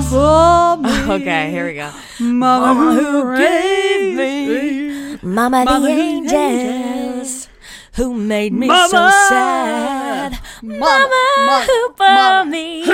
[0.00, 0.12] this.
[0.12, 1.12] me.
[1.16, 1.90] Okay, here we go.
[2.20, 5.18] Mama who gave me.
[5.22, 7.48] Mama, Mama the who angels
[7.94, 8.88] who made me Mama.
[8.88, 10.38] so sad.
[10.62, 12.50] Mama, Mama, who bore Mama.
[12.50, 12.84] me.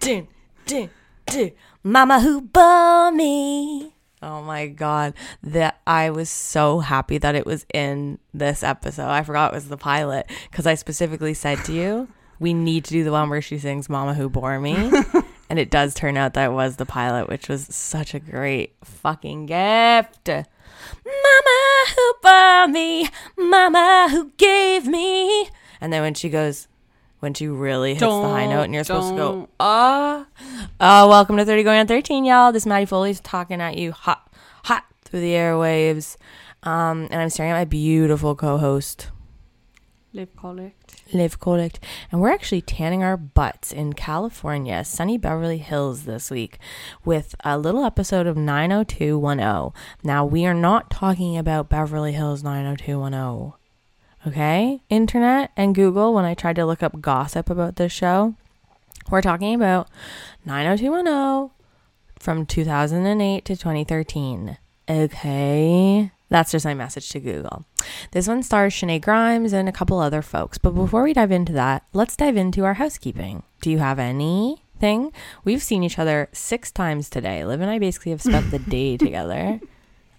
[0.00, 0.28] Dun,
[0.66, 0.90] dun,
[1.26, 1.50] dun.
[1.82, 3.94] Mama who bore me.
[4.22, 9.08] Oh my god, that I was so happy that it was in this episode.
[9.08, 12.08] I forgot it was the pilot because I specifically said to you,
[12.40, 14.74] we need to do the one where she sings "Mama Who Bore Me,"
[15.50, 19.46] and it does turn out that was the pilot, which was such a great fucking
[19.46, 20.28] gift.
[20.28, 25.48] Mama who bore me, Mama who gave me,
[25.80, 26.68] and then when she goes.
[27.20, 30.26] When she really hits the high note, and you're supposed to go, Don't- ah,
[30.78, 32.52] oh, welcome to 30 going on 13, y'all.
[32.52, 34.30] This is Maddy Foley's talking at you hot,
[34.64, 36.18] hot through the airwaves.
[36.64, 39.08] Um, and I'm staring at my beautiful co host,
[40.12, 40.83] Liv Collect.
[41.12, 41.78] Liv Collect.
[42.10, 46.58] And we're actually tanning our butts in California, sunny Beverly Hills this week
[47.04, 49.72] with a little episode of 90210.
[50.02, 53.52] Now, we are not talking about Beverly Hills 90210.
[54.26, 54.80] Okay?
[54.88, 58.34] Internet and Google, when I tried to look up gossip about this show,
[59.10, 59.88] we're talking about
[60.46, 61.50] 90210
[62.18, 64.56] from 2008 to 2013.
[64.88, 66.10] Okay?
[66.34, 67.64] That's just my message to Google.
[68.10, 70.58] This one stars Shenae Grimes and a couple other folks.
[70.58, 73.44] But before we dive into that, let's dive into our housekeeping.
[73.60, 75.12] Do you have anything?
[75.44, 77.44] We've seen each other six times today.
[77.44, 79.60] Liv and I basically have spent the day together.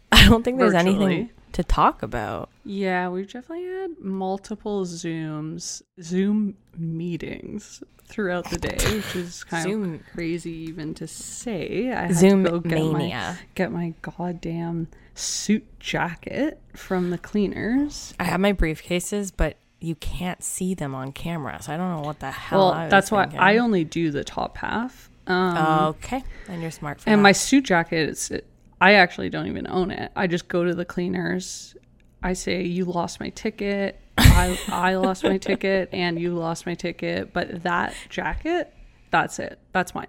[0.09, 2.47] I don't think there's anything to talk about.
[2.63, 9.93] Yeah, we've definitely had multiple Zooms, Zoom meetings throughout the day, which is kind Zoom-
[9.95, 11.91] of crazy even to say.
[11.91, 13.37] I had Zoom to go get my, mania.
[13.53, 18.13] get my goddamn suit jacket from the cleaners.
[18.19, 21.61] I have my briefcases, but you can't see them on camera.
[21.61, 22.71] So I don't know what the hell.
[22.71, 23.31] Well, that's why.
[23.37, 25.09] I only do the top half.
[25.27, 25.57] Um,
[25.95, 26.23] Okay.
[26.47, 27.23] And you're smart and that.
[27.23, 28.31] my suit jacket is
[28.79, 30.11] I actually don't even own it.
[30.15, 31.75] I just go to the cleaners.
[32.21, 33.99] I say you lost my ticket.
[34.17, 38.73] I I lost my ticket and you lost my ticket, but that jacket,
[39.11, 39.59] that's it.
[39.71, 40.07] That's mine.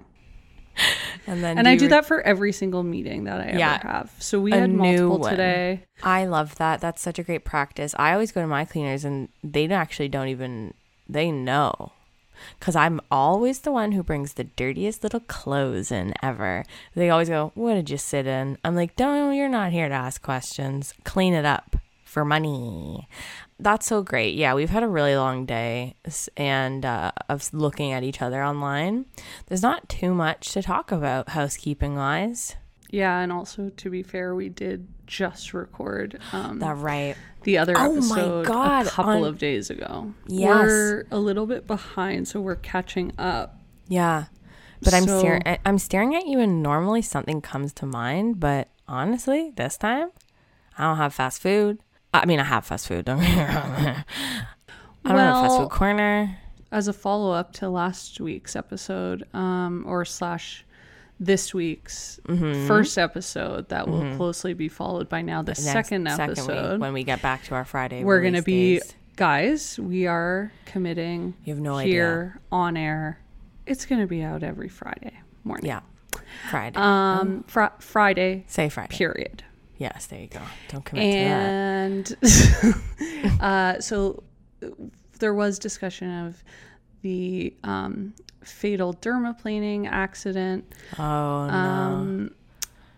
[1.26, 3.78] and then And I do that for every single meeting that I Yeah.
[3.80, 4.12] ever have.
[4.18, 5.30] So we had new multiple one.
[5.30, 5.82] today.
[6.02, 6.80] I love that.
[6.80, 7.94] That's such a great practice.
[7.98, 10.74] I always go to my cleaners and they actually don't even
[11.08, 11.92] they know.
[12.60, 16.64] Cuz I'm always the one who brings the dirtiest little clothes in ever.
[16.94, 19.94] They always go, "What did you sit in?" I'm like, "Don't, you're not here to
[19.94, 20.92] ask questions.
[21.04, 23.08] Clean it up for money."
[23.58, 24.34] That's so great.
[24.34, 25.94] Yeah, we've had a really long day
[26.36, 29.06] and uh, of looking at each other online.
[29.46, 32.54] There's not too much to talk about housekeeping wise.
[32.90, 37.16] Yeah, and also to be fair, we did just record um, That right.
[37.44, 40.12] the other Oh my episode God, a couple on- of days ago.
[40.28, 40.48] Yes.
[40.66, 43.58] We're a little bit behind, so we're catching up.
[43.88, 44.24] Yeah.
[44.82, 49.52] But I'm staring I'm staring at you and normally something comes to mind, but honestly,
[49.56, 50.10] this time
[50.76, 51.78] I don't have fast food.
[52.22, 53.04] I mean, I have fast food.
[53.04, 54.04] Don't get me wrong.
[55.04, 56.38] I don't have fast food corner.
[56.72, 60.64] as a follow up to last week's episode, um, or slash
[61.20, 62.66] this week's Mm-hmm.
[62.66, 66.80] first episode that will closely be followed by now the Next- second episode.
[66.80, 68.02] when we get back to our Friday.
[68.04, 68.94] we're gonna be days.
[69.16, 69.78] guys.
[69.78, 71.92] We are committing You have no idea.
[71.92, 73.18] here on air.
[73.64, 75.66] It's gonna be out every Friday morning.
[75.66, 75.80] Yeah.
[76.50, 76.76] Friday.
[76.78, 78.44] Um, fr- Friday.
[78.48, 78.94] Say Friday.
[78.94, 79.42] Period.
[79.78, 80.40] Yes, there you go.
[80.68, 82.76] Don't commit to that.
[83.30, 84.22] and uh, so
[85.18, 86.42] there was discussion of
[87.02, 90.64] the um, fatal dermaplaning accident.
[90.98, 91.52] Oh no.
[91.52, 92.30] Um,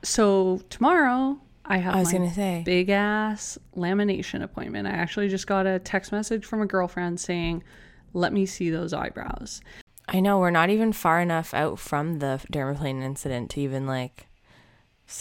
[0.02, 2.62] so tomorrow I have I was gonna say.
[2.64, 4.86] big ass lamination appointment.
[4.86, 7.64] I actually just got a text message from a girlfriend saying,
[8.12, 9.60] "Let me see those eyebrows."
[10.08, 14.27] I know we're not even far enough out from the dermaplane incident to even like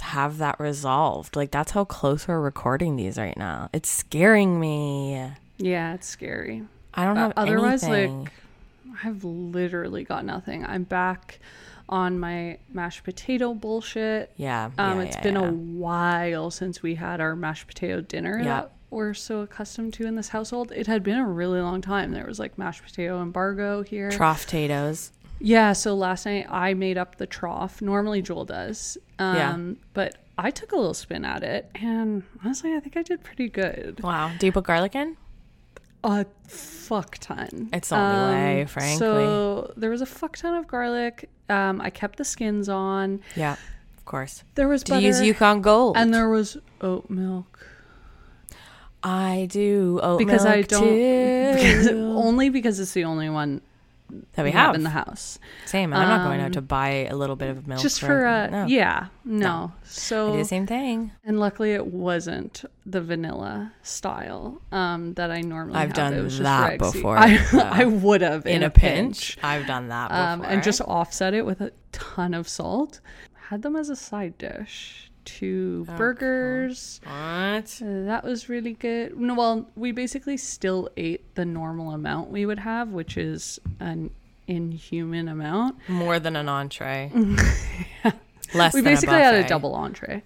[0.01, 1.35] have that resolved.
[1.35, 3.69] Like that's how close we're recording these right now.
[3.73, 5.31] It's scaring me.
[5.57, 6.63] Yeah, it's scary.
[6.93, 8.23] I don't Uh, have otherwise, anything.
[8.25, 8.31] like,
[9.03, 10.65] I've literally got nothing.
[10.65, 11.39] I'm back
[11.89, 14.31] on my mashed potato bullshit.
[14.35, 15.47] yeah, Um, yeah, it's yeah, been yeah.
[15.47, 20.15] a while since we had our mashed potato dinner that we're so accustomed to in
[20.15, 20.71] this household.
[20.75, 22.11] It had been a really long time.
[22.11, 24.09] There was like mashed potato embargo here.
[24.11, 25.11] trough potatoes.
[25.39, 27.81] Yeah, so last night I made up the trough.
[27.81, 28.97] Normally Joel does.
[29.19, 29.57] Um, Yeah.
[29.93, 33.49] But I took a little spin at it, and honestly, I think I did pretty
[33.49, 33.99] good.
[34.03, 34.31] Wow.
[34.37, 35.17] Do you put garlic in?
[36.03, 37.69] A fuck ton.
[37.73, 38.93] It's the only way, frankly.
[38.93, 41.29] Um, So there was a fuck ton of garlic.
[41.49, 43.21] Um, I kept the skins on.
[43.35, 43.53] Yeah,
[43.97, 44.43] of course.
[44.55, 45.01] There was Do butter.
[45.01, 45.97] you use Yukon Gold?
[45.97, 47.65] and there was oat milk.
[49.03, 52.13] I do oat because I milk don't because, too.
[52.15, 53.61] only because it's the only one
[54.33, 54.75] that we, we have have.
[54.75, 55.39] in the house.
[55.65, 55.93] Same.
[55.93, 58.65] I'm not going out to buy a little bit of milk Just for uh no.
[58.65, 59.71] yeah, no.
[59.75, 61.11] I So the same thing.
[61.25, 66.13] and luckily it wasn't the vanilla style um that I normally I've have.
[66.13, 67.59] done that before, I, so.
[67.59, 69.37] I would have In, a pinch.
[69.43, 70.23] I've done that before.
[70.23, 72.99] um, and just offset it with a ton of salt.
[73.49, 75.06] Had them as a side dish.
[75.27, 77.01] Two burgers.
[77.03, 77.81] what?
[77.81, 79.17] Uh, That was really good.
[79.19, 84.09] No, well, we basically still ate the normal amount we would have, which is an
[84.47, 85.77] inhuman amount.
[85.89, 87.11] More than an entree.
[88.53, 90.23] Less We basically a had a double entree.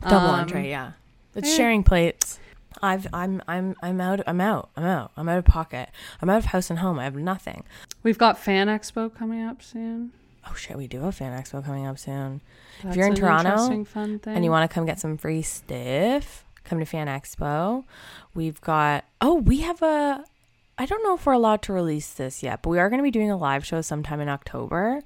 [0.00, 0.68] double Um, entree.
[0.70, 0.92] Yeah,
[1.34, 2.38] it's sharing plates.
[2.80, 4.20] I've I'm I'm I'm out.
[4.26, 4.70] I'm out.
[4.76, 5.10] I'm out.
[5.16, 5.88] I'm out of pocket.
[6.22, 6.98] I'm out of house and home.
[7.00, 7.64] I have nothing.
[8.04, 10.12] We've got Fan Expo coming up soon.
[10.48, 12.40] Oh shit, we do have Fan Expo coming up soon.
[12.82, 13.84] That's you're in an Toronto
[14.26, 17.84] and you want to come get some free stiff, come to Fan Expo.
[18.34, 20.24] We've got oh, we have a
[20.78, 23.04] I don't know if we're allowed to release this yet, but we are going to
[23.04, 25.02] be doing a live show sometime in October.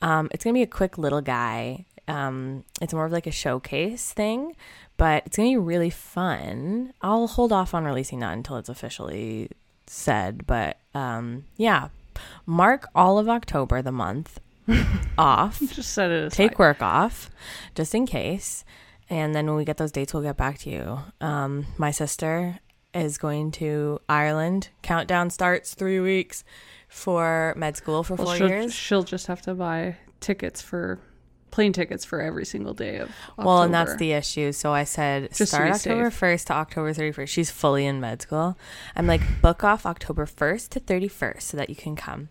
[0.00, 1.86] Um, it's going to be a quick little guy.
[2.06, 4.54] Um, it's more of like a showcase thing,
[4.96, 6.92] but it's going to be really fun.
[7.02, 9.50] I'll hold off on releasing that until it's officially
[9.88, 11.88] said, but um, yeah,
[12.46, 14.38] mark all of October, the month
[15.16, 15.60] off.
[15.72, 16.36] Just set it aside.
[16.36, 17.30] take work off
[17.74, 18.64] just in case.
[19.10, 20.98] And then when we get those dates we'll get back to you.
[21.20, 22.58] Um, my sister
[22.94, 24.68] is going to ireland.
[24.82, 26.44] Countdown starts three weeks
[26.88, 28.74] for med school for Well, four she'll, years.
[28.74, 30.98] she'll just have to buy tickets for
[31.50, 33.46] plane tickets for every single day of October.
[33.46, 34.52] well and that's the issue.
[34.52, 38.22] So i said Just start be october 1st to october 31st she's fully in med
[38.22, 38.56] school.
[38.96, 42.28] I'm like book off october 1st to 31st so that you can come.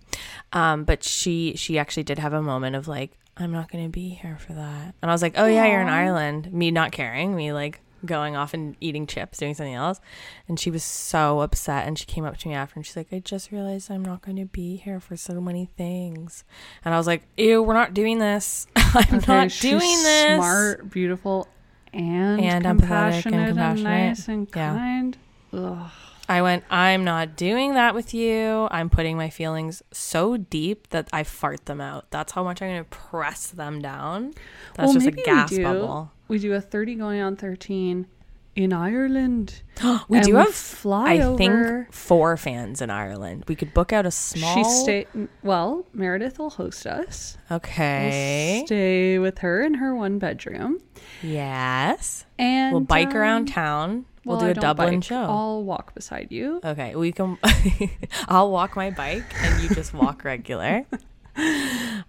[0.54, 3.90] Um, but she she actually did have a moment of like i'm not going to
[3.92, 4.96] be here for that.
[5.02, 6.52] And i was like oh yeah you're in ireland.
[6.54, 7.36] Me not caring.
[7.36, 10.00] Me like going off and eating chips doing something else
[10.48, 13.12] and she was so upset and she came up to me after and she's like
[13.14, 16.44] i just realized i'm not going to be here for so many things
[16.84, 20.90] and i was like ew we're not doing this i'm Okay, not doing this Smart,
[20.90, 21.48] beautiful,
[21.94, 23.84] and, And empathetic and compassionate and, compassionate.
[23.84, 24.74] nice and Yeah.
[24.74, 25.18] kind.
[25.54, 25.92] Ugh.
[26.30, 28.68] I went, I'm not doing that with you.
[28.70, 32.12] I'm putting my feelings so deep that I fart them out.
[32.12, 34.34] That's how much I'm going to press them down.
[34.76, 36.12] That's Well, just a gas bubble.
[36.28, 38.08] We do a thirty going on thirteen
[38.56, 39.62] in Ireland.
[40.10, 43.44] We And do we have, fly I think, four fans in Ireland.
[43.48, 44.56] We could book out a small.
[44.56, 45.06] She stay
[45.44, 45.86] well.
[45.94, 47.38] Meredith will host us.
[47.50, 48.64] We'll Okay.
[48.66, 50.80] stay with her in her one bedroom,
[51.22, 52.26] yes.
[52.40, 54.06] and We'll bike um, around town.
[54.26, 55.04] We'll well, do a Dublin bike.
[55.06, 55.22] show.
[55.24, 56.60] I'll walk beside you.
[56.66, 57.38] Okay, we can.
[58.28, 60.86] I'll walk my bike and you just walk regular.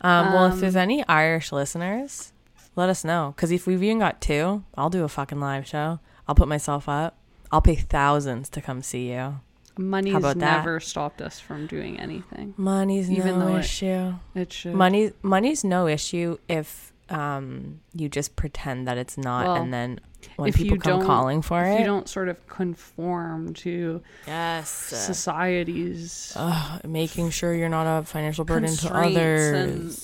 [0.00, 2.32] Um, well, if there's any Irish listeners,
[2.78, 3.32] let us know.
[3.36, 5.98] Because if we've even got two, I'll do a fucking live show.
[6.26, 7.16] I'll put myself up.
[7.50, 9.40] I'll pay thousands to come see you.
[9.76, 10.58] Money's about that?
[10.58, 12.54] never stopped us from doing anything.
[12.56, 14.14] Money's Even no though it- issue.
[14.34, 14.74] It should.
[14.74, 20.00] Money, money's no issue if um you just pretend that it's not, Well, and then
[20.36, 26.32] when people come calling for if it, you don't sort of conform to yes, society's
[26.36, 29.54] Ugh, making sure you're not a financial burden to others.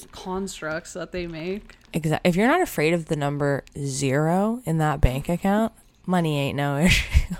[0.02, 1.76] and constructs that they make.
[1.92, 2.28] Exactly.
[2.28, 5.72] If you're not afraid of the number zero in that bank account,
[6.06, 7.34] money ain't no issue.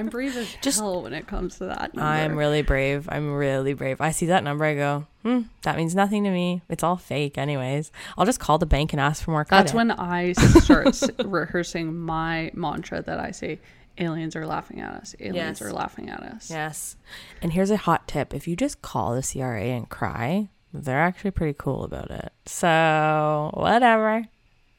[0.00, 1.94] I'm brave as Just- hell when it comes to that.
[1.94, 2.02] Number.
[2.10, 3.08] I'm really brave.
[3.10, 4.00] I'm really brave.
[4.00, 6.62] I see that number, I go, hmm, that means nothing to me.
[6.68, 7.92] It's all fake, anyways.
[8.18, 9.64] I'll just call the bank and ask for more credit.
[9.64, 13.60] That's when I start rehearsing my mantra that I say,
[13.98, 15.14] "Aliens are laughing at us.
[15.20, 15.62] Aliens Yes.
[15.62, 16.96] are laughing at us." Yes.
[17.42, 21.32] And here's a hot tip if you just call the CRA and cry, they're actually
[21.32, 22.32] pretty cool about it.
[22.46, 24.26] So, whatever.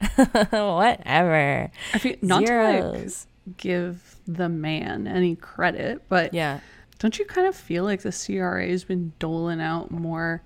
[0.51, 1.71] whatever.
[1.93, 3.27] I feel not to like Zeros.
[3.57, 6.59] Give the man any credit, but Yeah.
[6.99, 10.41] don't you kind of feel like the CRA has been doling out more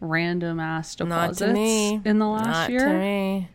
[0.00, 2.00] random ass deposits Not to me.
[2.04, 2.80] in the last year?
[2.80, 2.92] Not year?
[2.92, 3.48] to me.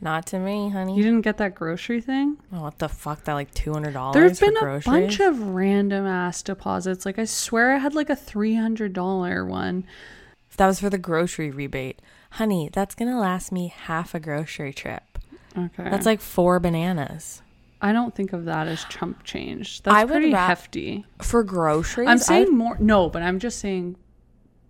[0.00, 0.96] Not to me, honey.
[0.96, 2.36] You didn't get that grocery thing?
[2.52, 3.24] Oh, what the fuck?
[3.24, 4.14] That like two hundred dollars.
[4.14, 7.06] There's been a bunch of random ass deposits.
[7.06, 9.84] Like I swear I had like a three hundred dollar one.
[10.56, 12.68] That was for the grocery rebate, honey.
[12.72, 15.04] That's gonna last me half a grocery trip.
[15.56, 15.88] Okay.
[15.88, 17.40] That's like four bananas
[17.84, 19.82] I don't think of that as chump change.
[19.82, 21.04] That's I would pretty hefty.
[21.20, 22.08] for groceries.
[22.08, 23.96] I'm saying would- more no, but I'm just saying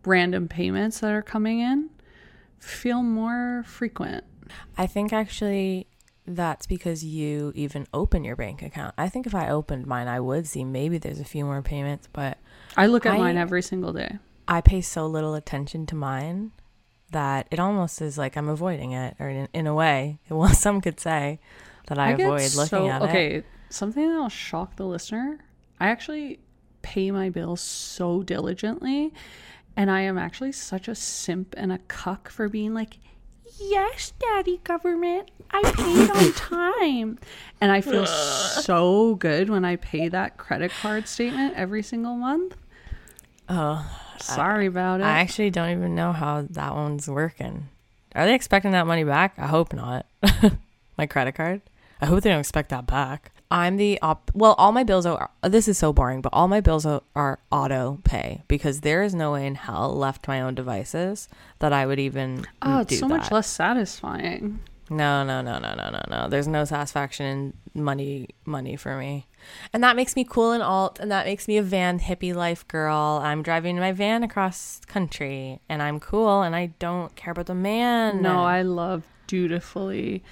[0.05, 1.91] random payments that are coming in
[2.59, 4.25] feel more frequent.
[4.77, 5.87] I think actually
[6.27, 8.95] that's because you even open your bank account.
[8.99, 12.09] I think if I opened mine, I would see maybe there's a few more payments,
[12.13, 12.39] but
[12.77, 14.19] I look at I- mine every single day.
[14.49, 16.51] I pay so little attention to mine
[17.13, 20.81] that it almost is like I'm avoiding it, or in, in a way, well, some
[20.81, 21.39] could say
[21.87, 23.05] that I, get avoid looking so- at it.
[23.09, 25.39] okay, something that'll shock the listener.
[25.81, 26.41] I actually
[26.83, 29.13] pay my bills so diligently,
[29.77, 32.99] And I am actually such a simp and a cuck for being like,
[33.59, 37.19] yes, daddy government, I paid on time.
[37.61, 42.57] And I feel so good when I pay that credit card statement every single month.
[43.49, 43.85] Oh,
[44.21, 45.05] Sorry about it.
[45.05, 47.69] I actually don't even know how that one's working.
[48.15, 49.35] Are they expecting that money back?
[49.39, 50.07] I hope not.
[50.99, 51.63] my credit card.
[52.01, 53.33] I hope they don't expect that back.
[53.51, 54.31] I'm the op.
[54.35, 55.31] Well, all my bills are.
[55.43, 59.15] This is so boring, but all my bills are, are auto pay because there is
[59.15, 61.29] no way in hell left my own devices
[61.61, 62.47] that I would even.
[62.63, 64.61] oh, it's so much less satisfying.
[64.91, 66.29] No, no, no, no, no, no, no.
[66.29, 69.27] There's no satisfaction in money, money for me,
[69.73, 72.67] and that makes me cool and alt, and that makes me a van hippie life
[72.69, 73.21] girl.
[73.23, 77.55] I'm driving my van across country, and I'm cool, and I don't care about the
[77.55, 78.21] man.
[78.21, 80.23] No, I love dutifully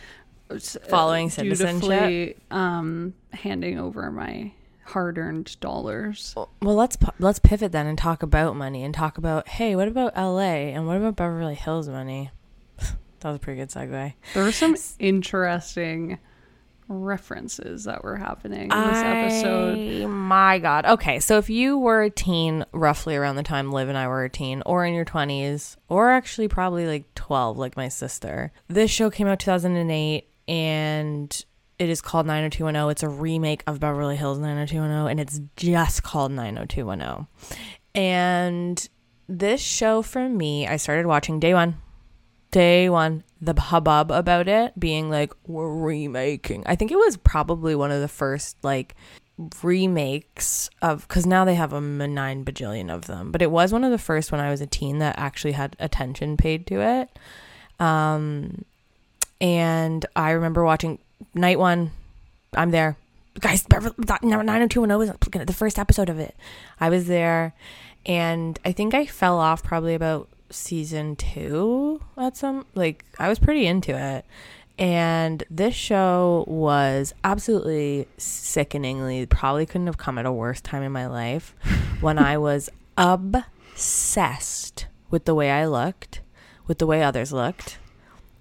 [0.59, 2.39] Following citizenship?
[2.51, 4.53] um, handing over my
[4.85, 6.35] hard-earned dollars.
[6.37, 10.13] Well, let's let's pivot then and talk about money and talk about hey, what about
[10.15, 10.73] L.A.
[10.73, 12.31] and what about Beverly Hills money?
[12.79, 14.15] that was a pretty good segue.
[14.35, 16.19] There were some interesting
[16.89, 20.09] references that were happening in this episode.
[20.09, 20.85] My God.
[20.85, 24.25] Okay, so if you were a teen, roughly around the time Liv and I were
[24.25, 28.91] a teen, or in your twenties, or actually probably like twelve, like my sister, this
[28.91, 29.77] show came out two thousand
[30.53, 31.45] and
[31.79, 32.91] it is called nine hundred two one zero.
[32.91, 36.31] It's a remake of Beverly Hills nine hundred two one zero, and it's just called
[36.31, 37.27] nine hundred two one zero.
[37.95, 38.89] And
[39.29, 41.79] this show for me, I started watching day one
[42.51, 47.75] day one the hubbub about it being like we're remaking i think it was probably
[47.75, 48.95] one of the first like
[49.63, 53.85] remakes of because now they have a nine bajillion of them but it was one
[53.85, 57.19] of the first when i was a teen that actually had attention paid to it
[57.81, 58.63] um
[59.43, 60.99] and i remember watching
[61.35, 61.91] night one.
[62.55, 62.97] I'm there.
[63.41, 66.37] Guys Beverly, that 90210 was the first episode of it.
[66.81, 67.55] I was there
[68.05, 73.39] and i think i fell off probably about season two at some like i was
[73.39, 74.25] pretty into it.
[74.79, 80.93] And this show was absolutely sickeningly probably couldn't have come at a worse time in
[80.93, 81.55] my life
[82.01, 86.21] when i was obsessed with the way i looked
[86.67, 87.79] with the way others looked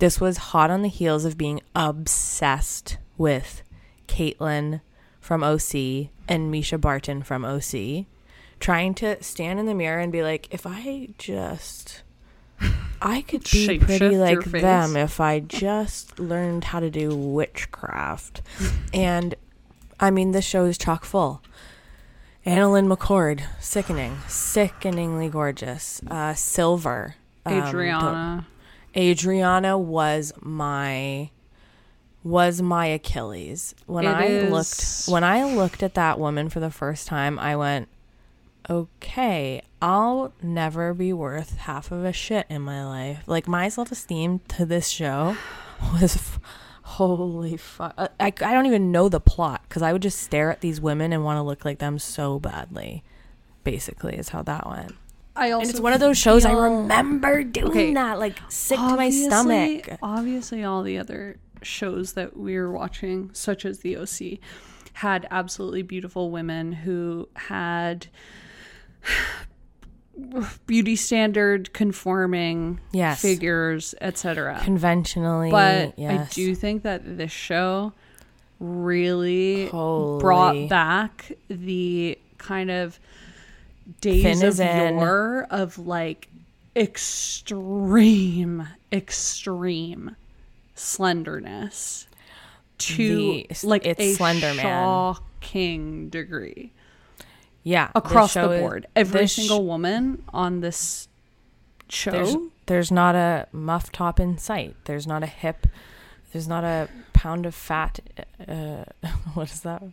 [0.02, 3.62] this was hot on the heels of being obsessed with
[4.08, 4.82] Kaitlin
[5.20, 8.08] from OC and Mischa Barton from OC,
[8.60, 12.02] trying to stand in the mirror and be like, if I just,
[13.00, 18.42] I could be pretty like them if I just learned how to do witchcraft.
[18.96, 19.36] and
[20.00, 21.44] I mean, this show is chock full.
[22.44, 26.02] AnnaLynne McCord, sickening, sickeningly gorgeous.
[26.08, 28.48] Uh, Silver, um, Adriana.
[28.96, 31.30] Adriana was my
[32.24, 33.74] was my Achilles.
[33.88, 37.40] When It I is- looked when I looked at that woman for the first time,
[37.40, 37.88] I went,
[38.70, 44.42] "Okay, I'll never be worth half of a shit in my life." Like my self-esteem
[44.50, 45.36] to this show
[45.94, 46.40] was f-
[46.84, 47.96] holy fuck.
[47.98, 51.12] I I don't even know the plot cuz I would just stare at these women
[51.14, 53.04] and want to look like them so badly.
[53.64, 54.96] Basically, is how that went.
[55.36, 57.94] I also And it's one of those shows I remember doing Okay.
[57.94, 59.90] that, like sick to my stomach.
[60.02, 64.40] Obviously, all the other shows that we were watching, such as The OC,
[64.94, 68.08] had absolutely beautiful women who had
[70.68, 73.22] beauty standard conforming Yes.
[73.22, 74.60] figures, etc.
[74.64, 76.32] Conventionally, But yes.
[76.32, 77.94] I do think that this show
[78.60, 80.20] really Holy.
[80.20, 83.00] brought back the kind of
[84.02, 84.96] days of in.
[84.98, 86.28] yore of like
[86.76, 90.16] extreme, extreme
[90.76, 92.08] slenderness
[92.78, 94.64] to The- like it's a Slender Man.
[94.64, 96.72] shocking degree
[97.64, 98.88] yeah, across the show is- board.
[98.96, 101.08] Every sh- single woman on this
[101.90, 102.36] show there's
[102.66, 104.76] there's not a muff top in sight.
[104.86, 105.68] There's not a hip.
[106.32, 108.00] There's not a pound of fat.
[108.48, 108.86] Uh,
[109.34, 109.84] what is that?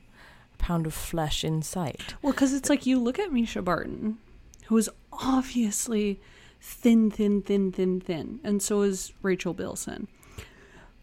[0.59, 2.15] Pound of flesh in sight.
[2.23, 4.19] Well, because it's like you look at Mischa Barton,
[4.67, 6.21] who is obviously
[6.61, 10.09] thin, thin, thin, thin, thin, and so is Rachel Bilson.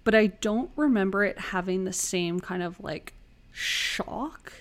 [0.04, 3.14] But I don't remember it having the same kind of like
[3.52, 4.54] shock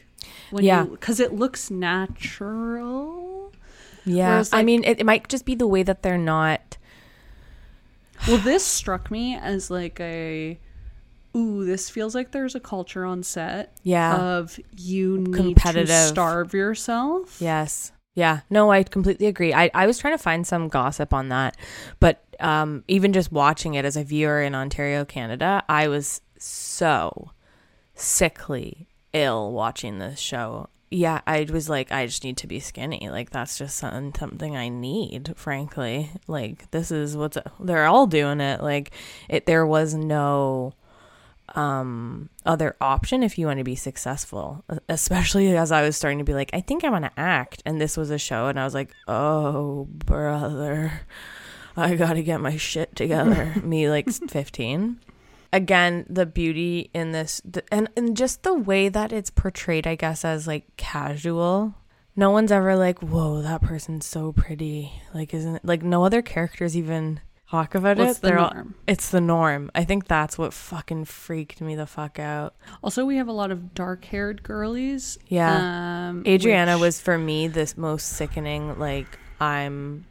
[0.51, 0.85] when Yeah.
[0.85, 3.53] because it looks natural.
[4.07, 6.77] Yeah, Whereas, I mean, it, it might just be the way that they're not.
[8.29, 10.59] Well, this struck me as like a
[11.37, 14.17] ooh, this feels like there's a culture on set Yeah.
[14.17, 15.89] of you need Competitive.
[15.89, 17.41] to starve yourself.
[17.41, 17.93] Yes.
[18.15, 18.41] Yeah.
[18.51, 19.53] No, I completely agree.
[19.53, 21.57] I, I was trying to find some gossip on that,
[21.99, 27.33] but um, even just watching it as a viewer in Ontario, Canada, I was so
[27.95, 30.69] sickly ill watching this show.
[30.91, 33.09] yeah, I was like, I just need to be skinny.
[33.11, 36.11] Like that's just something, something I need, frankly.
[36.29, 38.61] Like this is what's they're all doing it.
[38.61, 38.93] Like
[39.29, 40.73] it, there was no
[41.55, 46.25] um other option if you want to be successful especially as i was starting to
[46.25, 47.63] be like i think i want to act.
[47.65, 51.01] And this was a show and i was like oh brother
[51.77, 53.55] i gotta get my shit together.
[53.63, 55.01] Me like 15
[55.53, 59.95] again the beauty in this the, and, and just the way that it's portrayed i
[59.95, 61.75] guess as like casual.
[62.17, 64.93] No one's ever like whoa that person's so pretty.
[65.13, 67.21] Like isn't like no other characters even
[67.55, 71.61] talk about What's it the all- it's the norm i think that's what fucking freaked
[71.61, 75.19] me the fuck out Also, we have a lot of dark-haired girlies.
[75.29, 76.09] Yeah.
[76.09, 80.05] Um, adriana which- was for me this most sickening like i'm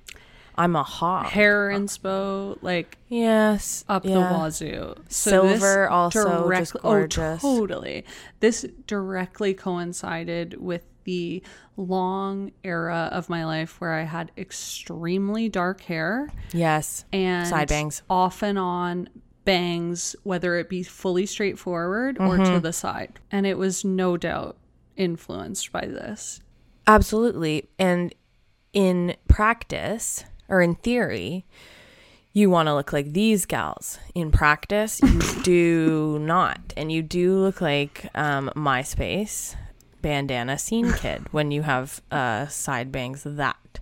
[0.56, 4.14] i'm a hawk hair inspo, like yes up yeah.
[4.14, 4.96] the wazoo.
[5.10, 8.06] Silver also just oh, totally.
[8.40, 11.42] This directly coincided with the
[11.78, 18.02] long era of my life where I had extremely dark hair yes and Side bangs.
[18.10, 19.10] off and on
[19.46, 22.54] bangs, whether it be fully straightforward or Mm-hmm.
[22.56, 23.20] to the side.
[23.32, 24.56] And it was no doubt
[24.96, 26.40] influenced by this.
[26.88, 27.68] Absolutely.
[27.78, 28.16] And
[28.72, 31.46] in practice or in theory,
[32.32, 34.00] you want to look like these gals.
[34.16, 36.74] In practice, you do not.
[36.78, 39.56] And you do look like um, MySpace
[40.04, 43.80] bandana scene kid when you have uh, side bangs that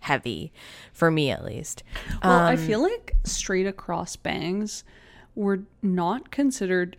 [0.00, 0.52] heavy,
[0.92, 1.84] for me at least.
[2.24, 4.82] Well, I Um, feel like straight across bangs
[5.36, 6.96] were not considered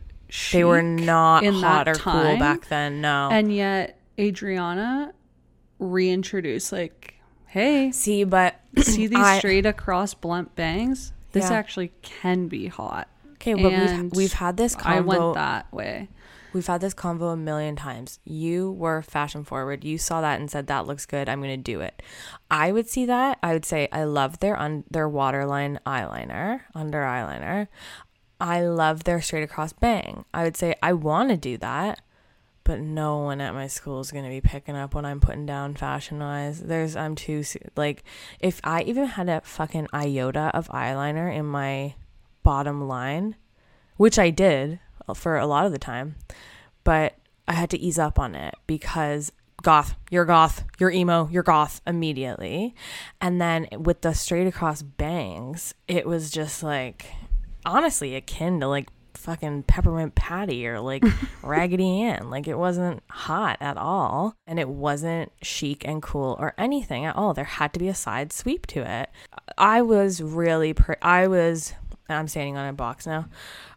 [0.52, 3.02] They were not in hot that or cool back then.
[3.02, 3.30] No.
[3.32, 5.14] And yet Adriana
[5.80, 7.16] reintroduced like,
[7.48, 11.14] hey, See, but see these I- straight across blunt bangs?
[11.32, 11.58] This Yeah.
[11.58, 13.08] actually can be hot.
[13.34, 15.08] Okay, but And we've, we've had this I combo.
[15.26, 16.08] went that way.
[16.56, 18.22] We've had this convo a million times.
[18.24, 19.84] You were fashion forward.
[19.84, 21.28] You saw that and said that looks good.
[21.28, 22.02] I'm going to do it.
[22.50, 23.40] I would see that.
[23.44, 27.68] I would say I love their un- their waterline eyeliner, under eyeliner.
[28.40, 30.24] I love their straight across bang.
[30.34, 32.00] I would say I want to do that,
[32.64, 35.46] but no one at my school is going to be picking up what I'm putting
[35.46, 36.62] down fashion wise.
[36.62, 37.44] There's I'm too
[37.76, 38.06] like
[38.40, 41.96] if I even had a fucking iota of eyeliner in my
[42.44, 43.36] bottom line,
[43.98, 44.80] which I did
[45.14, 46.16] for a lot of the time,
[46.84, 47.16] but
[47.48, 51.82] I had to ease up on it because goth, you're goth, you're emo, you're goth
[51.86, 52.76] immediately.
[53.22, 57.08] And then with the straight across bangs, it was just like
[57.66, 61.04] honestly akin to like fucking peppermint patty or like
[61.44, 62.30] raggedy ann.
[62.30, 67.16] Like it wasn't hot at all and it wasn't chic and cool or anything at
[67.16, 67.34] all.
[67.34, 69.10] There had to be a side sweep to it.
[69.58, 71.74] I was really i was
[72.10, 73.26] i'm standing on a box now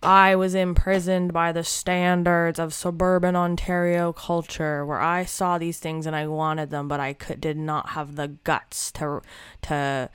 [0.02, 6.06] i was imprisoned by the standards of suburban ontario culture where i saw these things
[6.06, 9.20] and i wanted them but i could did not have the guts to
[9.62, 10.08] to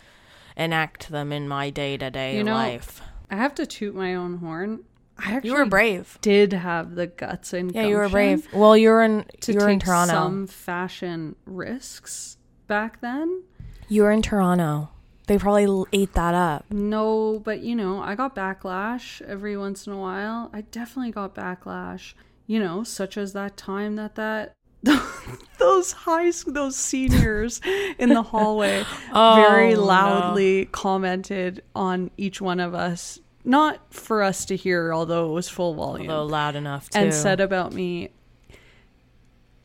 [0.55, 4.83] enact them in my day-to-day You know, life I have to toot my own horn.
[5.17, 8.47] I actually you were brave did have the guts and Yeah, you were brave.
[8.53, 10.13] Well, you're in to you were in Toronto.
[10.13, 13.41] some fashion risks back then.
[13.89, 14.89] You were in Toronto.
[15.27, 16.65] They probably ate that up.
[16.69, 20.49] No, but you know, I got backlash every once in a while.
[20.53, 22.13] I definitely got backlash.
[22.45, 24.53] You know, such as that time that that
[25.59, 27.61] those high those seniors
[27.97, 28.83] in the hallway
[29.13, 29.83] oh, very Oh, no.
[29.85, 35.47] loudly commented on each one of us, not for us to hear, although it was
[35.47, 36.99] full volume, Although loud enough too.
[36.99, 38.09] and said about me,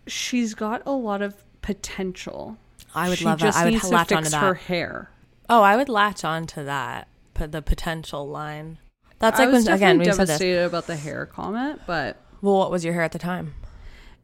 [0.07, 2.57] she's got a lot of potential.
[2.95, 3.57] I would she love that.
[3.57, 4.41] I would latch onto that.
[4.41, 5.11] her hair.
[5.49, 7.09] Oh, I would latch onto that.
[7.35, 8.79] Put the potential line.
[9.19, 10.27] That's I like was when again we said this.
[10.29, 13.55] devastated about the hair comment, but Well, what was your hair at the time?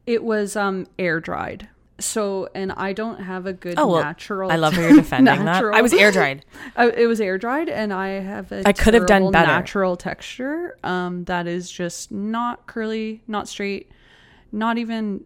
[0.05, 1.67] it was um air dried.
[1.97, 4.51] So, and I don't have a good Oh, well, natural.
[4.51, 5.63] I love how you're defending that.
[5.63, 6.43] I was air dried.
[6.75, 9.47] I, it was air dried, and I have a I could have done better.
[9.47, 10.77] natural texture.
[10.83, 13.89] Um, that is just not curly, not straight,
[14.51, 15.23] not even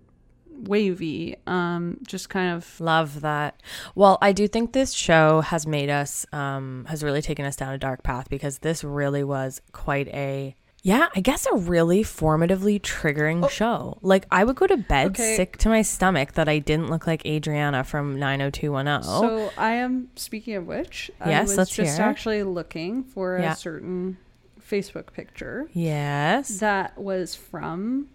[0.67, 1.35] wavy.
[1.47, 3.61] Um, just kind of Love that.
[3.95, 7.73] Well, I do think this show has made us, um, has really taken us down
[7.73, 12.79] a dark path because this really was quite a, yeah, I guess a really formatively
[12.81, 13.97] triggering show.
[14.01, 15.09] Like, I would go to bed Oh.
[15.09, 15.35] Okay.
[15.35, 19.03] sick to my stomach that I didn't look like Adriana from 90210.
[19.03, 22.05] So I am speaking of which, I Yes, was let's just hear.
[22.05, 23.53] actually looking for Yeah.
[23.53, 24.17] a certain
[24.61, 26.59] Facebook picture yes.
[26.59, 28.07] that was from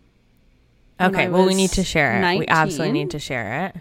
[1.00, 1.28] Okay.
[1.28, 2.38] Well, we need to share it.
[2.38, 3.76] We absolutely need to share it.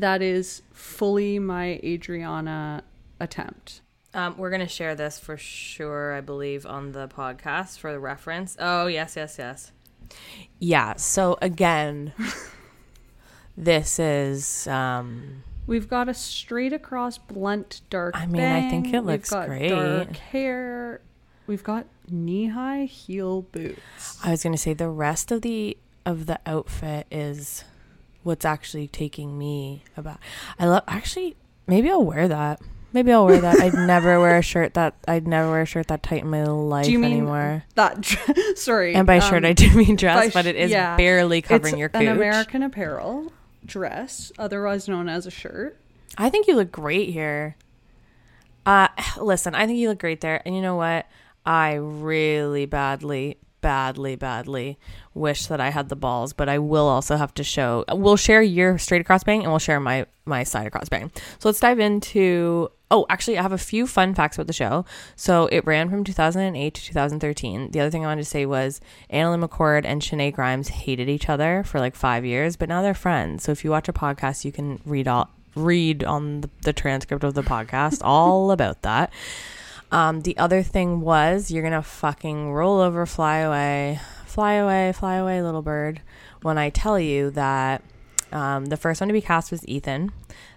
[0.00, 2.82] that is fully my Adriana
[3.20, 3.82] attempt.
[4.14, 8.56] Um, we're gonna share this for sure, I believe, on the podcast for the reference.
[8.58, 9.72] Oh yes, yes, yes.
[10.58, 10.94] Yeah.
[10.96, 12.12] So again,
[13.56, 18.16] This is um We've got a straight across blunt dark.
[18.16, 19.68] I mean, I think it looks We've got great.
[19.68, 21.00] Dark hair.
[21.46, 24.18] We've got knee high heel boots.
[24.24, 25.76] I was gonna say the rest of the
[26.08, 27.64] of the outfit is
[28.22, 30.18] what's actually taking me about.
[30.58, 32.60] I love actually maybe I'll wear that.
[32.94, 33.60] Maybe I'll wear that.
[33.60, 36.44] I'd never wear a shirt that I'd never wear a shirt that tight in my
[36.44, 37.64] life Do you mean anymore.
[37.74, 38.04] that?
[38.56, 38.94] sorry.
[38.94, 40.96] And by shirt um, I do mean dress, by but it is sh- yeah.
[40.96, 42.08] barely covering it's your an.
[42.08, 43.30] American Apparel
[43.66, 45.78] dress, otherwise known as a shirt.
[46.16, 47.54] I think you look great here.
[48.64, 48.88] Uh
[49.20, 50.40] listen, I think you look great there.
[50.46, 51.06] And you know what?
[51.44, 54.78] I really badly, badly, badly
[55.14, 58.42] wish that I had the balls, but I will also have to show we'll share
[58.42, 61.10] your straight across bang and we'll share my my side across bang.
[61.38, 64.86] So let's dive into Oh, actually, I have a few fun facts about the show.
[65.14, 67.70] So it ran from 2008 to 2013.
[67.70, 68.80] The other thing I wanted to say was
[69.12, 72.94] AnnaLynne McCord and Shenae Grimes hated each other for like five years, but now they're
[72.94, 73.44] friends.
[73.44, 77.24] So if you watch a podcast, you can read all read on the, the transcript
[77.24, 79.12] of the podcast all about that.
[79.90, 85.16] Um, the other thing was you're gonna fucking roll over, fly away, fly away, fly
[85.16, 86.02] away, little bird.
[86.42, 87.82] When I tell you that
[88.32, 90.12] um, the first one to be cast was Ethan,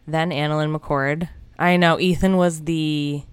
[0.06, 1.30] then AnnaLynne McCord.
[1.58, 3.24] I know Ethan was the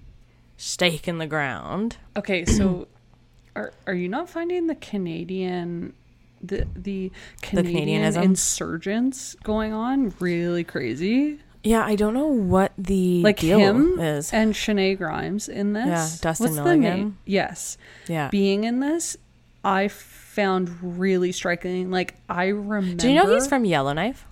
[0.56, 1.96] stake in the ground.
[2.16, 2.87] Okay, so
[3.56, 5.94] are are you not finding the Canadian
[6.40, 7.11] the the
[7.42, 8.22] Canadian Canadianism?
[8.22, 11.40] insurgents going on really crazy?
[11.68, 14.33] Yeah, I don't know what the Like deal him is.
[14.33, 15.87] and Shenae Grimes in this.
[15.87, 16.81] Yeah, Dustin What's the Milligan.
[16.83, 17.18] name?
[17.26, 17.76] Yes.
[18.09, 18.28] Yeah.
[18.31, 19.16] Being in this,
[19.62, 21.90] I found really striking.
[21.90, 23.02] Like I remember.
[23.02, 24.24] Do you know he's from Yellowknife?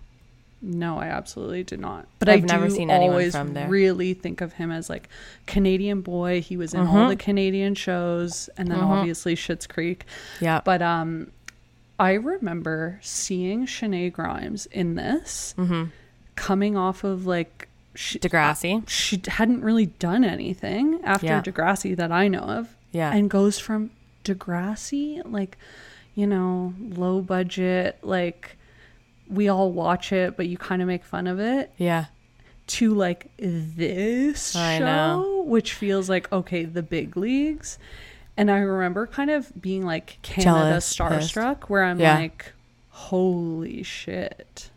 [0.62, 2.06] No, I absolutely did not.
[2.18, 3.68] But I've I never seen anyone always from there.
[3.68, 5.08] really think of him as like
[5.46, 6.40] Canadian boy.
[6.40, 7.08] He was in all Mhm.
[7.10, 8.84] the Canadian shows, and then Mhm.
[8.88, 10.06] obviously Schitt's Creek.
[10.40, 10.62] Yeah.
[10.64, 11.30] But um,
[11.98, 15.84] I remember seeing Shenae Grimes in this, mm-hmm.
[16.36, 18.86] Coming off of like she, uh, Degrassi.
[18.88, 21.42] she hadn't really done anything after Yeah.
[21.42, 23.12] Degrassi that I know of, Yeah.
[23.12, 23.90] and goes from
[24.24, 25.56] Degrassi, like,
[26.14, 28.56] you know, low budget, like
[29.28, 32.06] we all watch it, but you kind of make fun of it, yeah.
[32.68, 35.42] to like this I show, know.
[35.46, 37.78] which feels like okay, the big leagues.
[38.36, 40.98] And I remember kind of being like Canada Jealous, pissed.
[41.34, 42.16] starstruck, where I'm Yeah.
[42.16, 42.52] like,
[42.90, 44.70] holy shit.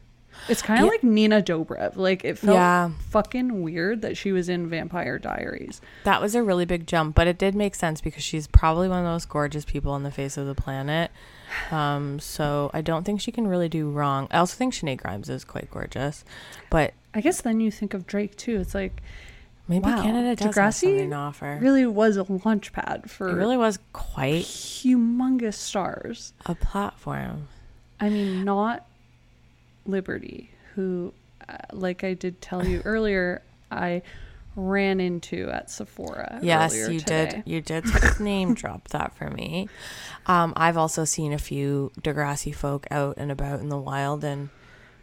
[0.49, 0.91] It's kind of Yeah.
[0.91, 1.95] like Nina Dobrev.
[1.95, 2.89] Like it felt Yeah.
[3.09, 5.79] fucking weird that she was in Vampire Diaries.
[6.03, 8.99] That was a really big jump, but it did make sense because she's probably one
[8.99, 11.11] of the most gorgeous people on the face of the planet.
[11.71, 14.27] Um, so I don't think she can really do wrong.
[14.31, 16.23] I also think Shenae Grimes is quite gorgeous,
[16.69, 18.59] but I guess then you think of Drake too.
[18.59, 19.01] It's like
[19.67, 21.57] maybe Wow, Canada does have something to offer.
[21.61, 26.33] really was a launch pad for it really was quite humongous stars.
[26.45, 27.47] a platform.
[27.99, 28.85] I mean, not
[29.85, 31.13] Liberty, who,
[31.47, 34.01] uh, like I did tell you earlier, I
[34.55, 36.39] ran into at Sephora.
[36.41, 37.31] Yes, you today.
[37.31, 37.43] did.
[37.45, 37.85] You did
[38.19, 39.69] name drop that for me.
[40.25, 44.49] Um, I've also seen a few Degrassi folk out and about in the wild, and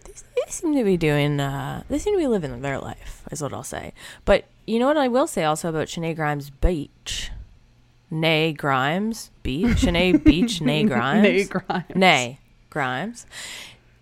[0.05, 1.41] they, they seem to be doing.
[1.41, 3.93] Uh, they seem to be living their life, is what I'll say.
[4.25, 7.31] But you know what I will say also about Shenae Grimes Beech,
[8.11, 11.95] Nay Grimes Beech, Shenae Beech, Nay Grimes, Nay Grimes.
[11.95, 12.39] Nay
[12.71, 13.27] Grimes.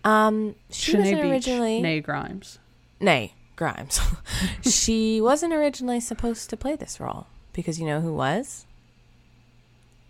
[0.05, 2.59] Um, she wasn't Beech, originally Nay Grimes.
[2.99, 3.99] Nay, Grimes.
[4.61, 8.65] she wasn't originally supposed to play this role because you know who was?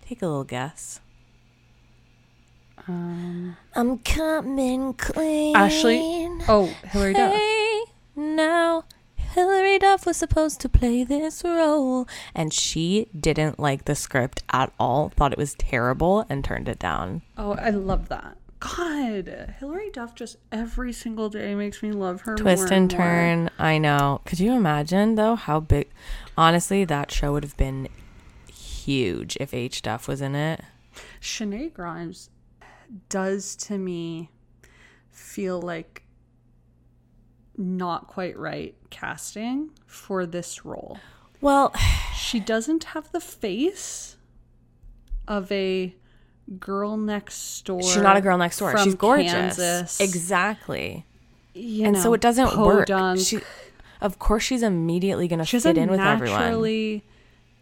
[0.08, 1.00] Take a little guess.
[2.88, 5.56] Um, I'm coming clean.
[5.56, 6.28] Ashley.
[6.48, 7.42] Oh, Hilary Duff.
[8.16, 8.84] Now
[9.36, 14.72] Hilary Duff was supposed to play this role, and she didn't like the script at
[14.80, 15.10] all.
[15.10, 17.22] Thought it was terrible and turned it down.
[17.38, 18.38] Oh, I love that.
[18.60, 22.36] God, Hilary Duff just every single day makes me love her.
[22.36, 23.00] Twist more and more.
[23.02, 23.50] turn.
[23.60, 24.22] I know.
[24.26, 25.90] Could you imagine though how big?
[26.38, 27.88] Honestly, that show would have been
[28.52, 30.62] huge if H Duff was in it.
[31.22, 32.30] Shenae Grimes
[33.10, 34.30] does to me
[35.12, 36.04] feel like
[37.58, 40.98] not quite right casting for this role.
[41.42, 41.74] Well,
[42.16, 44.18] She doesn't have the face
[45.28, 45.96] of a
[46.60, 47.82] girl next door.
[47.82, 48.78] she's not a girl next door.
[48.78, 49.32] She's gorgeous.
[49.32, 50.00] Kansas.
[50.00, 51.06] Exactly.
[51.54, 52.90] You and so it doesn't work.
[53.18, 53.40] She,
[54.02, 56.40] of course, she's immediately going to fit in with everyone.
[56.40, 57.04] naturally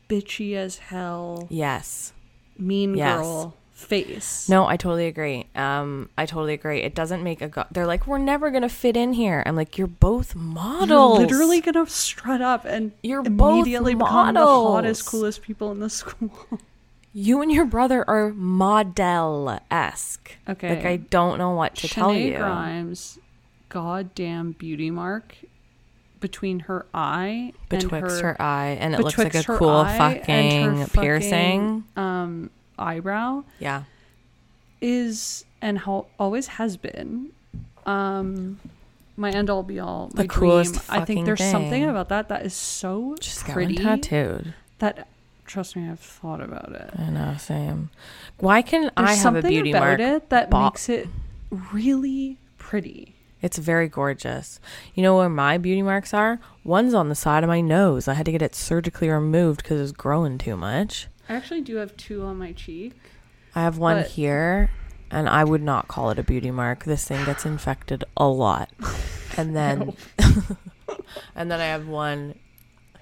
[0.09, 2.11] bitchy as hell, Yes.
[2.57, 3.17] mean Yes.
[3.17, 4.47] girl face.
[4.49, 5.45] No, I totally agree.
[5.55, 6.81] Um, I totally agree.
[6.81, 7.49] It doesn't make a.
[7.49, 9.43] Go- They're like, we're never gonna fit in here.
[9.45, 11.19] I'm like, you're both models.
[11.19, 15.79] You're literally gonna strut up and You're both immediately become the hottest, coolest people in
[15.79, 16.31] the school.
[17.13, 20.31] You and your brother are model esque.
[20.49, 20.75] Okay.
[20.75, 22.37] Like I don't know what to tell Shenae you.
[22.37, 23.19] Grimes
[23.69, 25.35] goddamn beauty mark
[26.19, 30.85] between her eye Betwixt and her, eye, and it looks like a cool her fucking
[30.87, 31.83] piercing.
[31.97, 32.49] um
[32.79, 33.83] eyebrow Yeah.
[34.81, 37.31] is and how always has been
[37.85, 38.59] um
[39.15, 40.83] my end all be all The coolest dream.
[40.89, 44.53] I think fucking there's something about that that is so Just pretty tattooed.
[44.79, 45.07] that
[45.53, 46.89] trust me I've thought about it.
[46.97, 47.89] I know, same.
[48.39, 49.99] Why can There's I have a beauty about mark?
[49.99, 51.07] it that makes it
[51.71, 53.15] really pretty.
[53.41, 54.59] It's very gorgeous.
[54.95, 56.39] You know where my beauty marks are?
[56.63, 58.07] One's on the side of my nose.
[58.07, 61.07] I had to get it surgically removed because it was growing too much.
[61.29, 62.93] I actually do have two on my cheek.
[63.53, 64.71] I have one But- here,
[65.11, 66.85] and I would not call it a beauty mark.
[66.85, 68.69] This thing gets infected a lot.
[69.35, 69.93] And then,
[71.35, 72.35] and then I have one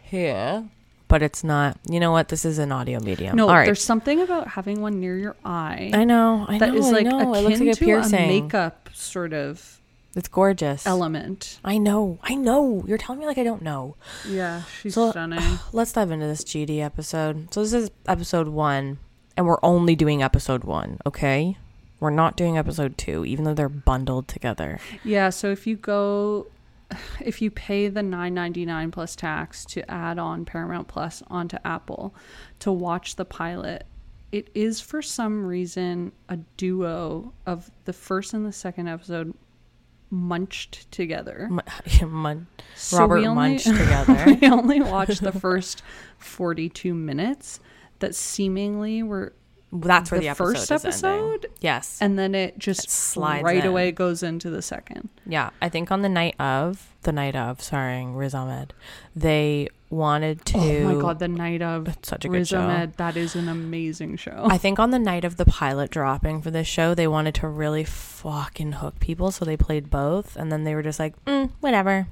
[0.02, 0.64] here,
[1.12, 1.78] but it's not.
[1.88, 2.30] You know what?
[2.30, 3.36] This is an audio medium.
[3.36, 3.65] No, All right.
[3.65, 6.45] there's something about having one near your eye I know.
[6.50, 6.80] I that know.
[6.80, 7.19] is I like know.
[7.36, 8.28] It looks like a to a piercing.
[8.28, 9.80] makeup sort of
[10.15, 10.88] It's gorgeous.
[10.88, 11.60] element.
[11.63, 12.17] I know.
[12.24, 12.84] I know.
[12.88, 13.95] You're telling me like I don't know.
[14.28, 15.60] Yeah, she's So- stunning.
[15.74, 17.54] Let's dive into this GD episode.
[17.54, 18.97] So this is episode one,
[19.38, 20.97] and we're only doing episode one.
[21.06, 21.58] Okay,
[22.00, 24.80] we're not doing episode two, even though they're bundled together.
[25.04, 26.47] Yeah, so if you go
[27.22, 32.14] if you pay the 9.99 plus tax to add on Paramount Plus onto Apple
[32.60, 33.86] to watch the pilot,
[34.32, 39.34] it is for some reason a duo of the first and the second episode
[40.10, 41.50] munched together.
[42.06, 44.38] Mun- So Robert only- Munch together.
[44.42, 45.82] we only watched the first
[46.18, 47.60] 42 minutes
[48.00, 49.34] that seemingly were
[49.74, 51.98] That's where the, the episode first is episode Yes.
[52.02, 53.68] and then it just It slides right in.
[53.68, 55.10] away goes into the second.
[55.26, 58.74] yeah, I think on the night of the night of starring Riz Ahmed,
[59.16, 60.58] they wanted to.
[60.84, 62.60] Oh my god, the night of such a good Riz show.
[62.62, 64.46] Ahmed, that is an amazing show.
[64.50, 67.48] I think on the night of the pilot dropping for this show, they wanted to
[67.48, 71.50] really fucking hook people, so they played both, and then they were just like, mm,
[71.62, 72.08] whatever.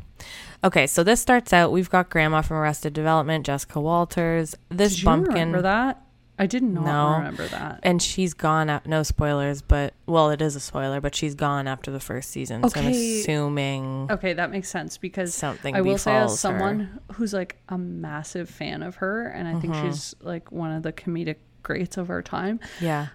[0.63, 1.71] Okay, so this starts out.
[1.71, 4.55] We've got Grandma from Arrested Development, Jessica Walters.
[4.69, 6.01] This Did you bumpkin, remember that?
[6.41, 7.17] I did not No.
[7.17, 7.81] remember that.
[7.83, 8.69] and she's gone.
[8.69, 11.01] At, no spoilers, but well, it is a spoiler.
[11.01, 13.19] But she's gone after the first season, so I'm Okay.
[13.21, 15.75] assuming Okay, that makes sense because something.
[15.75, 16.37] I will say, as befalls her.
[16.37, 19.81] someone who's like a massive fan of her, and I think Mhm.
[19.91, 23.07] she's like one of the comedic greats of our time, yeah,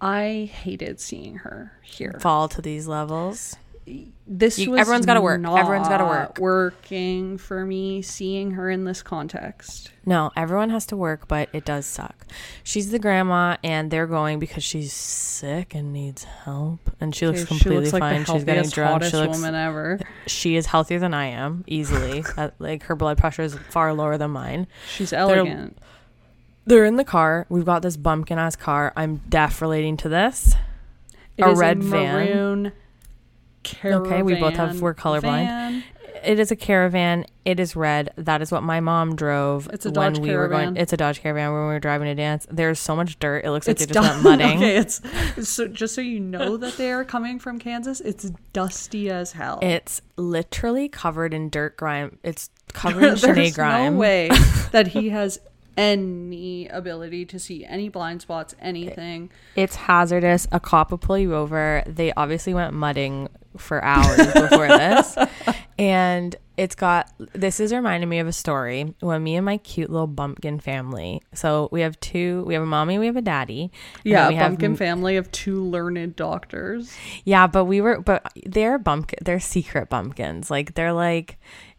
[0.00, 2.18] I hated seeing her here.
[2.20, 3.56] fall to these levels.
[4.30, 5.42] This You- was everyone's gotta work.
[5.42, 6.38] Everyone's gotta work.
[6.38, 9.90] Working for me, seeing her in this context.
[10.04, 12.26] No, everyone has to work, but it does suck.
[12.62, 16.90] She's the grandma, and they're going because she's sick and needs help.
[17.00, 18.24] And she looks completely she looks like fine.
[18.24, 19.02] the she's getting drunk.
[19.04, 19.38] She looks.
[19.38, 19.98] woman ever.
[20.26, 22.24] She is healthier than I am, easily.
[22.36, 24.66] Uh, like her blood pressure is far lower than mine.
[24.94, 25.78] She's elegant.
[26.66, 27.46] They're in the car.
[27.48, 28.92] We've got this bumpkin ass car.
[28.94, 30.54] I'm deaf relating to this.
[31.38, 32.72] It a red van.
[33.82, 35.22] Maroon Okay, we both have- we're colorblind.
[35.22, 35.82] van.
[36.24, 37.26] It is a caravan.
[37.44, 38.12] It is red.
[38.16, 40.60] That is what my mom drove It's a when Dodge we were going.
[40.62, 40.76] Caravan.
[40.82, 42.44] It's a Dodge Caravan when we were driving to dance.
[42.50, 43.44] There's so much dirt.
[43.44, 44.56] It looks like It's they just went mudding.
[44.58, 45.00] okay, it's
[45.48, 48.00] so just so you know that they are coming from Kansas.
[48.00, 49.60] It's dusty as hell.
[49.62, 52.18] It's literally covered in dirt grime.
[52.24, 53.94] It's covered in Sinead grime.
[53.94, 54.28] no way
[54.72, 55.38] that he has
[55.78, 59.30] any ability to see any blind spots, anything.
[59.54, 60.46] It's hazardous.
[60.52, 61.82] A cop will pull you over.
[61.86, 65.16] They obviously went mudding for hours before this.
[65.80, 69.90] And it's got this is reminding me of a story when me and my cute
[69.90, 71.22] little bumpkin family.
[71.32, 73.70] So we have two we have a mommy, we have a daddy.
[74.02, 76.92] Yeah, we have family of two learned doctors.
[77.24, 80.50] Yeah, but we were, but they're bumpkin, they're secret bumpkins.
[80.50, 81.38] Like they're like,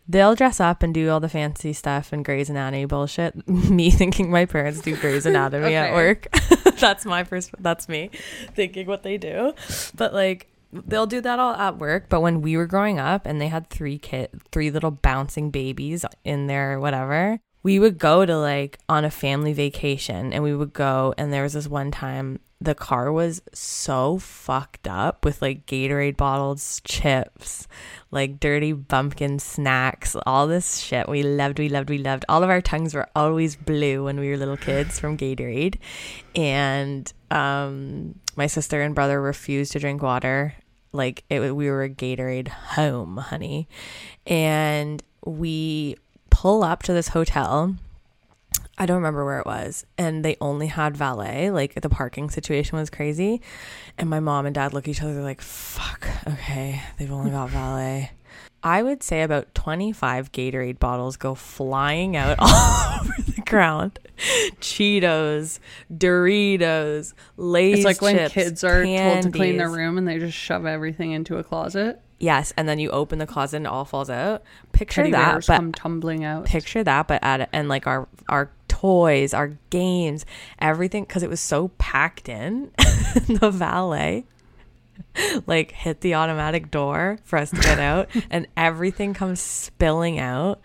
[0.09, 3.47] they'll dress up and do all the fancy stuff and Grey's Anatomy bullshit.
[3.47, 6.27] me thinking my parents do Grey's Anatomy at work.
[6.79, 7.51] that's my first.
[7.59, 8.09] That's me
[8.55, 9.53] thinking what they do.
[9.95, 10.47] But like.
[10.71, 13.71] They'll do that all at work, but when we were growing up and they had
[13.71, 19.05] three kid, three little bouncing babies in their whatever, we would go to like on
[19.05, 23.11] a family vacation and we would go and there was this one time the car
[23.11, 27.67] was so fucked up with like Gatorade bottles, chips,
[28.11, 31.07] like dirty bumpkin snacks, all this shit.
[31.07, 32.25] We loved, we loved, we loved.
[32.27, 35.77] All of our tongues were always blue when we were little kids from Gatorade.
[36.35, 40.53] And um my sister and brother refused to drink water.
[40.91, 43.69] Like it we were a Gatorade home, honey.
[44.27, 45.95] And we
[46.39, 47.75] pull up to this hotel
[48.77, 49.85] I don't remember where it was.
[49.97, 51.51] And they only had valet.
[51.51, 53.41] Like the parking situation was crazy.
[53.97, 57.49] And my mom and dad look at each other like, fuck, okay, they've only got
[57.49, 58.11] valet.
[58.63, 63.99] I would say about 25 Gatorade bottles go flying out all over the ground.
[64.61, 65.59] Cheetos,
[65.93, 70.37] Doritos, Lay's It's like when kids are told to clean their room and they just
[70.37, 72.01] shove everything into a closet.
[72.19, 74.43] Yes, and then you open the closet and it all falls out.
[74.73, 76.45] Picture Teddy that, but come tumbling out.
[76.45, 80.25] picture that, but at and like our our toys, our games,
[80.59, 82.71] everything, because it was so packed in.
[83.27, 84.25] the valet
[85.47, 90.61] like hit the automatic door for us to get out, and everything comes spilling out.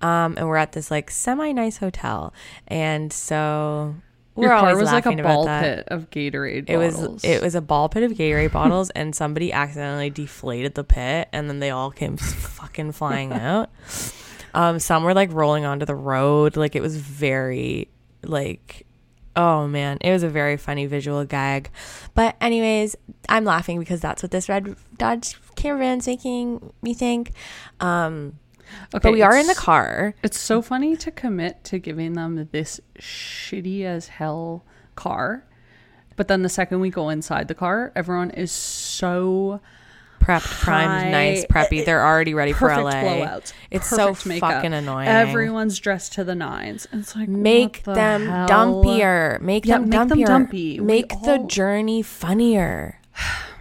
[0.00, 2.32] Um, and we're at this like semi nice hotel,
[2.66, 3.94] and so
[4.34, 5.62] we're Your car was like a ball that.
[5.62, 6.98] pit of Gatorade It bottles.
[7.14, 11.28] was it was a ball pit of Gatorade bottles, and somebody accidentally deflated the pit,
[11.32, 13.70] and then they all came fucking flying out.
[14.54, 17.88] Um, some were like rolling onto the road, like it was very
[18.22, 18.86] like,
[19.36, 21.70] oh man, it was a very funny visual gag.
[22.14, 22.96] But anyways,
[23.28, 27.32] I'm laughing because that's what this red Dodge Caravan's making me think.
[27.80, 28.38] Um,
[28.94, 30.14] Okay, but we are in the car.
[30.22, 35.44] It's so funny to commit to giving them this shitty as hell car.
[36.16, 39.60] But then the second we go inside the car, everyone is so
[40.20, 41.10] Prepped, primed, Hi.
[41.10, 41.84] nice, preppy.
[41.84, 42.92] They're already ready for LA.
[42.92, 43.52] blowouts.
[43.70, 44.52] It's so makeup.
[44.52, 45.06] fucking annoying.
[45.06, 46.86] Everyone's dressed to the nines.
[46.94, 48.48] It's like make the them hell?
[48.48, 50.80] dumpier make Yeah, them make them dumpier dumpy.
[50.80, 53.00] We make the all- journey funnier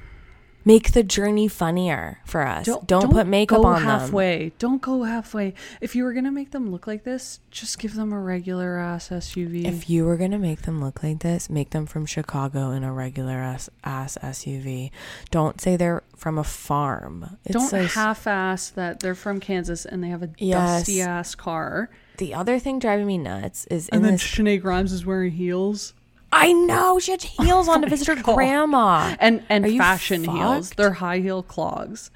[0.65, 4.51] make the journey funnier for us don't, put makeup on them halfway.
[4.59, 5.53] Don't go halfway.
[5.81, 9.09] If you were gonna make them look like this, just give them a regular ass
[9.09, 9.65] SUV.
[9.65, 12.91] if you were gonna make them look like this make them from chicago in a
[12.91, 14.89] regular ass, ass suv
[15.31, 20.03] don't say they're from a farm it's Don't so half-ass that they're from Kansas and
[20.03, 20.79] they have a Yes.
[20.81, 21.89] dusty ass car.
[22.17, 25.93] the other thing driving me nuts is And then this Shenae Grimes is wearing heels
[26.33, 30.23] i know she had heels on to visit her grandma and and Are you fashion
[30.23, 30.71] heels.
[30.71, 32.11] They're high heel clogs.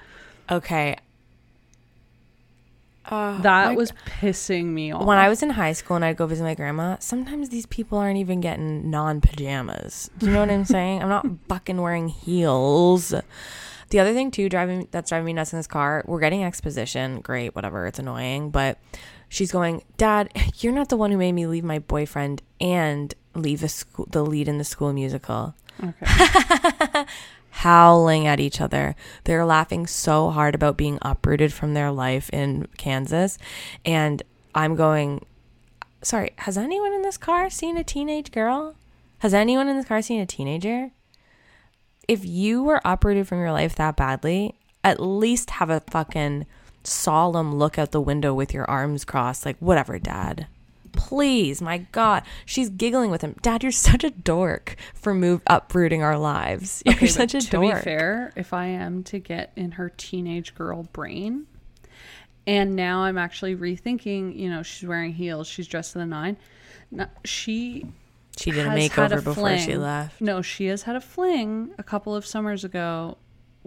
[0.49, 0.97] okay
[3.05, 5.05] uh, That was pissing me off.
[5.05, 7.97] when I was in high school and I'd go visit my grandma, sometimes these people
[7.97, 10.09] aren't even getting non pajamas.
[10.17, 11.01] Do you know what I'm saying?
[11.01, 13.13] I'm not fucking wearing heels.
[13.91, 17.21] The other thing too, driving that's driving me nuts in this car, we're getting exposition.
[17.21, 18.49] Great, whatever, it's annoying.
[18.49, 18.77] But
[19.29, 23.61] she's going, Dad, you're not the one who made me leave my boyfriend and leave
[23.61, 25.55] the school the lead in the school musical.
[25.83, 27.05] okay.
[27.51, 28.95] Howling at each other.
[29.23, 33.39] They're laughing so hard about being uprooted from their life in Kansas.
[33.83, 34.21] And
[34.53, 35.25] I'm going,
[36.03, 38.75] sorry, has anyone in this car seen a teenage girl?
[39.19, 40.91] Has anyone in this car seen a teenager?
[42.07, 46.45] If you were uprooted from your life that badly, at least have a fucking
[46.83, 50.47] solemn look out the window with your arms crossed, like, whatever, dad.
[50.97, 52.23] Please, my God.
[52.45, 53.35] She's giggling with him.
[53.41, 56.83] Dad, you're such a dork for move uprooting our lives.
[56.85, 57.75] You're Okay, such a to dork.
[57.75, 61.45] be fair, if I am to get in her teenage girl brain,
[62.45, 66.37] and now I'm actually rethinking, you know, she's wearing heels, she's dressed to the nine.
[66.91, 67.85] No, she
[68.37, 70.21] she did a makeover before she left.
[70.21, 73.17] No, she has had a fling a couple of summers ago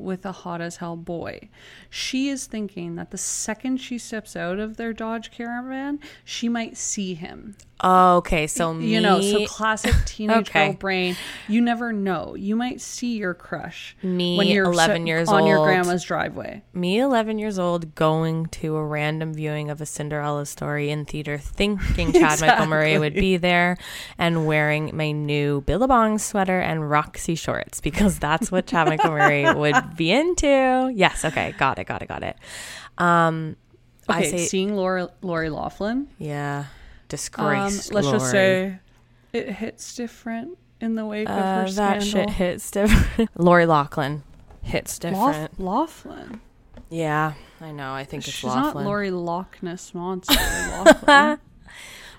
[0.00, 1.48] with a hot as hell boy.
[1.88, 6.76] She is thinking that the second she steps out of their Dodge Caravan, she might
[6.76, 7.56] see him.
[7.82, 10.66] Oh, okay, so me, You know, so classic teenage Okay.
[10.66, 11.16] girl brain.
[11.48, 12.34] You never know.
[12.36, 16.62] You might see your crush Me, when you're 11 sit- years on your grandma's driveway.
[16.74, 21.38] me 11 years old going to a random viewing of a cinderella story in theater
[21.38, 23.78] thinking chad michael murray would be there
[24.18, 29.50] and wearing my new billabong sweater and roxy shorts because that's what chad michael murray
[29.54, 32.36] would be into yes okay got it got it got it
[32.98, 33.56] um
[34.08, 36.08] i Okay, say seeing Lori, Lori Loughlin.
[36.18, 36.66] yeah Um,
[37.08, 38.78] disgrace let's just say
[39.32, 42.04] it hits different in the wake of uh, her that scandal.
[42.04, 44.22] shit hits different lori Loughlin
[44.62, 46.40] hits Laugh- different Laughlin.
[46.88, 48.84] yeah i know i think it's She's Laughlin.
[48.84, 50.34] not Lori Loch Ness monster.
[51.06, 51.38] Laughlin.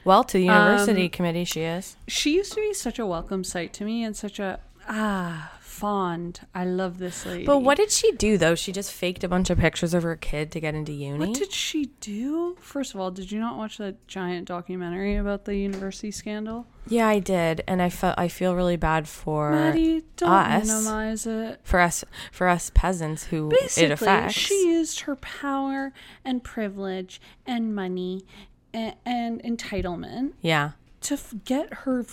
[0.05, 3.43] well to the university Um, committee she is she used to be such a welcome
[3.43, 6.39] sight to me and such a ah fond.
[6.55, 7.45] I love this lady.
[7.45, 8.55] But what did she do though?
[8.55, 11.17] She just faked a bunch of pictures of her kid to get into uni.
[11.27, 12.55] What did she do?
[12.61, 16.67] First of all, did you not watch that giant documentary about the university scandal?
[16.87, 20.67] yeah, I did, and I felt I feel really bad for Maddie, don't us.
[20.67, 21.59] minimize it.
[21.63, 24.33] for us for us peasants who Basically, it affects.
[24.35, 25.93] she used her power
[26.25, 28.25] and privilege and money
[28.73, 32.03] and, and entitlement yeah, to f- get her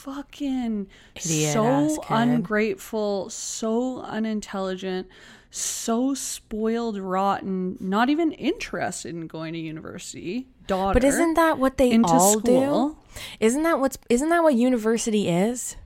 [0.00, 5.08] fucking Idiot-ass so ungrateful, so unintelligent,
[5.50, 10.48] so spoiled, rotten, not even interested in going to university.
[10.66, 12.88] Daughter, but isn't that what they into all school.
[12.90, 12.96] do?
[13.40, 15.76] Isn't that what's isn't that what university is?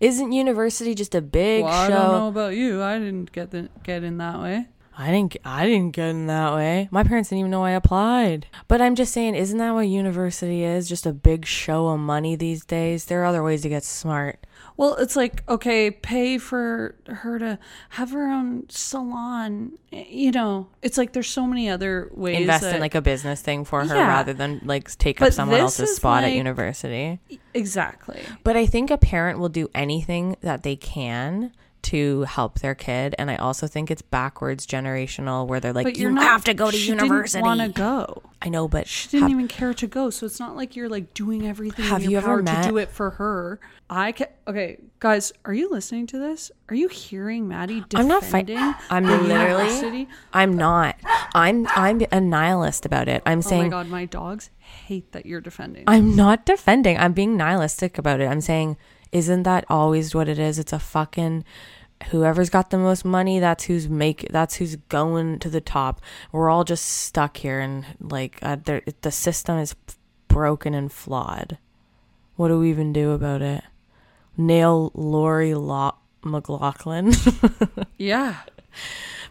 [0.00, 2.82] Isn't university just a big Well, I don't know about you.
[2.82, 4.66] I didn't get the, get in that way.
[5.00, 6.88] I didn't I didn't get in that way.
[6.90, 8.46] My parents didn't even know I applied.
[8.66, 10.88] But I'm just saying, isn't that what university is?
[10.88, 13.04] Just a big show of money these days.
[13.04, 14.44] There are other ways to get smart.
[14.76, 17.58] Well, it's like, okay, pay for her to
[17.90, 19.72] have her own salon.
[19.92, 22.40] You know, it's like there's so many other ways.
[22.40, 24.08] Invest in like a business thing for her Yeah.
[24.08, 27.20] rather than like take up someone else's spot at university.
[27.54, 28.20] Exactly.
[28.42, 31.52] But I think a parent will do anything that they can
[31.82, 35.96] to help their kid, and I also think it's backwards generational where they're like, But
[35.96, 38.22] "You not, have to go to she university." want to go.
[38.42, 40.10] I know, but She didn't have- even care to go.
[40.10, 42.88] So it's not like you're like doing everything Have you ever met- to do it
[42.90, 43.58] for her.
[43.90, 46.50] I can Okay, guys, are you listening to this?
[46.68, 48.58] Are you hearing Maddie I'm not fighting.
[48.90, 49.28] I'm literally.
[49.64, 50.08] university?
[50.32, 50.96] I'm not.
[51.34, 51.66] I'm.
[51.74, 53.22] I'm a nihilist about it.
[53.24, 55.84] I'm saying Oh my god, my dogs hate that you're defending.
[55.86, 56.98] I'm not defending.
[56.98, 58.26] I'm being nihilistic about it.
[58.26, 58.76] I'm saying,
[59.12, 60.58] isn't that always what it is?
[60.58, 61.44] It's a fucking
[62.10, 63.38] whoever's got the most money.
[63.40, 64.26] That's who's make.
[64.30, 66.00] That's who's going to the top.
[66.32, 69.74] We're all just stuck here, and like uh, the system is
[70.28, 71.58] broken and flawed.
[72.36, 73.64] What do we even do about it?
[74.36, 77.12] Nail Lori Lo- McLaughlin.
[77.98, 78.36] yeah.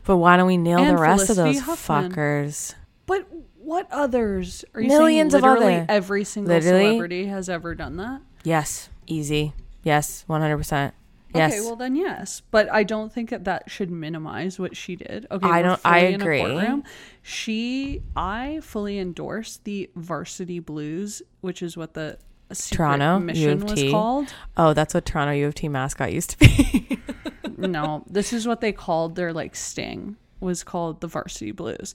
[0.04, 2.12] but why don't we nail And the rest of those Huffman.
[2.12, 2.76] fuckers?
[3.06, 3.26] But
[3.60, 4.66] what others?
[4.74, 6.84] Are you Millions of saying literally other- every single Literally?
[6.86, 8.20] celebrity has ever done that?
[8.44, 9.54] Yes, easy.
[9.84, 10.94] Yes, one hundred percent.
[11.36, 11.52] Yes.
[11.54, 15.28] Okay, well then yes, but I don't think that that should minimize what she did.
[15.30, 16.84] Okay, I don't- I fully in a agree.
[17.22, 22.18] She, I fully endorse the Varsity Blues, which is what the
[22.72, 23.92] Toronto, U mission of was T.
[23.92, 24.34] called.
[24.56, 26.98] Oh, that's what Toronto U of T mascot used to be.
[27.58, 31.94] no, this is what they called their like sting was called the Varsity Blues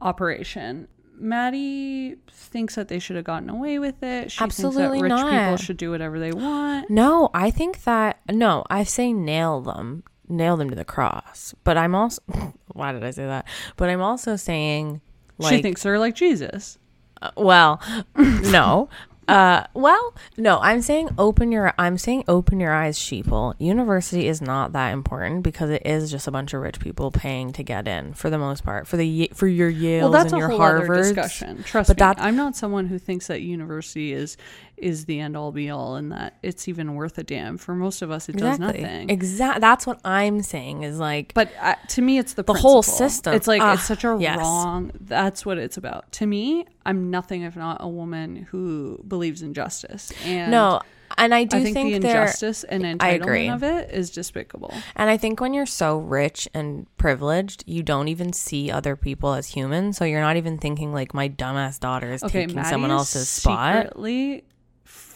[0.00, 0.88] operation.
[1.20, 4.32] Maddie thinks that they should have gotten away with it.
[4.32, 6.90] She Absolutely thinks that rich people should do whatever they want.
[6.90, 11.54] no, I think that no, I say nail them, nail them to the cross.
[11.64, 12.22] But I'm also,
[12.72, 13.46] why did I say that?
[13.76, 15.00] But I'm also saying,
[15.38, 16.78] like, she thinks they're like Jesus.
[17.20, 17.82] Uh, well,
[18.16, 18.88] no.
[19.28, 23.54] Uh, well, no, I'm saying open your I'm saying open your eyes, sheeple.
[23.58, 27.52] University is not that important because it is just a bunch of rich people paying
[27.52, 28.86] to get in for the most part.
[28.86, 31.02] For the for your Yales Well, that's and a your whole other Harvards.
[31.14, 31.62] discussion.
[31.62, 34.38] Trust But me, that- I'm not someone who thinks that university is
[34.80, 37.58] is the end all be all and that it's even worth a damn.
[37.58, 39.10] For most of us, it does nothing.
[39.10, 39.60] Exactly.
[39.60, 43.34] That's what I'm saying is like But uh, to me, it's the The whole system.
[43.34, 44.38] It's like Ah, it's such a yes.
[44.38, 44.92] wrong.
[45.00, 46.10] That's what it's about.
[46.12, 50.12] To me, I'm nothing if not a woman who believes in justice.
[50.24, 50.80] And no,
[51.16, 54.74] and I do I think, the there injustice and entitlement of it is despicable.
[54.94, 59.32] And I think when you're so rich and privileged, you don't even see other people
[59.32, 59.92] as human.
[59.92, 63.76] So you're not even thinking like my dumbass daughter is Okay, taking someone else's spot.
[63.76, 64.44] Secretly,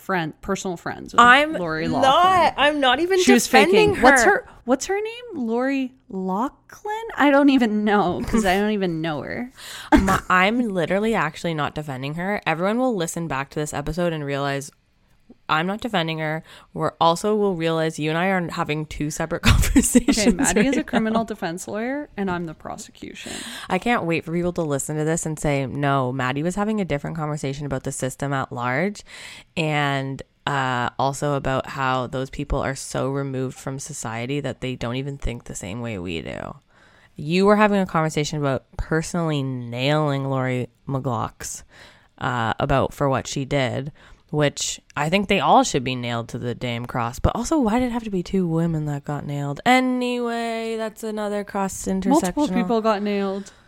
[0.02, 1.14] friend, personal friends.
[1.14, 2.02] With I'm Lori Loughlin.
[2.10, 2.54] not.
[2.56, 3.94] I'm not even She was defending faking.
[3.96, 4.02] her.
[4.02, 5.46] What's her What's her name?
[5.46, 7.02] Lori Loughlin?
[7.16, 9.50] I don't even know because I don't even know her.
[10.02, 12.40] My, I'm literally actually not defending her.
[12.46, 14.70] Everyone will listen back to this episode and realize
[15.48, 16.42] I'm not defending her.
[16.72, 20.18] We're also will realize you and I are having two separate conversations.
[20.18, 23.32] Okay, Maddie is a right criminal defense lawyer, and I'm the prosecution.
[23.68, 26.80] I can't wait for people to listen to this and say, no, Maddie was having
[26.80, 29.02] a different conversation about the system at large
[29.56, 34.96] and uh, also about how those people are so removed from society that they don't
[34.96, 36.56] even think the same way we do.
[37.14, 41.62] You were having a conversation about personally nailing Lori McGlocks
[42.18, 43.92] uh, about for what she did,
[44.32, 47.18] which I think they all should be nailed to the damn cross.
[47.18, 49.60] But also, why did it have to be two women that got nailed?
[49.66, 52.08] Anyway, that's another cross intersectional.
[52.08, 53.52] Multiple people got nailed.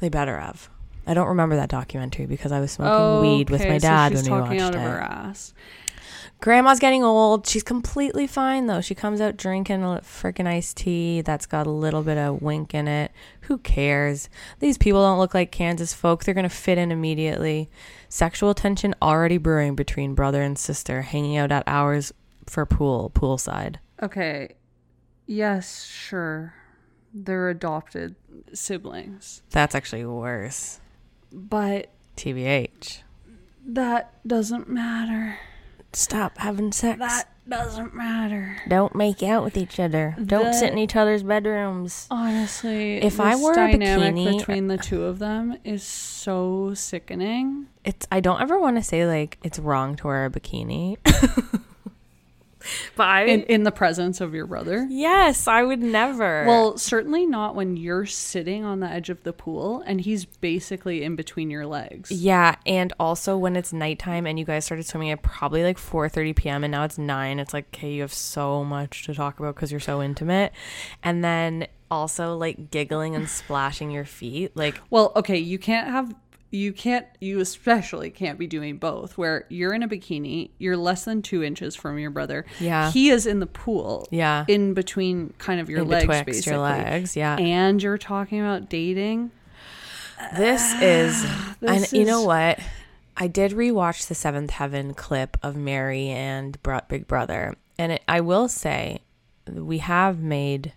[0.00, 0.70] They better have.
[1.06, 4.12] I don't remember that documentary because I was smoking weed with Okay, my so dad
[4.12, 5.02] she's when we watched out of her it.
[5.02, 5.52] ass.
[6.40, 7.46] Grandma's getting old.
[7.46, 8.80] She's completely fine though.
[8.80, 12.72] She comes out drinking a freaking iced tea that's got a little bit of wink
[12.74, 13.12] in it.
[13.42, 14.30] Who cares?
[14.58, 16.24] These people don't look like Kansas folk.
[16.24, 17.68] They're gonna fit in immediately.
[18.12, 22.12] Sexual tension already brewing between brother and sister, hanging out at hours
[22.44, 23.76] for pool poolside.
[24.02, 24.56] Okay.
[25.26, 26.52] Yes, sure.
[27.14, 28.16] They're adopted
[28.52, 29.42] siblings.
[29.50, 30.80] That's actually worse.
[31.32, 33.02] But TBH.
[33.64, 35.38] that doesn't matter.
[35.92, 36.98] Stop having sex.
[36.98, 38.56] That doesn't matter.
[38.68, 40.16] Don't make out with each other.
[40.24, 42.06] Don't sit in each other's bedrooms.
[42.10, 46.72] Honestly, If I this wore a bikini- between the uh, two of them is so
[46.74, 47.66] sickening.
[47.84, 50.96] It's I don't ever want to say like it's wrong to wear a bikini.
[52.96, 54.86] but I In in the presence of your brother.
[54.90, 56.44] Yes, I would never.
[56.46, 61.02] Well, certainly not when you're sitting on the edge of the pool and he's basically
[61.02, 62.10] in between your legs.
[62.10, 66.36] yeah, and also when it's nighttime and you guys started swimming at probably like 4:30
[66.36, 66.64] p.m.
[66.64, 69.70] and now it's 9, it's like okay, you have so much to talk about cuz
[69.70, 70.52] you're so intimate.
[71.02, 74.56] And then also like giggling and splashing your feet.
[74.56, 76.14] Like, Well, okay, you can't have
[76.52, 81.04] you can't you especially can't be doing both where you're in a bikini you're less
[81.04, 82.90] than two inches from your brother Yeah.
[82.90, 84.44] he is in the pool Yeah.
[84.48, 87.36] in between kind of your In legs basically your legs, yeah.
[87.36, 89.30] and you're talking about dating
[90.36, 91.24] this is,
[91.62, 92.58] and this you know what?
[93.16, 98.20] I did rewatch the Seventh Heaven clip of Mary and Big Brother, and it, I
[98.20, 99.00] will say
[99.50, 100.72] we have made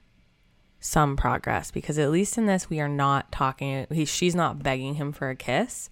[0.84, 3.88] some progress because at least in this we are not talking.
[3.90, 5.90] He, she's not begging him for a kiss,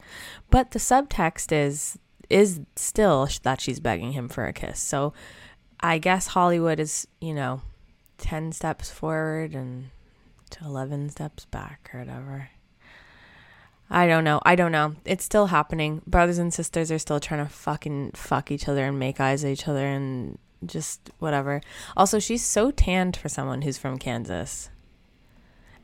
[0.50, 1.98] but the subtext is
[2.30, 4.80] is still that she's begging him for a kiss.
[4.80, 5.14] So
[5.80, 7.62] I guess Hollywood is you know
[8.18, 9.92] ten steps forward and
[10.52, 12.50] to eleven steps back or whatever.
[13.90, 14.42] I don't know.
[14.46, 14.96] I don't know.
[15.06, 16.02] It's still happening.
[16.06, 19.52] Brothers and sisters are still trying to fucking fuck each other and make eyes at
[19.52, 21.62] each other and just whatever.
[21.96, 24.70] Also, she's so tanned for someone who's from Kansas.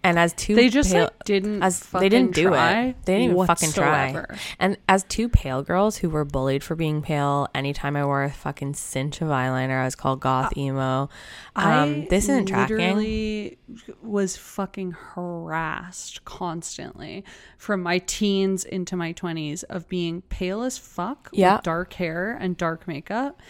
[0.08, 2.96] And as two they just pale, like didn't as they didn't do it.
[3.04, 4.26] They didn't even fucking try.
[4.58, 8.32] And as two pale girls who were bullied for being pale, anytime I wore a
[8.32, 11.10] fucking cinch of eyeliner, I was called goth emo.
[11.58, 13.58] Um, I this isn't tracking.
[14.02, 17.26] was fucking harassed constantly
[17.58, 21.56] from my teens into my 20s of being pale as fuck Yeah.
[21.56, 23.42] with dark hair and dark makeup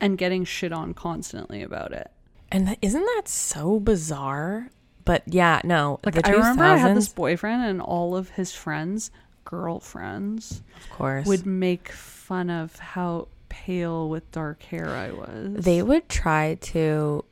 [0.00, 2.10] and getting shit on constantly about it.
[2.52, 4.70] And isn't that so bizarre?
[5.08, 6.00] But yeah, no.
[6.04, 9.10] Like the I remember I had this boyfriend and all of his friends,
[9.46, 15.64] girlfriends, of course, would make fun of how pale with dark hair I was.
[15.64, 17.24] they would try to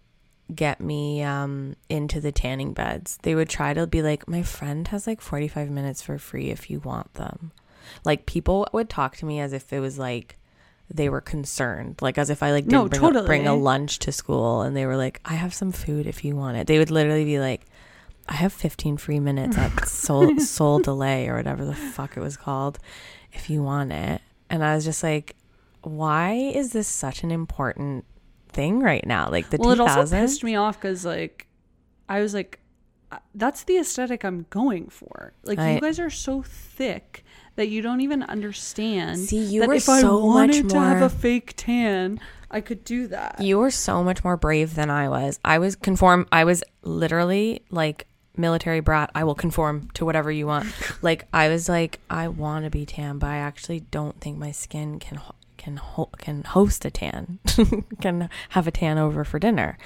[0.54, 3.18] get me um into the tanning beds.
[3.20, 6.70] They would try to be like, my friend has like 45 minutes for free if
[6.70, 7.52] you want them.
[8.06, 10.38] Like people would talk to me as if it was like
[10.92, 13.98] they were concerned, like as if I like didn't No, bring, a, bring a lunch
[14.00, 16.66] to school, and they were like, I have some food if you want it.
[16.66, 17.62] They would literally be like.
[18.28, 22.36] I have 15 free minutes at Soul, Soul Delay or whatever the fuck it was
[22.36, 22.80] called
[23.32, 24.20] if you want it.
[24.50, 25.36] And I was just like,
[25.82, 28.04] why is this such an important
[28.48, 29.30] thing right now?
[29.30, 31.46] Like the well, it also pissed me off because like
[32.08, 32.58] I was like,
[33.36, 35.32] that's the aesthetic I'm going for.
[35.44, 37.24] Like I- you guys are so thick
[37.56, 39.18] that you don't even understand.
[39.18, 42.60] See, you that were if I so much wanted to have a fake tan, I
[42.60, 43.40] could do that.
[43.40, 45.40] You were so much more brave than I was.
[45.44, 46.26] I was conform.
[46.30, 49.10] I was literally like military brat.
[49.14, 50.68] I will conform to whatever you want.
[51.02, 54.52] like I was like, I want to be tan, but I actually don't think my
[54.52, 57.38] skin can ho- can ho- can host a tan,
[58.00, 59.78] can have a tan over for dinner.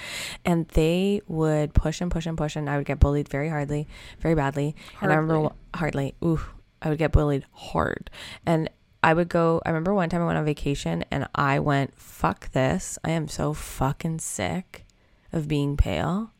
[0.45, 3.87] And they would push and push and push, and I would get bullied very hardly,
[4.19, 4.75] very badly.
[5.01, 6.13] And I remember hardly.
[6.23, 6.41] Ooh,
[6.81, 8.09] I would get bullied hard,
[8.45, 8.69] and
[9.03, 9.61] I would go.
[9.65, 12.99] I remember one time I went on vacation and I went, fuck this.
[13.03, 14.85] I am so fucking sick
[15.33, 16.31] of being pale.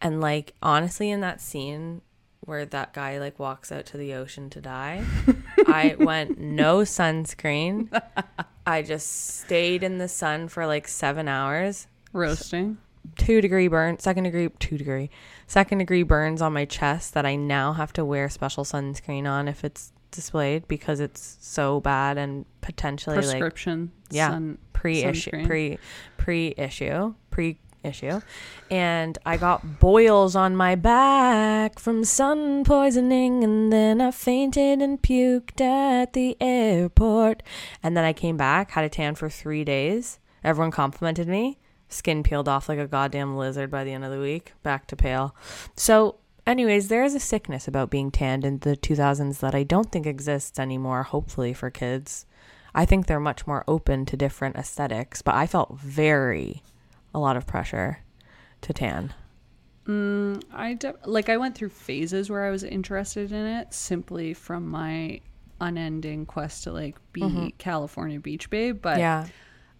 [0.00, 2.02] And like, honestly, in that scene
[2.40, 5.04] where that guy like walks out to the ocean to die,
[5.66, 7.88] I went, no sunscreen.
[8.66, 11.86] I just stayed in the sun for like seven hours.
[12.12, 12.76] Roasting.
[13.16, 15.10] Two degree burn, second degree, two degree,
[15.46, 19.48] second degree burns on my chest that I now have to wear special sunscreen on
[19.48, 23.92] if it's displayed because it's so bad and potentially like Prescription.
[24.10, 25.78] yeah sun- pre-issue pre
[26.16, 28.20] pre-issue pre-issue.
[28.70, 35.00] And i got boils on my back from sun poisoning and then i fainted and
[35.02, 37.42] puked at the airport.
[37.82, 40.18] And then i came back had a tan for three days.
[40.44, 41.58] Everyone complimented me
[41.88, 44.96] skin peeled off like a goddamn lizard by the end of the week back to
[44.96, 45.34] pale
[45.76, 46.16] so
[46.46, 50.06] anyways there is a sickness about being tanned in the 2000s that i don't think
[50.06, 52.26] exists anymore hopefully for kids
[52.78, 56.62] I think they're much more open to different aesthetics, but I felt very
[57.14, 58.00] a lot of pressure
[58.60, 59.14] to tan.
[59.86, 64.34] Mm, I de- like I went through phases where I was interested in it simply
[64.34, 65.22] from my
[65.58, 69.00] unending quest to like be California beach babe, but Mm-hmm.
[69.00, 69.26] yeah.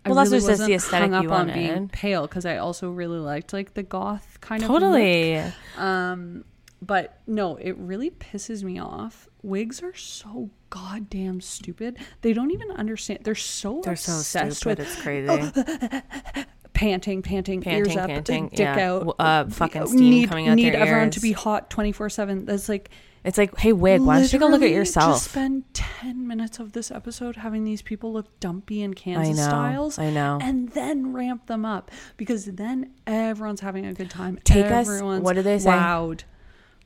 [0.07, 2.59] I Well, that's really just the aesthetic hung up you on being pale because I
[2.59, 4.69] also really liked like the goth kind of.
[4.69, 5.43] Totally.
[5.77, 6.45] Um,
[6.83, 9.29] but no, it really pisses me off.
[9.43, 11.97] Wigs are so goddamn stupid.
[12.23, 13.21] They don't even understand.
[13.23, 14.79] They're so They're so obsessed stupid.
[14.79, 16.45] with It's crazy.
[16.73, 18.91] panting, panting, ears Panting, up, panting, dick yeah.
[18.91, 21.15] out, uh, fucking steam need, coming out Need everyone ears.
[21.15, 22.45] to be hot twenty four seven.
[22.45, 22.91] That's like
[23.27, 25.17] It's like, hey, wig, why don't you take a look at literally yourself?
[25.17, 29.37] Just spend ten minutes of this episode having these people look dumpy in I Kansas
[29.37, 29.43] know.
[29.49, 29.99] styles.
[29.99, 30.39] I know.
[30.41, 34.39] and then ramp them up because then everyone's having a good time.
[34.45, 35.71] Take us- Everyone's what do they say?
[35.71, 36.23] Wowed.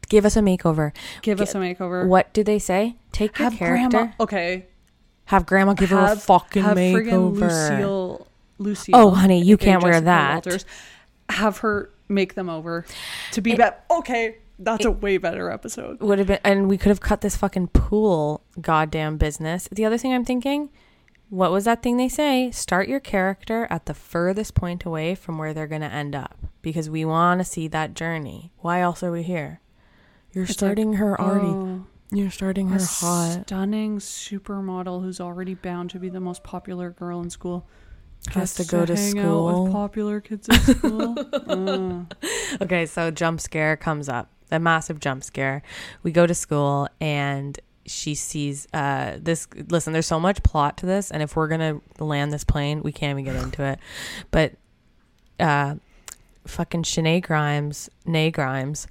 [0.09, 0.93] Give us a makeover.
[1.23, 2.07] Give us a makeover.
[2.09, 2.97] What do they say?
[3.13, 3.89] Take your Have character.
[3.91, 4.13] grandma.
[4.19, 4.67] Okay.
[5.27, 7.41] Have grandma give her a fucking have friggin' makeover.
[7.41, 8.27] Lucille.
[8.59, 8.97] Lucille.
[8.97, 10.35] Oh, honey, you can't wear Jessica that.
[10.47, 10.65] Walters,
[11.29, 12.85] have her make them over
[13.33, 16.01] to be bet okay that's a way better episode.
[16.01, 19.69] would have been and we could have cut this fucking pool goddamn business.
[19.73, 20.71] The other thing i'm thinking
[21.31, 22.51] what was that thing they say?
[22.51, 26.37] Start your character at the furthest point away from where they're going to end up
[26.61, 28.53] because we want to see that journey.
[28.59, 29.61] Why else are we here?
[30.33, 33.43] You're It's starting like, her already oh, you're starting her hot.
[33.47, 37.69] stunning supermodel who's already bound to be the most popular girl in school
[38.29, 42.07] has to go to school with popular kids at school.
[42.61, 44.29] Okay, so jump scare comes up.
[44.51, 45.63] A massive jump scare.
[46.03, 50.87] We go to school and she sees uh this listen, there's so much plot to
[50.87, 53.79] this and if we're going to land this plane, we can't even get into it.
[54.31, 54.55] But
[55.39, 55.77] uh
[56.47, 58.87] fucking Shenae Grimes, Nay Grimes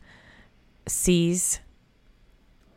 [0.87, 1.59] sees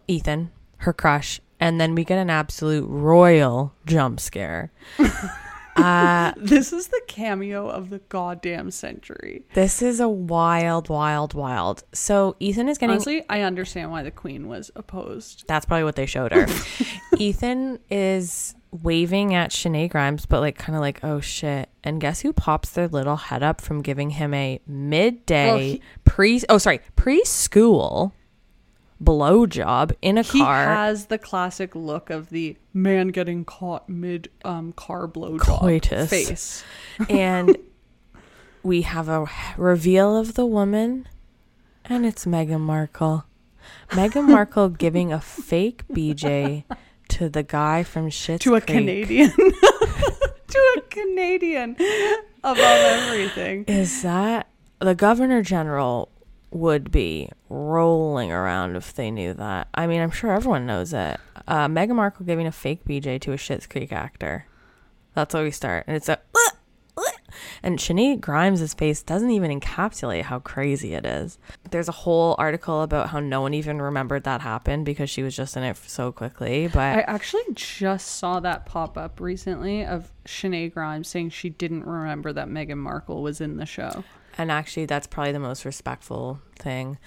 [0.08, 4.72] Ethan, her crush, and then we get an absolute royal jump scare.
[5.76, 11.82] uh this is the cameo of the goddamn century this is a wild, wild, wild.
[11.92, 15.96] So Ethan is getting honestly i understand why the queen was opposed That's probably what
[15.96, 16.46] they showed her.
[17.18, 21.68] Ethan is waving at Shenae Grimes, but like kind of like, oh shit.
[21.84, 25.82] And guess who pops their little head up from giving him a midday Well, he-
[26.04, 28.12] pre oh sorry, preschool
[29.02, 30.62] blowjob in a he car.
[30.62, 36.64] He has the classic look of the man getting caught mid um car blowjob face
[37.08, 37.56] and
[38.62, 39.26] we have a
[39.56, 41.08] reveal of the woman,
[41.84, 43.24] and it's Meghan Markle.
[43.90, 46.64] Meghan Markle giving a fake BJ
[47.08, 48.78] to the guy from Schitt's to a Creek.
[48.78, 51.76] canadian to a canadian
[52.44, 54.48] above everything Is that
[54.78, 56.08] the governor general
[56.52, 59.68] would be rolling around if they knew that?
[59.74, 61.18] I mean, I'm sure everyone knows it.
[61.46, 64.46] Uh, Meghan Markle giving a fake BJ to a Schitt's Creek actor.
[65.14, 66.18] That's how we start, and it's a.
[67.62, 71.38] And Shenae Grimes' face doesn't even encapsulate how crazy it is.
[71.70, 75.36] There's a whole article about how no one even remembered that happened because she was
[75.36, 76.68] just in it so quickly.
[76.68, 81.84] But I actually just saw that pop up recently of Shenae Grimes saying she didn't
[81.84, 84.04] remember that Meghan Markle was in the show.
[84.38, 86.98] And actually, that's probably the most respectful thing.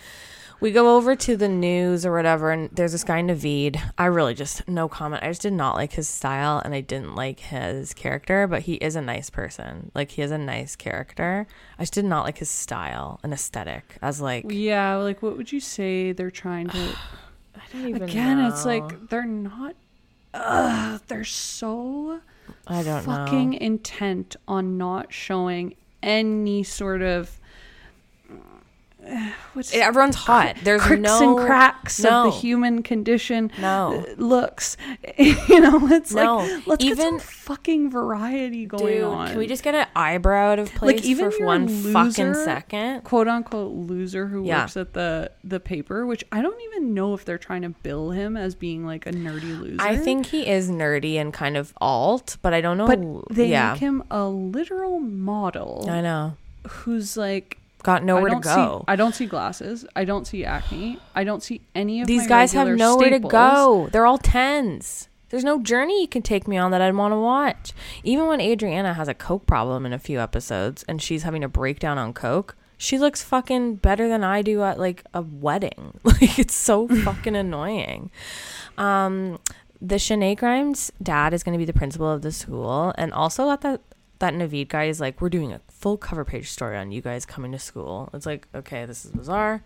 [0.61, 3.77] We go over to the news or whatever, and there's this guy, Navid.
[3.97, 5.21] I really just, no comment.
[5.21, 8.75] I just did not like his style and I didn't like his character, but he
[8.75, 9.91] is a nice person.
[9.93, 11.45] Like, he is a nice character.
[11.77, 15.51] I just did not like his style and aesthetic as, like, Yeah, like what would
[15.51, 16.77] you say they're trying to
[17.55, 19.75] I don't even Again, it's like they're not
[20.33, 22.19] Ugh, they're so
[22.67, 23.57] I don't fucking know.
[23.57, 27.39] intent on not showing any sort of
[29.53, 30.55] what's Everyone's hot.
[30.63, 34.03] There's cricks no and cracks no, of the human condition No.
[34.07, 34.77] uh, looks
[35.17, 36.37] you know it's No.
[36.37, 39.87] like let's get Even- some fucking variety going Dude, on can we just get an
[39.95, 43.03] eyebrow out of place like, even for one fucking second?
[43.03, 44.61] quote unquote loser who Yeah.
[44.61, 48.11] works at the the paper which i don't even know if they're trying to bill
[48.11, 51.73] him as being like a nerdy loser I think he is nerdy and kind of
[51.79, 52.87] alt, but I don't know.
[52.87, 52.99] but
[53.35, 56.37] they yeah, make him a literal model I know.
[56.67, 58.79] who's like Got nowhere to go.
[58.79, 59.85] See, I don't see glasses.
[59.95, 60.97] I don't see acne.
[61.13, 63.29] I don't see any of These guys have nowhere staples.
[63.29, 63.89] to go.
[63.91, 65.07] They're all tens.
[65.29, 67.73] There's no journey you can take me on that I'd want to watch.
[68.03, 71.47] Even when Adrianna has a coke problem in a few episodes and she's having a
[71.47, 75.99] breakdown on coke, she looks fucking better than I do at like a wedding.
[76.03, 78.09] Like it's so fucking annoying.
[78.79, 79.37] Um,
[79.79, 83.51] the Shenae Grimes dad is going to be the principal of the school, and also
[83.51, 83.81] at that
[84.25, 87.25] that Navid guy is like, we're doing a full cover page story on you guys
[87.25, 88.09] coming to school.
[88.13, 89.61] It's like, okay, this is bizarre.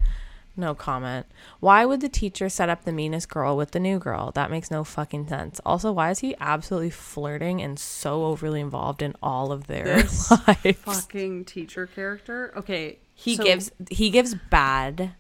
[0.58, 1.26] No comment.
[1.62, 4.32] Why would the teacher set up the meanest girl with the new girl?
[4.32, 5.62] That makes no fucking sense.
[5.66, 10.30] Also, why is he absolutely flirting and so overly involved in all of their This
[10.48, 10.78] lives?
[10.80, 12.52] Fucking teacher character.
[12.58, 15.12] Okay, He so gives he gives bad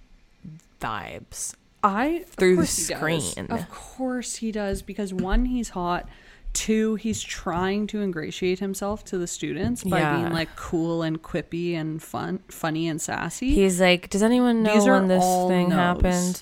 [0.81, 1.53] vibes.
[1.81, 2.69] I through the does.
[2.71, 3.47] screen.
[3.49, 6.09] Of course he does because one, he's hot.
[6.59, 10.17] Two, he's trying to ingratiate himself to the students by Yeah.
[10.17, 13.51] being like cool and quippy and fun, funny and sassy.
[13.55, 15.77] He's like, does anyone know These when this thing no's.
[15.77, 16.41] happened?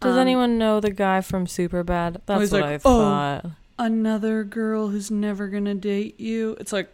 [0.00, 2.20] Does Um, anyone know the guy from Superbad?
[2.26, 3.46] That's what like, I "Oh, thought.
[3.78, 6.56] Another girl who's never gonna date you.
[6.60, 6.90] It's like,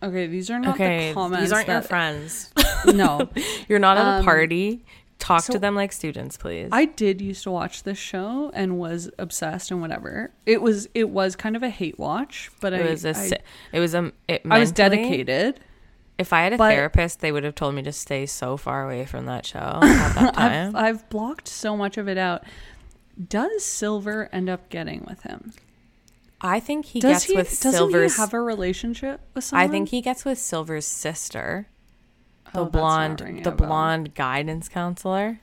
[0.00, 1.42] okay, these are not okay, the comments.
[1.44, 2.50] these aren't your friends.
[2.84, 3.28] No,
[3.68, 4.84] You're not at a Um, party.
[5.22, 6.68] Talk so to them like students, please.
[6.72, 10.32] I did used to watch this show and was obsessed and whatever.
[10.46, 13.16] It was it was kind of a hate watch, but it I was a.
[13.16, 13.30] I,
[13.72, 14.10] it was a.
[14.26, 15.60] It I was dedicated.
[16.18, 18.84] If I had a but- therapist, they would have told me to stay so far
[18.84, 20.74] away from that show at that time.
[20.74, 22.42] I've, I've blocked so much of it out.
[23.28, 25.52] Does Silver end up getting with him?
[26.40, 27.36] I think he Does gets he?
[27.36, 29.64] with doesn't he have a relationship with someone?
[29.64, 31.68] I think he gets with Silver's sister.
[32.54, 33.66] Oh, the Oh, blonde, the a bell.
[33.68, 35.40] blonde guidance counselor.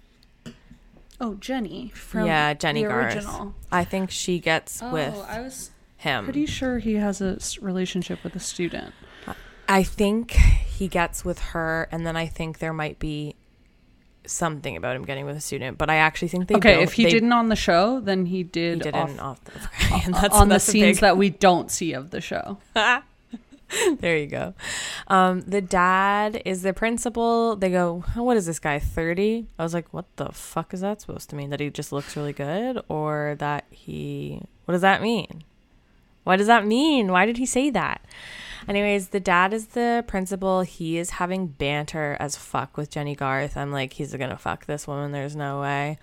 [1.22, 3.16] Oh, Jenny from yeah, Jenny the Garth.
[3.16, 3.56] original.
[3.72, 6.24] I think she gets Oh, with I was him.
[6.24, 8.94] pretty sure he has a relationship with a student.
[9.68, 13.36] I think he gets with her, and then I think there might be
[14.26, 15.78] something about him getting with a student.
[15.78, 18.38] But I actually think they okay, if he they, didn't on the show, then he
[18.38, 19.52] he did, did off, off the,
[19.86, 22.22] okay, and that's, on the that's a scenes big- that we don't see of the
[22.22, 22.58] show.
[24.00, 24.54] there you go.
[25.08, 27.56] Um, the dad is the principal.
[27.56, 29.48] They go, what is this guy, 30?
[29.58, 31.50] I was like, what the fuck is that supposed to mean?
[31.50, 32.82] That he just looks really good?
[32.90, 35.44] Or that he, what does that mean?
[36.24, 37.12] What does that mean?
[37.12, 38.02] Why did he say that?
[38.68, 40.62] Anyways, the dad is the principal.
[40.62, 43.58] He is having banter as fuck with Jennie Garth.
[43.58, 45.12] I'm like, he's gonna fuck this woman.
[45.12, 45.98] There's no way.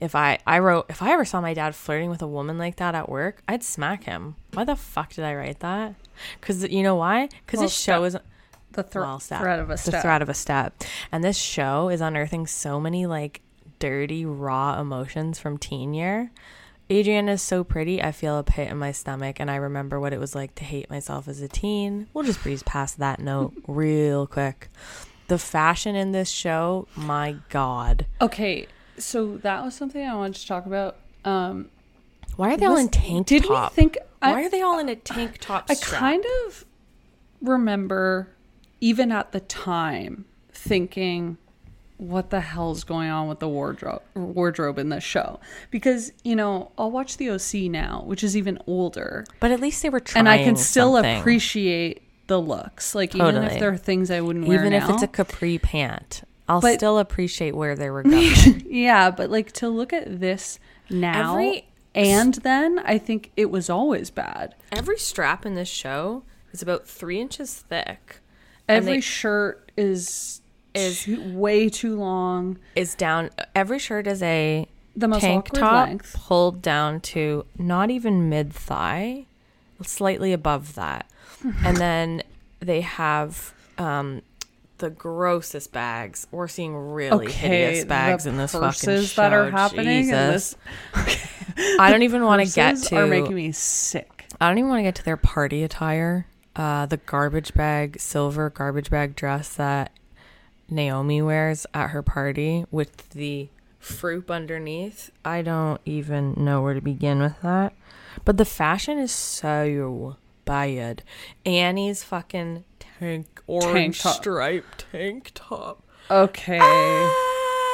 [0.00, 2.76] If I I wrote if I ever saw my dad flirting with a woman like
[2.76, 4.36] that at work, I'd smack him.
[4.52, 5.94] Why the fuck did I write that?
[6.40, 7.28] Because you know why?
[7.46, 8.16] Because Well, this show is
[8.72, 9.92] The thre- well, threat of a step.
[9.94, 13.40] the threat of a step, and this show is unearthing so many like
[13.78, 16.30] dirty raw emotions from teen year.
[16.90, 18.02] Adrienne is so pretty.
[18.02, 20.64] I feel a pit in my stomach, and I remember what it was like to
[20.64, 22.06] hate myself as a teen.
[22.14, 24.70] We'll just breeze past that note real quick.
[25.28, 28.06] The fashion in this show, my god.
[28.22, 28.66] Okay,
[28.96, 30.96] so that was something I wanted to talk about.
[31.26, 31.68] Um,
[32.36, 33.72] Why are they all was- in tank did top?
[33.72, 33.98] we think?
[34.20, 35.66] Why are they all in a tank top?
[35.68, 36.00] I strap?
[36.00, 36.64] kind of
[37.40, 38.28] remember,
[38.80, 41.38] even at the time, thinking,
[41.96, 45.40] "What the hell's going on with the wardrobe wardrobe in this show?"
[45.70, 49.82] Because you know, I'll watch the OC now, which is even older, but at least
[49.82, 50.20] they were trying.
[50.26, 51.20] and I can still something.
[51.20, 52.94] appreciate the looks.
[52.94, 53.46] Like even Totally.
[53.54, 56.22] if there are things I wouldn't wear even if it's a capri pant.
[56.50, 58.66] I'll But- still appreciate where they were going.
[58.70, 60.58] yeah, but like to look at this
[60.90, 64.54] now Every- and then, I think it was always bad.
[64.72, 66.22] Every strap in this show
[66.52, 68.20] is about three inches thick.
[68.68, 70.40] Every they- shirt is
[70.74, 72.58] Is- too, way too long.
[72.76, 73.30] Is down.
[73.54, 76.14] Every shirt is a The most tank top length.
[76.14, 79.24] pulled down to not even mid thigh,
[79.82, 81.06] slightly above that,
[81.64, 82.22] and then
[82.60, 84.22] they have um,
[84.78, 86.26] the grossest bags.
[86.30, 89.22] We're seeing really hideous bags in this fucking show.
[89.22, 90.56] that are happening in Jesus.
[90.94, 91.28] this
[91.78, 92.96] I don't even want to get to.
[92.96, 94.26] are making me sick.
[94.40, 96.26] I don't even want to get to their party attire.
[96.54, 99.92] Uh, the garbage bag, silver garbage bag dress that
[100.68, 103.48] Naomi wears at her party with the
[103.78, 105.10] fruit underneath.
[105.24, 107.74] I don't even know where to begin with that.
[108.24, 110.16] But the fashion is so
[110.48, 111.02] bad.
[111.46, 114.16] Annie's fucking tank orange top.
[114.16, 115.82] striped tank top.
[116.10, 116.58] Okay.
[116.60, 117.24] Ah!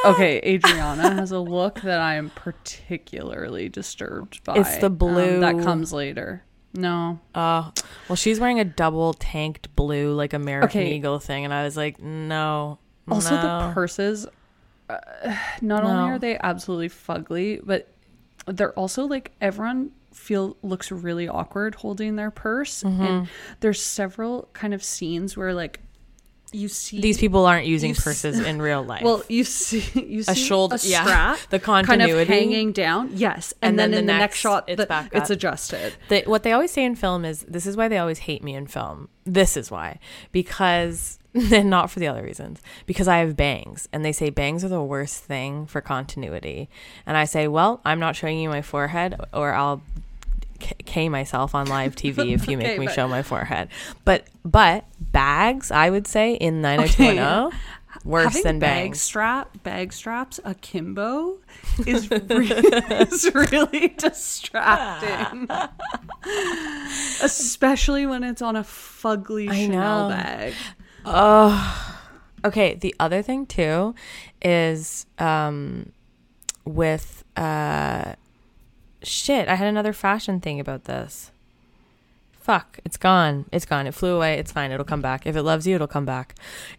[0.06, 4.56] Okay, Adrianna has a look that I am particularly disturbed by.
[4.56, 6.42] It's the Um, blue- that comes later.
[6.74, 7.20] No.
[7.34, 7.70] Uh,
[8.08, 10.94] well, she's wearing a double tanked blue, like American Okay.
[10.96, 12.78] Eagle thing, and I was like, no.
[13.10, 13.68] Also, no.
[13.68, 14.26] the purses,
[14.90, 14.96] uh,
[15.62, 15.90] not No.
[15.90, 17.88] only are they absolutely fugly, but
[18.46, 22.82] they're also like everyone feel looks really awkward holding their purse.
[22.82, 23.02] Mm-hmm.
[23.02, 23.28] And
[23.60, 25.80] there's several kind of scenes where like
[26.52, 29.02] you see These people aren't using purses in real life.
[29.02, 32.22] Well, you see you see a shoulder, a yeah, strap the kind continuity.
[32.22, 33.10] of hanging down.
[33.12, 35.30] Yes, and, And then, then in the the next, next, shot, it's the- back it's
[35.30, 35.94] adjusted.
[36.08, 38.54] They, what they always say in film is this is why they always hate me
[38.54, 39.08] in film.
[39.24, 39.98] This is why
[40.30, 44.62] because and not for the other reasons because I have bangs and they say bangs
[44.64, 46.68] are the worst thing for continuity
[47.06, 49.82] and I say well I'm not showing you my forehead or I'll
[50.58, 53.68] k- myself on live TV if you make Okay, me but- show my forehead.
[54.04, 57.58] But but bags I would say in 90210
[58.04, 61.38] worse Having than bag strap bag straps akimbo
[61.86, 65.48] is really, is really distracting.
[67.22, 70.14] Especially when it's on a fugly I chanel know.
[70.16, 70.54] bag.
[71.04, 72.00] Oh,
[72.44, 72.74] okay.
[72.74, 73.94] The other thing too
[74.42, 75.92] is um
[76.64, 78.14] with uh
[79.04, 79.48] shit.
[79.48, 81.30] I had another fashion thing about this.
[82.32, 83.46] Fuck, it's gone.
[83.52, 83.86] It's gone.
[83.86, 84.34] It flew away.
[84.34, 84.70] It's fine.
[84.70, 85.26] It'll come back.
[85.26, 86.34] If it loves you, it'll come back.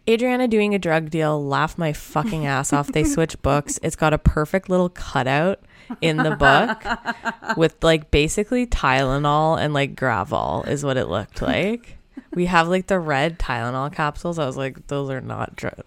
[0.06, 1.44] Adrianna doing a drug deal.
[1.44, 2.90] Laugh my fucking ass off.
[2.92, 3.80] They switch books.
[3.82, 5.60] It's got a perfect little cutout
[6.02, 11.98] in the book with like basically Tylenol and like gravel is what it looked like.
[12.36, 14.38] We have like the red Tylenol capsules.
[14.38, 15.84] I was like, those are not dr-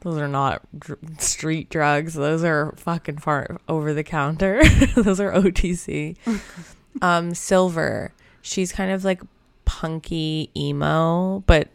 [0.00, 2.14] those are not dr- street drugs.
[2.14, 4.62] Those are fucking far over the counter.
[4.96, 6.16] those are OTC.
[7.02, 8.12] um, Silver.
[8.42, 9.22] She's kind of like
[9.64, 11.68] punky emo, but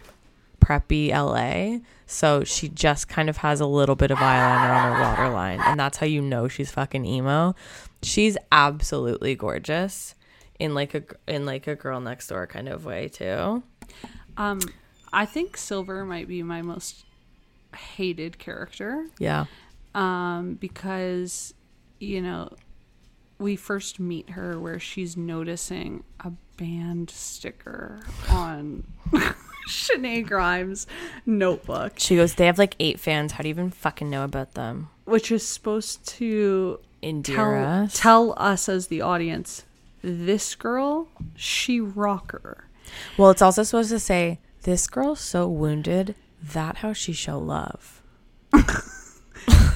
[0.60, 1.80] preppy LA.
[2.06, 5.80] So she just kind of has a little bit of eyeliner on her waterline, and
[5.80, 7.56] that's how you know she's fucking emo.
[8.02, 10.16] She's absolutely gorgeous
[10.60, 13.64] in like a in like a girl next door kind of way too.
[14.38, 14.60] um
[15.12, 17.06] i think silver might be my most
[17.76, 19.46] hated character Yeah.
[19.96, 21.54] um, because,
[22.00, 22.50] you know,
[23.40, 28.84] we first meet her where she's noticing a band sticker on
[29.68, 30.88] Shenae Grimes'
[31.26, 33.34] notebook, She goes, they have like eight fans.
[33.34, 34.90] How do you even fucking know about them?
[35.06, 37.54] which is supposed to Endear tell,
[37.84, 38.00] us.
[38.00, 39.64] tell us as the audience,
[40.02, 42.66] this girl, she rocker.
[43.18, 46.16] well, it's also supposed to say, this girl's so wounded.
[46.52, 48.02] That how she show love.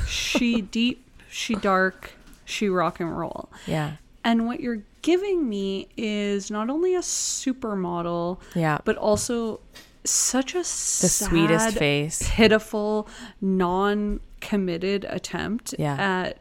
[0.07, 2.11] She deep, she dark,
[2.45, 3.49] she rock and roll.
[3.65, 3.93] Yeah.
[4.23, 8.77] And what you're giving me is not only a supermodel, Yeah.
[8.85, 9.59] but also
[10.05, 12.21] such a the sad, sweetest face.
[12.31, 13.09] pitiful,
[13.41, 15.95] non-committed attempt Yeah.
[16.25, 16.37] at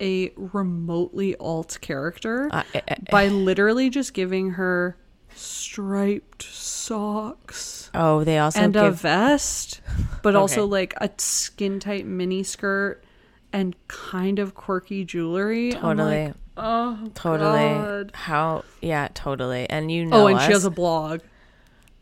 [0.00, 4.96] a remotely alt character Uh, eh, eh, by literally just giving her
[5.34, 9.80] striped socks Oh, they also and a vest,
[10.22, 13.04] but also like a skin tight mini skirt
[13.52, 15.72] and kind of quirky jewelry.
[15.72, 16.26] Totally.
[16.26, 17.58] like, oh, Totally.
[17.58, 18.12] God.
[18.14, 18.64] How?
[18.80, 19.68] Yeah, totally.
[19.68, 21.20] And you oh, know Oh, and she has a blog.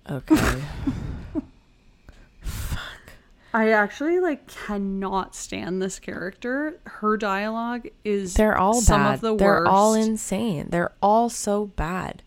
[0.08, 0.36] Okay.
[2.40, 2.80] Fuck.
[3.52, 6.78] I actually like cannot stand this character.
[6.84, 9.14] Her dialogue is They're all some bad.
[9.14, 9.70] of the They're worst.
[9.70, 10.68] all insane.
[10.70, 12.22] They're all so bad.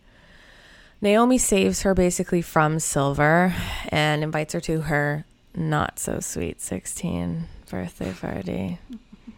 [1.00, 3.54] Naomi saves her basically from Silver
[3.88, 5.24] and invites her to her
[5.54, 8.78] not so sweet 16 birthday party.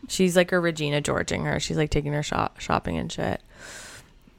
[0.09, 1.59] She's like a Regina Georging her.
[1.59, 3.43] She's like taking her shop- shopping and shit.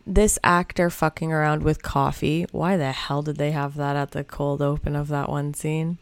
[0.05, 2.45] This actor fucking around with coffee.
[2.51, 5.97] Why the hell did they have that at the cold open of that one scene?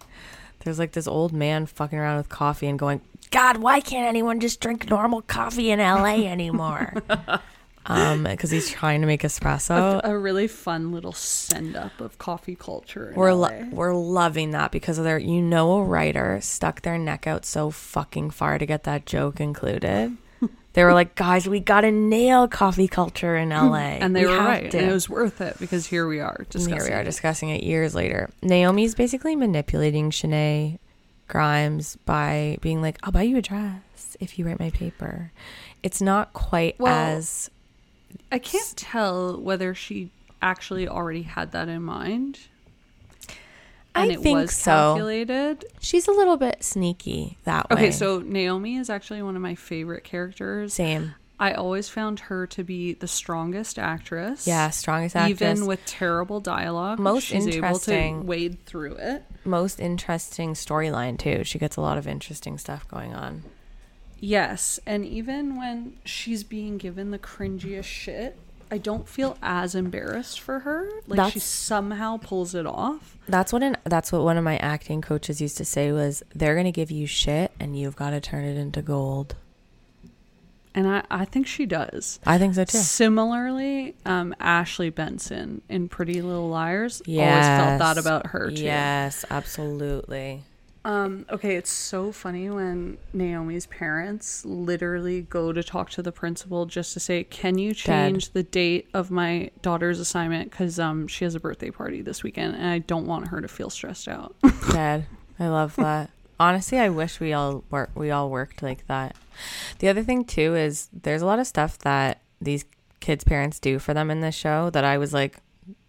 [0.60, 3.02] There's like this old man fucking around with coffee and going,
[3.32, 6.94] God, why can't anyone just drink normal coffee in LA anymore?
[7.86, 10.02] um, because he's trying to make espresso.
[10.04, 13.14] a really fun little send up of coffee culture.
[13.16, 17.46] We're lo- we're loving that because they're you know a writer stuck their neck out
[17.46, 20.18] so fucking far to get that joke included.
[20.74, 24.38] They were like, guys, we gotta nail coffee culture in LA, and they We were
[24.38, 26.74] right, to." and it was worth it because here we are discussing.
[26.74, 27.06] Here we are it.
[27.06, 28.30] discussing it years later.
[28.44, 30.80] Naomi's basically manipulating Shenae
[31.30, 35.32] Grimes by being like, I'll buy you a dress if you write my paper.
[35.82, 37.50] It's not quite Well, as
[38.32, 40.10] I can't tell whether she
[40.42, 42.40] actually already had that in mind.
[43.94, 44.72] I And it think so.
[44.72, 45.66] calculated.
[45.80, 47.76] She's a little bit sneaky that way.
[47.78, 50.74] Okay, so Naomi is actually one of my favorite characters.
[50.74, 51.16] same.
[51.38, 54.48] I always found her to be the strongest actress.
[54.48, 55.42] Yeah, strongest actress.
[55.42, 59.24] Even with terrible dialogue, Most she's able interesting- to wade through it.
[59.44, 61.44] most interesting storyline too.
[61.44, 63.44] She gets a lot of interesting stuff going on.
[64.26, 68.36] Yes, and even when she's being given the cringiest shit,
[68.72, 70.90] I don't feel as embarrassed for her.
[71.06, 73.18] Like she somehow pulls it off.
[73.30, 76.56] That's what an that's what one of my acting coaches used to say was they're
[76.56, 79.36] gonna give you shit and you've got to turn it into gold.
[80.74, 82.20] And I, I think she does.
[82.26, 82.80] I think so too.
[82.80, 88.64] Similarly, um, Ashley Benson in Pretty Little Liars always felt that about her too.
[88.64, 90.42] Yes, absolutely.
[90.86, 96.68] Um, okay, it's so funny when Naomi's parents literally go to talk to the principal
[96.68, 101.26] just to say, "Can you change the date of my daughter's assignment because um she
[101.26, 104.36] has a birthday party this weekend and I don't want her to feel stressed out."
[104.72, 105.08] Dad,
[105.40, 106.12] I love that.
[106.40, 109.16] Honestly, I wish we all work we all worked like that.
[109.80, 112.64] The other thing too is there's a lot of stuff that these
[113.00, 115.38] kids' parents do for them in this show that I was like,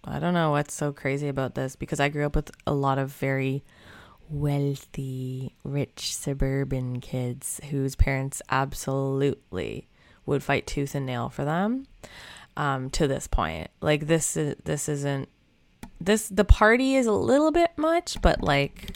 [0.04, 2.96] I don't know what's so crazy about this because I grew up with a lot
[2.96, 3.62] of very
[4.28, 9.88] wealthy, rich suburban kids whose parents absolutely
[10.24, 11.86] would fight tooth and nail for them.
[12.56, 15.28] Um, to this point, like this is this isn't
[16.00, 18.95] this the party is a little bit much, but like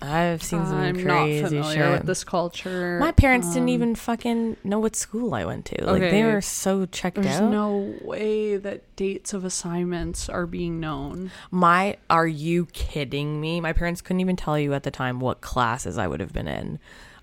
[0.00, 1.90] I've seen some I'm not familiar shit.
[1.90, 2.98] with this culture.
[3.00, 5.84] My parents didn't Um, even fucking know what school I went to.
[5.84, 7.40] Like they were so checked There's out.
[7.40, 11.30] There's no way that dates of assignments are being known.
[11.50, 13.60] My, are you kidding me?
[13.60, 16.48] My parents couldn't even tell you at the time what classes I would have been
[16.48, 16.78] in,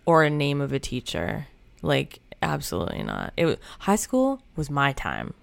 [0.05, 1.47] or a name of a teacher.
[1.81, 3.31] Like absolutely not.
[3.37, 5.33] It was, high school was my time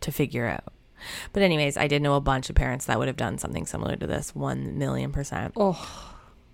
[0.00, 0.72] to figure out.
[1.32, 3.96] But anyways, I did know a bunch of parents that would have done something similar
[3.96, 4.34] to this.
[4.34, 5.52] One million percent.
[5.56, 6.11] Oh,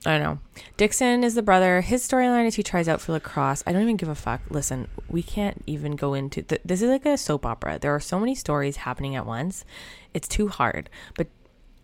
[0.08, 0.38] I don't know.
[0.78, 1.82] Dixon is the brother.
[1.82, 3.62] His storyline is he tries out for lacrosse.
[3.66, 4.40] I don't even give a fuck.
[4.48, 7.78] Listen, we can't even go into th- this is like a soap opera.
[7.78, 9.66] There are so many stories happening at once.
[10.14, 10.88] It's too hard.
[11.14, 11.26] But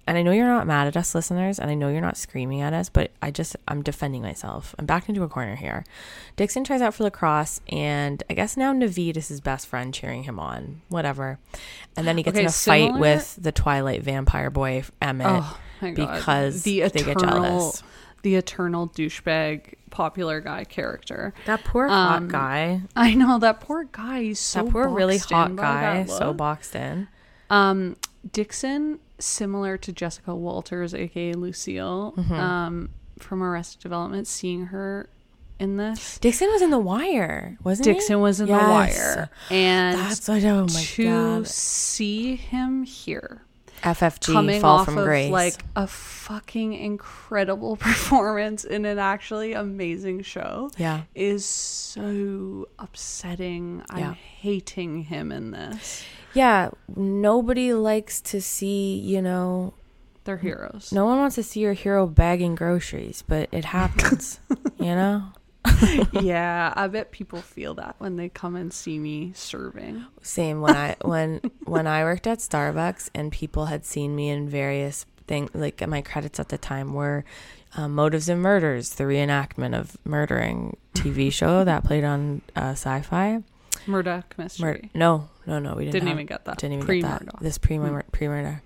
[0.06, 2.62] and I know you're not mad at us listeners and I know you're not screaming
[2.62, 4.74] at us, but I just I'm defending myself.
[4.78, 5.84] I'm backed into a corner here.
[6.36, 10.22] Dixon tries out for lacrosse and I guess now Navid is his best friend cheering
[10.22, 10.80] him on.
[10.88, 11.38] Whatever.
[11.94, 12.50] And then he gets Okay, in a
[12.90, 15.58] fight with the Twilight vampire boy Emmett oh
[15.94, 17.82] because the they get jealous.
[18.24, 21.32] The eternal douchebag popular guy character.
[21.46, 22.80] That poor Um, hot guy.
[22.96, 24.22] I know that poor guy.
[24.22, 26.04] He's so that poor really hot guy.
[26.06, 27.06] So boxed in.
[27.50, 27.96] Um,
[28.32, 32.32] Dixon, similar to Jessica Walters, aka Lucille, Mm-hmm.
[32.34, 32.88] um,
[33.20, 35.08] from Arrested Development, seeing her
[35.60, 36.18] in this.
[36.18, 37.92] Dixon was in The Wire, wasn't he?
[37.94, 38.60] Dixon was in Yes.
[38.64, 40.42] The Wire, and That's what.
[40.44, 41.46] Oh my to god.
[41.46, 43.42] see him here
[43.84, 45.30] FFG coming Fall off from of Grace.
[45.30, 51.02] like a fucking incredible performance in an actually amazing show yeah.
[51.14, 53.82] is so upsetting.
[53.94, 54.08] Yeah.
[54.08, 56.04] I'm hating him in this.
[56.32, 56.70] Yeah.
[56.96, 59.74] Nobody likes to see, you know,
[60.24, 60.90] They're heroes.
[60.90, 64.40] no one wants to see your hero bagging groceries, but it happens.
[64.78, 65.24] you know?
[66.12, 70.04] yeah, I bet people feel that when they come and see me serving.
[70.22, 74.48] Same when I when when I worked at Starbucks and people had seen me in
[74.48, 77.24] various things like my credits at the time were
[77.76, 83.42] um, Motives and Murders, the reenactment of murdering TV show that played on uh, Sci-Fi.
[83.86, 84.90] Murdoch Mur- mystery.
[84.94, 86.58] no, no, no, we didn't, Didn't have- even get that.
[86.58, 87.32] Didn't even get Pre-Murdoch.
[87.38, 87.42] that.
[87.42, 87.98] This pre Hmm.
[88.12, 88.62] pre murder.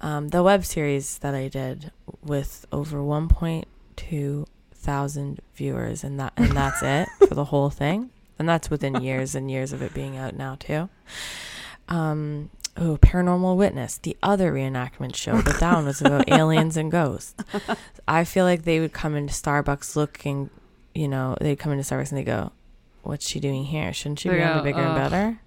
[0.00, 4.46] Um, the web series that I did with over 1.2
[4.82, 8.10] thousand viewers, and that and that's it for the whole thing.
[8.38, 10.88] And that's within years and years of it being out now too.
[11.88, 16.90] Um, oh, Paranormal Witness, the other reenactment show, but that one was about aliens and
[16.90, 17.34] ghosts.
[18.08, 20.50] I feel like they would come into Starbucks looking,
[20.94, 22.50] you know, they'd come into Starbucks and they go,
[23.02, 23.92] "What's she doing here?
[23.92, 25.38] Shouldn't she They be on the go, bigger and better?"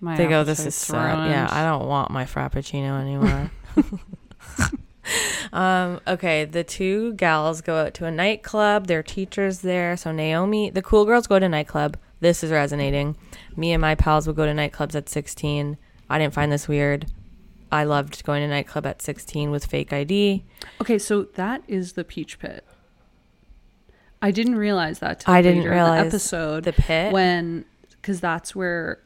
[0.00, 1.30] My they go, "This is sad.
[1.30, 1.48] Yeah.
[1.50, 3.50] I don't want my frappuccino anymore."
[5.52, 8.86] um, okay, the two gals go out to a nightclub.
[8.86, 9.96] Their teachers there.
[9.96, 11.96] So Naomi, the cool girls go to nightclub.
[12.20, 13.16] This is resonating.
[13.56, 15.76] Me and my pals would go to nightclubs at 16.
[16.08, 17.06] I didn't find this weird.
[17.72, 20.44] I loved going to nightclub at 16 with fake ID.
[20.80, 22.64] Okay, so that is the Peach Pit.
[24.20, 27.12] I didn't realize that till I didn't in the realize episode The pit.
[27.12, 29.00] when because that's where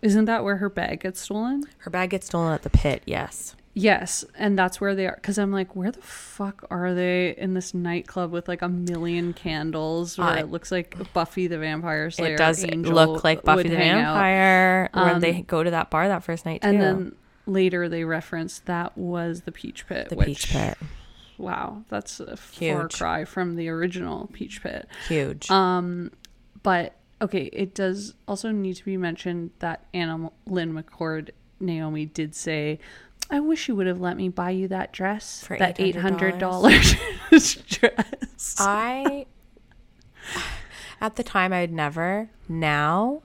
[0.00, 1.64] isn't that where her bag gets stolen?
[1.78, 3.02] Her bag gets stolen at the pit.
[3.06, 3.56] Yes.
[3.76, 5.16] Yes, and that's where they are.
[5.16, 9.32] Because I'm like, where the fuck are they in this nightclub with like a million
[9.32, 12.34] candles, where I- it looks like Buffy the Vampire Slayer?
[12.34, 14.14] it does look like Buffy the hang out.
[14.14, 16.68] Vampire when Um, they go to that bar that first night too.
[16.68, 17.14] And then
[17.46, 20.08] later they reference that was the Peach Pit.
[20.08, 20.78] the which, Peach Pit,
[21.36, 24.86] Wow, that's a far cry from the original Peach Pit.
[25.08, 25.50] huge.
[25.50, 26.12] Um,
[26.62, 32.34] but okay, it does also need to be mentioned that Anna Lynn McCord Naomi did
[32.36, 32.78] say,
[33.30, 36.38] "I wish you would have let me buy you that dress, For that eight hundred
[36.38, 36.94] dollars
[37.68, 39.26] dress." I
[41.00, 42.30] at the time I'd never.
[42.48, 43.22] Now,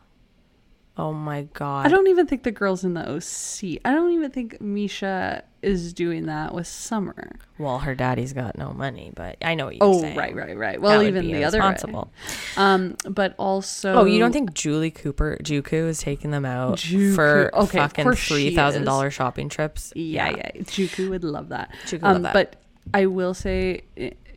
[0.99, 1.85] oh my god!
[1.85, 3.79] I don't even think the girls in the OC.
[3.85, 7.31] I don't even think Mischa is doing that with Summer.
[7.57, 9.95] Well, her daddy's got no money, but I know what you're saying.
[9.95, 10.17] Oh, saying.
[10.17, 10.81] right, right, right.
[10.81, 11.65] Well, even the other way.
[11.65, 12.11] irresponsible.
[12.57, 17.15] Um, but also, Oh, you don't think Julie Cooper Juku is taking them out Juku-
[17.15, 19.93] for okay, fucking three thousand dollars shopping trips?
[19.95, 20.51] Yeah, yeah.
[20.63, 21.73] Juku would love that.
[21.85, 22.33] Juku um, love that.
[22.33, 22.55] But
[22.93, 23.83] I will say,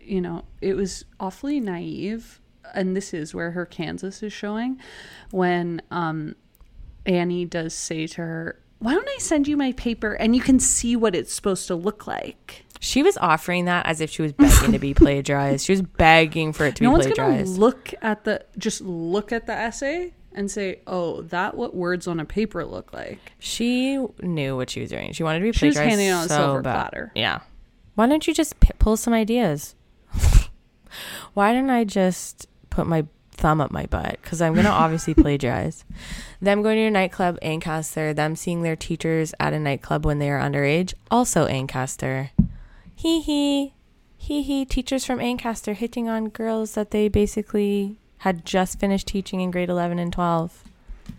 [0.00, 2.40] you know, it was awfully naive,
[2.74, 4.78] and this is where her Kansas is showing
[5.30, 6.36] when um,
[7.06, 10.58] Annie does say to her, "Why don't I send you my paper and you can
[10.60, 14.32] see what it's supposed to look like?" She was offering that as if she was
[14.32, 15.64] begging to be plagiarized.
[15.66, 17.56] She was begging for it to no be plagiarized.
[17.58, 22.18] look at the just look at the essay and say, "Oh, that what words on
[22.18, 25.12] a paper look like." She knew what she was doing.
[25.12, 26.74] She wanted to be She was plagiarized handing on a so silver bad.
[26.74, 27.12] platter.
[27.14, 27.40] Yeah.
[27.94, 29.74] Why don't you just p- pull some ideas?
[31.34, 34.18] Why didn't I just put my thumb up my butt?
[34.22, 35.84] Because I'm gonna obviously plagiarize.
[36.40, 38.12] Them going to a nightclub, Ancaster.
[38.14, 42.30] Them seeing their teachers at a nightclub when they are underage, also Ancaster.
[42.94, 43.72] Hee hee,
[44.16, 44.64] hee hee.
[44.64, 49.68] Teachers from Ancaster hitting on girls that they basically had just finished teaching in grade
[49.68, 50.62] 11 and 12.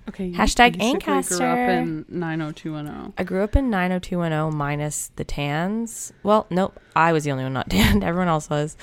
[0.07, 0.31] Okay.
[0.31, 1.69] Hashtag basically Grew up Ancaster.
[1.69, 3.13] in nine hundred two one zero.
[3.17, 6.11] I grew up in 90210 minus the tans.
[6.23, 8.03] Well, nope, I was the only one not tanned.
[8.03, 8.75] Everyone else was.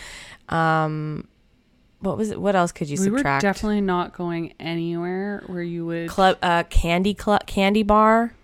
[0.49, 1.27] Um,
[2.01, 2.41] what was it?
[2.41, 3.43] What else could you we subtract?
[3.43, 8.35] were definitely not going anywhere where you would Club, uh, candy club, candy bar,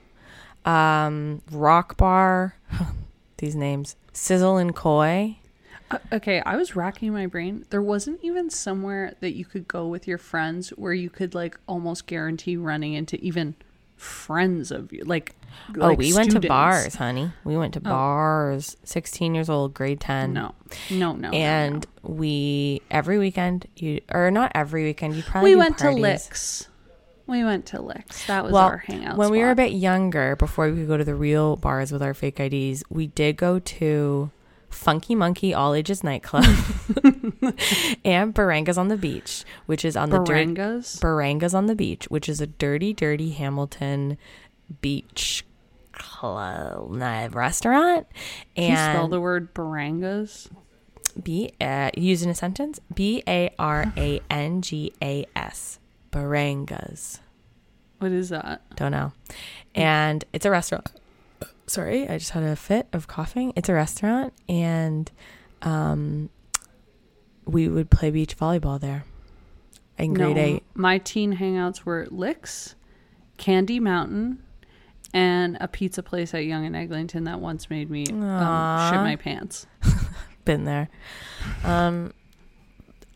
[0.65, 2.57] um, rock bar.
[3.39, 5.39] These names: Sizzle and Koi.
[5.89, 9.87] Uh, okay i was racking my brain there wasn't even somewhere that you could go
[9.87, 13.55] with your friends where you could like almost guarantee running into even
[13.97, 15.35] friends of you like
[15.77, 17.31] oh, like we went to bars, honey.
[17.45, 17.91] We went to Oh.
[17.91, 18.77] bars.
[18.85, 20.33] 16 years old, grade 10.
[20.33, 20.55] no
[20.91, 22.11] no no no, And no.
[22.15, 26.69] we every weekend you or not every weekend you probably we went to licks
[27.27, 30.37] we went to licks that was well, our hangout when we were a bit younger,
[30.37, 33.59] before we could go to the real bars with our fake IDs, we did go
[33.59, 34.31] to
[34.71, 36.45] Funky Monkey All Ages Nightclub,
[38.05, 40.49] and Barangas on the Beach, which is on the dirt.
[40.49, 41.01] Barangas.
[41.01, 44.19] Barangas on the Beach, which is a dirty, dirty Hamilton
[44.81, 45.45] beach
[45.93, 48.07] club uh, restaurant.
[48.55, 50.49] Can you spell the word barangas?
[51.23, 55.79] B uh, use in a sentence B A R A N G A S
[56.13, 57.21] Barangas.
[57.99, 58.61] What is that?
[58.77, 59.13] Don't know.
[59.75, 60.91] And it's a restaurant.
[61.67, 63.53] Sorry, I just had a fit of coughing.
[63.57, 65.11] It's a restaurant, and
[65.63, 66.31] um,
[67.45, 69.05] we would play beach volleyball there
[69.99, 70.63] in grade No, eight.
[70.75, 72.75] My teen hangouts were Licks,
[73.37, 74.43] Candy Mountain,
[75.13, 79.17] and a pizza place at Yonge and Eglinton that once made me um, shit my
[79.19, 79.67] pants.
[80.45, 80.89] Been there.
[81.65, 82.13] Um,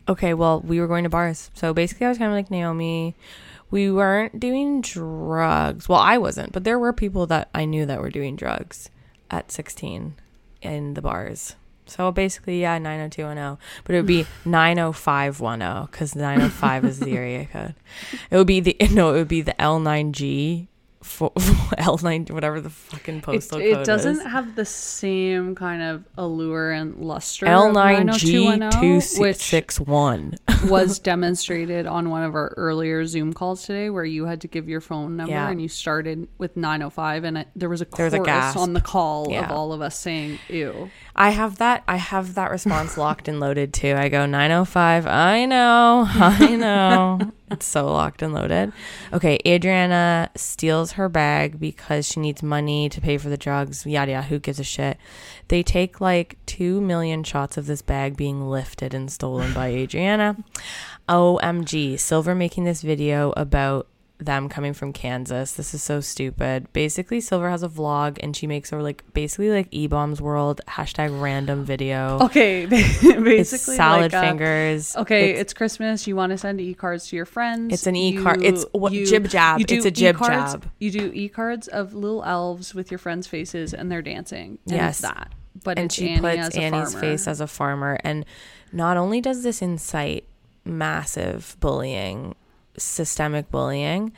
[0.09, 1.51] okay, well, we were going to bars.
[1.53, 3.15] So basically, I was kind of like Naomi.
[3.71, 5.87] We weren't doing drugs.
[5.89, 8.89] Well, I wasn't, but there were people that I knew that were doing drugs
[9.29, 10.15] at 16
[10.61, 11.55] in the bars.
[11.85, 13.57] So basically, yeah, 90210.
[13.83, 17.75] But it would be 90510 because 905 is the area code.
[18.29, 20.67] It would be the, no, it would be the L9G,
[21.03, 24.23] for, L9, whatever the fucking postal it code It doesn't is.
[24.23, 27.45] have the same kind of allure and luster.
[27.45, 27.73] L9G
[28.05, 30.35] 90210, which 261.
[30.69, 34.69] was demonstrated on one of our earlier Zoom calls today, where you had to give
[34.69, 35.49] your phone number Yeah.
[35.49, 38.73] and you started with 905, and it, there was a There was a chorus on
[38.73, 39.45] the call Yeah.
[39.45, 41.83] of all of us saying "ew." I have that.
[41.87, 43.95] I have that response locked and loaded too.
[43.95, 45.05] I go 905.
[45.07, 46.05] I know.
[46.09, 47.31] I know.
[47.51, 48.71] it's so locked and loaded.
[49.11, 53.85] Okay, Adrianna steals her bag because she needs money to pay for the drugs.
[53.85, 54.27] Yada yada.
[54.27, 54.97] Who gives a shit?
[55.49, 60.41] They take like two million shots of this bag being lifted and stolen by Adrianna.
[61.09, 61.99] OMG.
[61.99, 63.87] Silver making this video about
[64.23, 65.53] them coming from Kansas.
[65.53, 66.71] This is so stupid.
[66.73, 70.61] Basically, Silver has a vlog and she makes her like basically like E Bombs World
[70.67, 72.19] hashtag random video.
[72.21, 74.95] Okay, basically, it's salad like, uh, fingers.
[74.95, 76.05] Okay, It's, it's, Christmas.
[76.07, 77.73] You want to send e-cards to your friends.
[77.73, 79.59] It's an e-card- it's what- you- jib jab.
[79.61, 80.71] It's a jib e-cards- jab.
[80.79, 84.59] You do e-cards of little elves with your friends' faces, and they're dancing.
[84.67, 85.01] And Yes.
[85.01, 85.33] that.
[85.63, 86.99] But and she Annie puts Annie's farmer.
[86.99, 87.99] face as a farmer.
[88.03, 88.25] And
[88.71, 90.25] not only does this incite
[90.63, 92.35] massive bullying,
[92.77, 94.13] systemic bullying,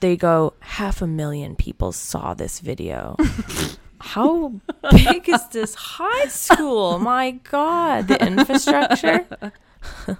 [0.00, 3.16] they go half a million people saw this video.
[4.00, 4.52] How
[4.90, 6.98] big is this high school?
[6.98, 9.26] My God, the infrastructure.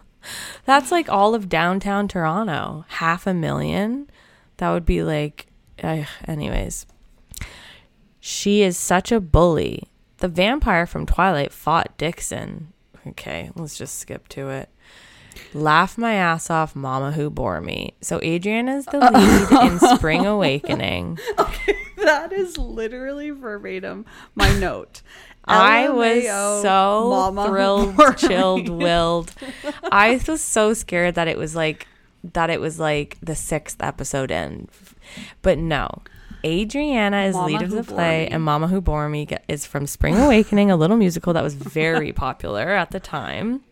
[0.64, 2.84] That's like all of downtown Toronto.
[2.88, 4.10] Half a million.
[4.56, 5.46] That would be like,
[5.82, 6.86] uh, anyways.
[8.18, 9.84] She is such a bully.
[10.18, 12.72] The vampire from Twilight fought Dixon.
[13.06, 14.68] Okay, let's just skip to it.
[15.54, 17.94] Laugh my ass off, Mama Who Bore Me.
[18.00, 21.18] So Adrian is the uh, lead in Spring Awakening.
[21.38, 25.02] Okay, That is literally verbatim my note.
[25.44, 29.32] I was so Mama thrilled, chilled, willed.
[29.90, 31.86] I was so scared that it was like
[32.34, 34.68] that it was like the sixth episode in,
[35.42, 35.88] but no.
[36.44, 38.28] Adrianna is Mama lead of the play, Me.
[38.30, 42.12] and Mama Who Bore Me is from Spring Awakening, a little musical that was very
[42.12, 43.62] popular at the time.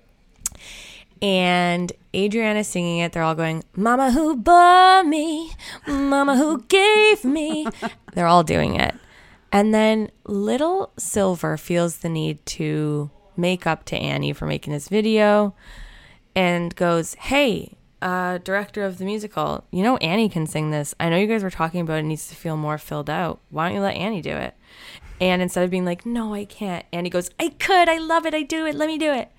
[1.23, 3.13] And Adrianna is singing it.
[3.13, 5.53] They're all going, Mama Who Bore Me,
[5.87, 7.67] Mama Who Gave Me.
[8.15, 8.95] They're all doing it.
[9.53, 14.89] And then little Silver feels the need to make up to Annie for making this
[14.89, 15.55] video
[16.35, 20.95] and goes, Hey, uh, director of the musical, you know Annie can sing this.
[21.01, 23.41] I know you guys were talking about it needs to feel more filled out.
[23.51, 24.55] Why don't you let Annie do it?
[25.21, 28.35] And instead of being like, No, I can't, Annie goes, I could, I love it,
[28.35, 29.31] I do it, let me do it.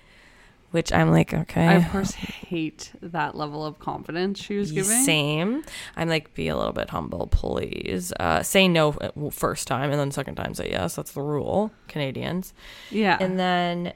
[0.70, 1.66] Which I'm like, okay.
[1.66, 5.02] I of course hate that level of confidence she was giving.
[5.02, 5.64] Same.
[5.96, 8.12] I'm like, be a little bit humble, please.
[8.20, 10.94] Uh, say no uh, first time, and then second time say yes.
[10.96, 12.52] That's the rule, Canadians.
[12.90, 13.16] Yeah.
[13.18, 13.94] And then,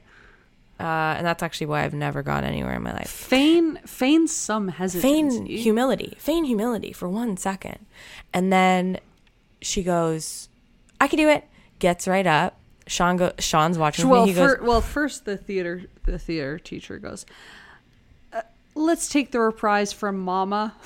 [0.81, 3.11] uh, and that's actually why I've never gone anywhere in my life.
[3.11, 5.39] feign feign some hesitancy.
[5.39, 6.17] Feign humility.
[6.19, 7.85] Feign humility for one second,
[8.33, 8.99] and then
[9.61, 10.49] she goes,
[10.99, 11.45] "I can do it."
[11.81, 12.59] Gets right up.
[12.87, 13.33] Sean go.
[13.39, 14.33] Sean's watching well, me.
[14.33, 17.25] He goes, well, first the theater the theater teacher goes.
[18.33, 18.43] Uh,
[18.75, 20.75] let's take the reprise from Mama.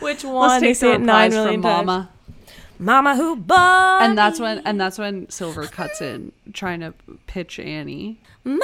[0.00, 0.50] "Which one?
[0.50, 1.60] Let's one?" They take the reprise from.
[1.60, 2.08] Mama.
[2.78, 6.92] Mama who bought And that's when and that's when Silver cuts in trying to
[7.28, 8.20] pitch Annie.
[8.42, 8.60] Mama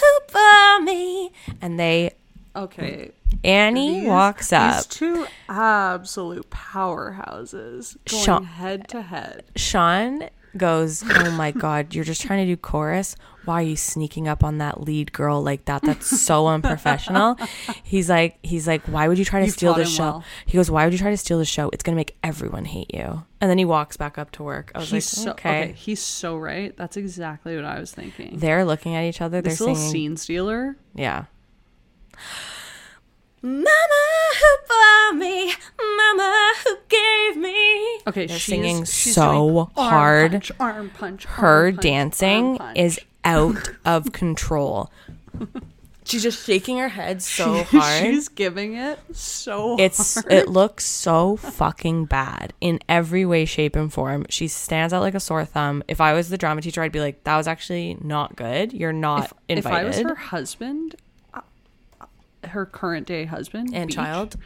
[0.00, 2.12] who bought me, and they
[2.56, 3.10] Okay.
[3.44, 4.76] Annie These- walks up.
[4.76, 9.44] These two absolute powerhouses going Sean- head to head.
[9.56, 13.16] Sean goes, "Oh my god, you're just trying to do chorus.
[13.44, 15.82] Why are you sneaking up on that lead girl like that?
[15.82, 17.36] That's so unprofessional."
[17.82, 20.24] He's like, he's like, "Why would you try to You've steal the show?" well.
[20.46, 21.70] He goes, "Why would you try to steal the show?
[21.72, 24.72] It's gonna make everyone hate you." And then he walks back up to work.
[24.74, 25.62] I was He's like, so okay.
[25.62, 25.72] okay.
[25.72, 26.74] He's so right.
[26.76, 28.38] That's exactly what I was thinking.
[28.38, 29.42] They're looking at each other.
[29.42, 29.90] They're little singing.
[29.90, 30.76] scene stealer.
[30.94, 31.24] Yeah.
[33.44, 34.04] Mama
[34.40, 37.98] who bought me, Mama who gave me.
[38.06, 40.30] Okay, They're she's, singing she's so doing arm hard.
[40.32, 41.26] punch, arm punch.
[41.26, 42.78] arm Her punch, dancing arm punch.
[42.78, 44.90] is out of control.
[46.06, 48.02] She's just shaking her head so hard.
[48.02, 50.30] She's giving it so It's hard.
[50.30, 54.26] it looks so fucking bad in every way, shape, and form.
[54.28, 55.82] She stands out like a sore thumb.
[55.88, 58.74] If I was the drama teacher, I'd be like, "That was actually not good.
[58.74, 60.96] You're not if, if invited." I was her husband,
[62.48, 64.36] her current day husband and Beech, child,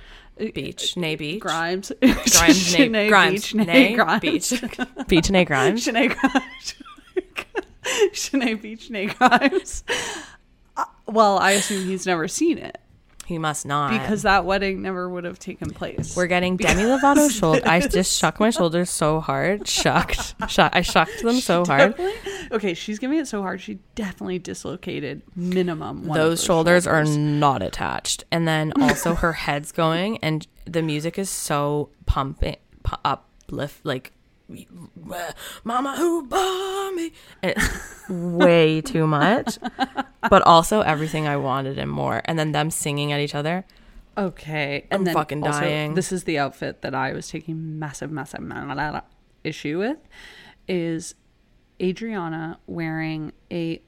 [0.40, 4.62] uh, Beech, nay Beech, Grimes, Grimes, nay, Sinead Grimes, Beech, nay, Grimes, Beech,
[5.08, 5.86] Beech, nay, Grimes.
[5.86, 6.74] Sinead Grimes,
[8.12, 9.84] Sinead Beech, nay Grimes.
[10.76, 12.78] Uh, well, I assume he's never seen it
[13.28, 16.16] He must not because that wedding never would have taken place.
[16.16, 17.60] We're getting Demi Lovato shoulder.
[17.66, 19.68] I just shook my shoulders so hard.
[19.68, 20.34] Shucked.
[20.48, 20.70] Shuck.
[20.74, 21.94] I shucked them so hard.
[22.50, 23.60] Okay, she's giving it so hard.
[23.60, 28.24] She definitely dislocated minimum one of Those shoulders, are not attached.
[28.32, 34.12] And then also her head's going, and the music is so pumping, pu- uplift, like,
[35.64, 37.12] Mama who bought me.
[37.42, 39.58] And It's way too much,
[40.30, 42.22] but also everything I wanted and more.
[42.24, 43.64] And then them singing at each other.
[44.16, 45.94] Okay, and I'm then fucking also, dying.
[45.94, 49.02] This is the outfit that I was taking massive, massive, massive
[49.44, 49.98] issue with.
[50.66, 51.14] Is
[51.78, 53.80] Adrianna wearing a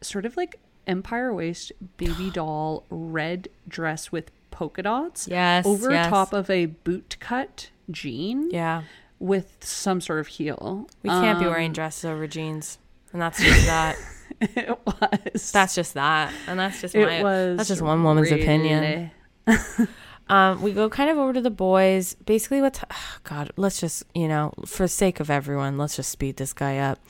[0.00, 5.28] sort of like empire waist baby doll red dress with polka dots?
[5.28, 6.08] Yes, over yes.
[6.08, 8.82] top of a boot cut jean Yeah.
[9.20, 10.88] With some sort of heel.
[11.04, 12.78] We can't be Um, wearing dresses over jeans.
[13.12, 13.96] And that's just that.
[14.40, 15.52] it was.
[15.52, 16.32] That's just that.
[16.48, 17.56] And that's just it my was.
[17.58, 19.12] that's just one woman's opinion.
[20.28, 22.14] Um, we go kind of over to the boys.
[22.14, 22.80] Basically, what's
[23.24, 23.50] God?
[23.56, 27.00] Let's just you know, for sake of everyone, let's just speed this guy up.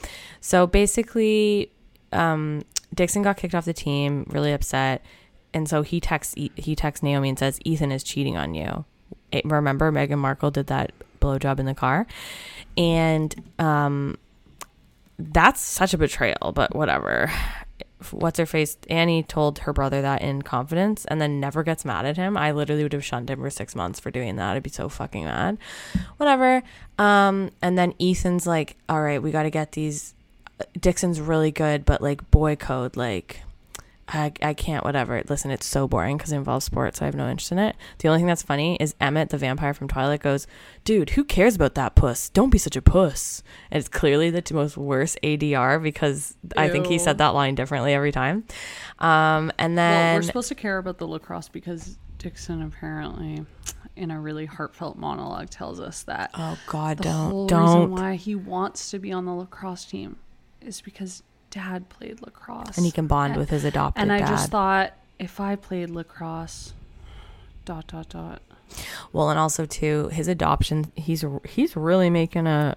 [0.40, 1.70] So basically,
[2.12, 2.62] um,
[2.94, 5.04] Dixon got kicked off the team, really upset,
[5.52, 8.86] and so he texts he texts Naomi and says Ethan is cheating on you.
[9.44, 10.90] Remember, Meghan Markle did that
[11.20, 12.06] blowjob in the car,
[12.76, 14.18] and um,
[15.18, 16.52] that's such a betrayal.
[16.54, 17.30] But whatever.
[18.12, 18.78] What's her face?
[18.88, 22.34] Annie told her brother that in confidence and then never gets mad at him.
[22.34, 24.56] I literally would have shunned him for six months for doing that.
[24.56, 25.58] I'd be so fucking mad.
[26.16, 26.62] Whatever.
[26.98, 30.14] Um, and then Ethan's like, all right, we got to get these.
[30.78, 33.42] Dixon's really good, but like boy code, like
[34.12, 35.22] I, I can't, whatever.
[35.28, 37.76] Listen, it's so boring because it involves sports, so I have no interest in it.
[37.98, 40.46] The only thing that's funny is Emmett, the vampire from Twilight, goes,
[40.84, 42.28] Dude, who cares about that puss?
[42.28, 43.42] Don't be such a puss.
[43.70, 47.94] And it's clearly the most worst ADR because I think he said that line differently
[47.94, 48.44] every time.
[48.98, 53.46] Um, and Well, then, we're supposed to care about the lacrosse because Dixon apparently,
[53.96, 57.64] in a really heartfelt monologue, tells us that oh God, the don't, whole don't.
[57.64, 60.16] reason why he wants to be on the lacrosse team
[60.60, 64.18] is because Dad played lacrosse, and he can bond And- with his adopted And I
[64.20, 64.28] dad.
[64.28, 66.72] just thought, if I played lacrosse,
[67.64, 68.40] dot dot dot.
[69.12, 72.76] well, and also too, his adoption, he's he's really making a,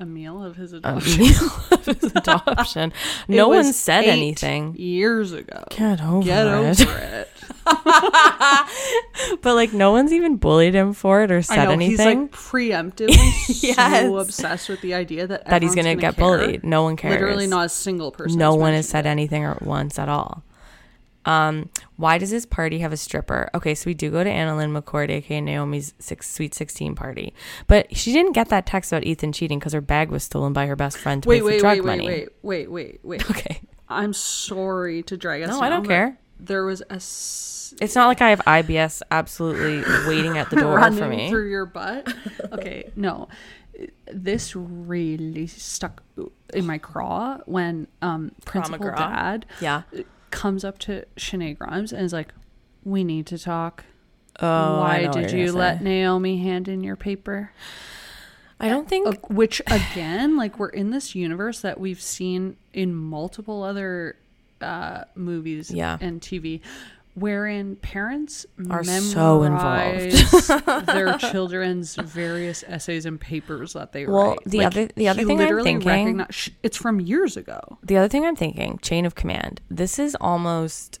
[0.00, 1.20] A meal of his a adoption.
[1.20, 2.92] meal of his adoption.
[3.28, 4.74] No one said anything.
[4.76, 5.64] years ago.
[5.70, 6.80] Get over Get it.
[6.80, 7.30] over it.
[9.42, 11.98] But like no one's even bullied him for it or I said know anything he's
[12.04, 14.02] like preemptively Yes.
[14.06, 16.38] so obsessed with the idea that that he's everyone's gonna get care.
[16.38, 16.64] bullied.
[16.64, 17.12] No one cares.
[17.12, 18.38] Literally, not a single person.
[18.38, 19.08] no one has said it.
[19.10, 20.42] anything or once at all.
[21.26, 23.48] Um, why does this party have a stripper?
[23.54, 27.32] Okay, so we do go to AnnaLynne McCord, aka Naomi's six, Sweet 16 party,
[27.66, 30.66] but she didn't get that text about Ethan cheating because her bag was stolen by
[30.66, 32.06] her best friend to Wait, pay for wait, drug wait, money.
[32.06, 33.30] wait, wait, wait, wait, wait.
[33.30, 35.48] Okay, I'm sorry to drag us.
[35.50, 36.18] No, I don't care.
[36.40, 40.78] There was a s- it's not like I have IBS absolutely waiting at the door
[40.92, 41.28] for me.
[41.30, 42.12] through your butt.
[42.52, 43.28] Okay, no,
[44.12, 46.02] this really stuck
[46.52, 49.82] in my craw when um principal dad Yeah.
[50.34, 52.32] Comes up to Shenae Grimes and is like,
[52.84, 53.84] "We need to talk.
[54.40, 55.84] Oh, Why did you let say.
[55.84, 57.52] Naomi hand in your paper?"
[58.60, 59.06] I don't think.
[59.06, 64.16] Uh, which again like we're in this universe that we've seen in multiple other
[64.60, 65.98] uh movies Yeah.
[66.00, 66.60] and tv
[67.14, 70.48] wherein parents Are so memorize
[70.86, 74.44] their children's various essays and papers that they Well, write.
[74.46, 77.78] the other- the other thing I'm thinking- sh- it's from years ago.
[77.82, 79.60] The other thing I'm thinking, chain of command.
[79.70, 80.98] This is almost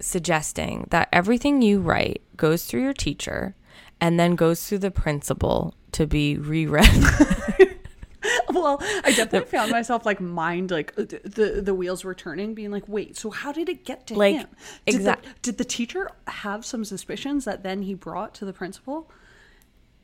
[0.00, 3.54] suggesting that everything you write goes through your teacher
[4.00, 6.88] and then goes through the principal to be reread.
[8.52, 12.70] well, I definitely found myself like mind like uh, the the wheels were turning, being
[12.70, 14.48] like, wait, so how did it get to Like, him?
[14.86, 18.52] Did, exact- the, did the teacher have some suspicions that then he brought to the
[18.52, 19.10] principal?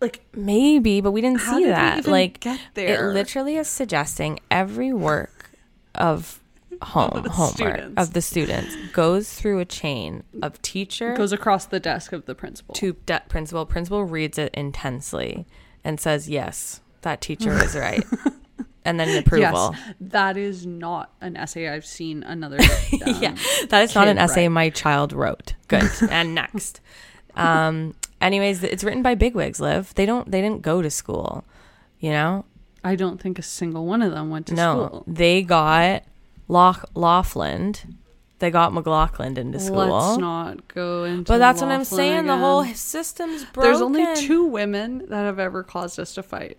[0.01, 2.07] Like, Maybe, but we didn't see that.
[2.07, 3.11] like get there?
[3.11, 5.51] it literally is suggesting every work
[5.95, 6.41] of
[6.83, 8.01] home the homework students.
[8.01, 12.35] of the students goes through a chain of teacher goes across the desk of the
[12.35, 12.75] principal.
[12.77, 13.67] to de- principal.
[13.67, 15.47] Principal reads it intensely
[15.85, 18.05] and says, "Yes, that teacher is right,"
[18.85, 19.75] and then approval.
[19.75, 22.59] Yes, that is not an essay I've seen another.
[22.61, 22.69] Um,
[23.21, 23.37] yeah,
[23.69, 24.53] that is not an essay write.
[24.53, 25.55] my child wrote.
[25.69, 25.91] Good.
[26.11, 26.81] and next.
[27.35, 27.95] Um.
[28.21, 29.61] Anyways, it's written by bigwigs.
[29.61, 29.95] Live.
[29.95, 30.31] They don't.
[30.31, 31.45] They didn't go to school.
[31.99, 32.45] You know.
[32.83, 35.05] I don't think a single one of them went to no, school.
[35.07, 36.05] they got
[36.49, 37.75] Loch Laughlin.
[38.39, 39.87] They got McLaughlin into school.
[39.87, 41.31] Let's not go into.
[41.31, 42.25] but that's what I'm saying.
[42.25, 43.71] The whole system's broken.
[43.71, 46.57] There's only two women that have ever caused us to fight: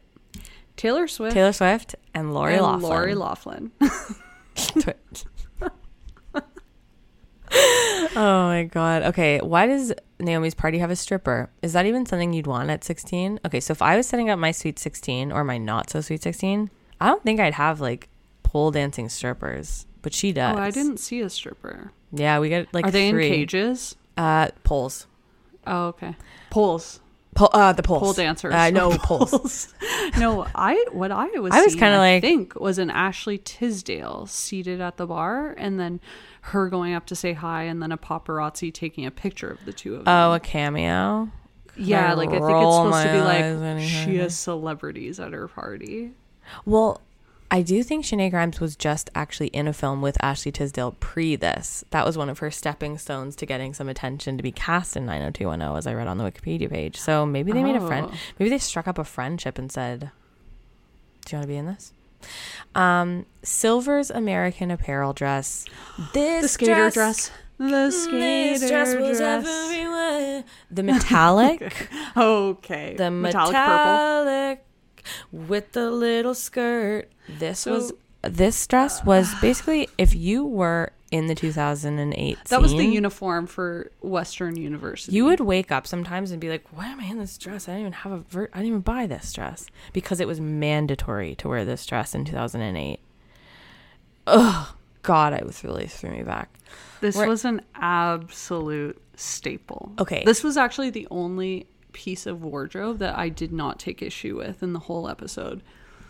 [0.81, 2.81] Taylor Swift Taylor Swift and Lori and Loughlin.
[2.81, 3.71] Lori Loughlin.
[8.15, 9.03] oh my god.
[9.03, 11.51] Okay, why does Naomi's party have a stripper?
[11.61, 13.41] Is that even something you'd want at 16?
[13.45, 16.23] Okay, so if I was setting up my sweet 16 or my not so sweet
[16.23, 18.09] 16, I don't think I'd have like
[18.41, 20.57] pole dancing strippers, but she does.
[20.57, 21.91] oh, I didn't see a stripper.
[22.11, 23.27] Yeah, we get like Are they three.
[23.27, 23.97] in cages?
[24.17, 25.05] Uh, poles.
[25.67, 26.15] Oh, okay.
[26.49, 27.00] Poles.
[27.37, 28.01] Uh, the poles.
[28.03, 28.53] Pole dancers.
[28.53, 29.73] Uh, no poles.
[30.17, 34.81] no, I what I was I was kinda like- think was an Ashley Tisdale seated
[34.81, 35.99] at the bar and then
[36.41, 39.73] her going up to say hi and then a paparazzi taking a picture of the
[39.73, 40.13] two of them.
[40.13, 41.29] Oh, a cameo.
[41.77, 45.47] yeah, I like I think it's supposed to be like she has celebrities at her
[45.47, 46.11] party.
[46.65, 46.99] Well,
[47.53, 51.35] I do think Shenae Grimes was just actually in a film with Ashley Tisdale pre
[51.35, 51.83] this.
[51.89, 55.05] That was one of her stepping stones to getting some attention to be cast in
[55.05, 56.97] 90210, as I read on the Wikipedia page.
[56.97, 58.07] So maybe they made a friend.
[58.09, 58.15] Oh.
[58.39, 60.11] Maybe they struck up a friendship and said,
[61.25, 61.91] Do you want to be in this?
[62.73, 65.65] Um, Silver's American Apparel dress.
[66.13, 67.31] This The skater dress, dress.
[67.57, 69.45] The skater dress was dress.
[69.45, 70.43] everywhere.
[70.71, 71.89] The metallic.
[72.15, 72.95] Okay.
[72.97, 74.65] the metallic, metallic, purple.
[75.31, 77.09] With the little skirt.
[77.27, 82.71] This So- was this dress was basically if you were in the 2008 That was
[82.71, 85.13] the uniform for Western University.
[85.15, 87.67] you would wake up sometimes and be like, "Why am I in this dress?
[87.67, 90.39] I didn't even have a ver- I didn't even buy this dress because it was
[90.39, 92.99] mandatory to wear this dress in 2008."
[94.27, 94.67] Ugh,
[95.01, 96.53] God, it was really threw me back.
[97.01, 99.91] This We're- was an absolute staple.
[99.99, 100.23] Okay.
[100.25, 104.61] This was actually the only piece of wardrobe that I did not take issue with
[104.63, 105.61] in the whole episode.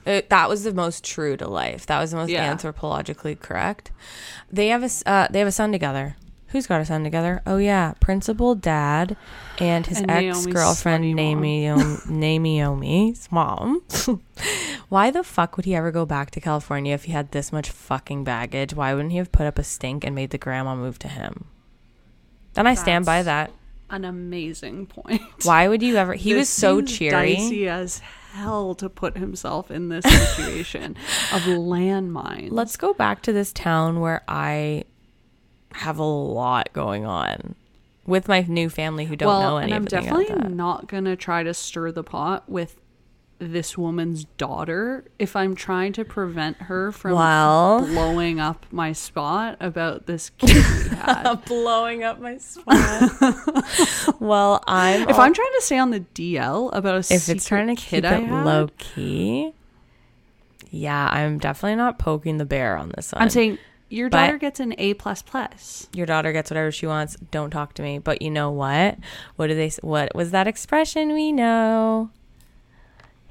[0.06, 1.86] It, that was the most true to life.
[1.86, 2.52] That was the most Yeah.
[2.54, 3.92] anthropologically correct.
[4.52, 6.16] They have a uh, they have a son together.
[6.48, 7.42] Who's got a son together?
[7.46, 9.16] Oh yeah, principal dad
[9.60, 11.16] and his ex girlfriend.
[11.16, 11.68] Naomi
[12.10, 13.84] Naomi's mom.
[14.90, 17.70] Why the fuck would he ever go back to California if he had this much
[17.70, 18.74] fucking baggage?
[18.74, 21.46] Why wouldn't he have put up a stink and made the grandma move to him?
[22.58, 23.52] And I stand by that.
[23.92, 25.22] An amazing point.
[25.44, 26.14] Why would you ever?
[26.14, 27.36] He was so cheery.
[27.36, 28.00] Dicey as
[28.32, 30.06] hell to put himself in this
[30.36, 30.96] situation
[31.34, 32.52] of landmines.
[32.52, 34.86] Let's go back to this town where I
[35.74, 37.56] have a lot going on
[38.06, 40.88] with my new family who don't well, know any and I'm of the definitely not
[40.88, 42.81] gonna try to stir the pot with
[43.44, 49.58] this woman's daughter if I'm trying to prevent her from Well, blowing up my spot
[49.60, 50.64] about this kid
[51.48, 54.16] blowing up my spot.
[54.20, 57.48] well, I'm if all- I'm trying to stay on the DL about a if it's
[57.48, 59.54] trying to kid keep I it had, low key,
[60.70, 63.24] yeah, I'm definitely not poking the bear on this one.
[63.24, 63.58] I'm saying
[63.90, 65.88] your But- daughter gets an A plus plus.
[65.94, 67.16] your daughter gets whatever she wants.
[67.32, 67.98] Don't talk to me.
[67.98, 68.98] But you know what?
[69.36, 69.72] What do they?
[69.82, 71.12] What was that expression?
[71.14, 72.12] We know.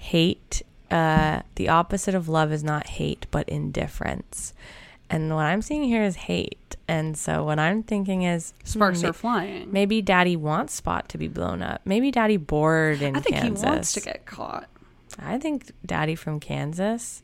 [0.00, 0.62] Hate.
[0.90, 4.54] Uh, the opposite of love is not hate, but indifference.
[5.08, 6.76] And what I'm seeing here is hate.
[6.88, 9.70] And so what I'm thinking is Sparks are flying.
[9.72, 11.82] maybe Daddy wants Spot to be blown up.
[11.84, 13.62] Maybe Daddy bored in I think Kansas.
[13.62, 14.68] he wants to get caught.
[15.18, 17.22] I think Daddy from Kansas.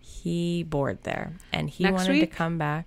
[0.00, 2.30] He bored there, and he Next wanted week?
[2.30, 2.86] to come back.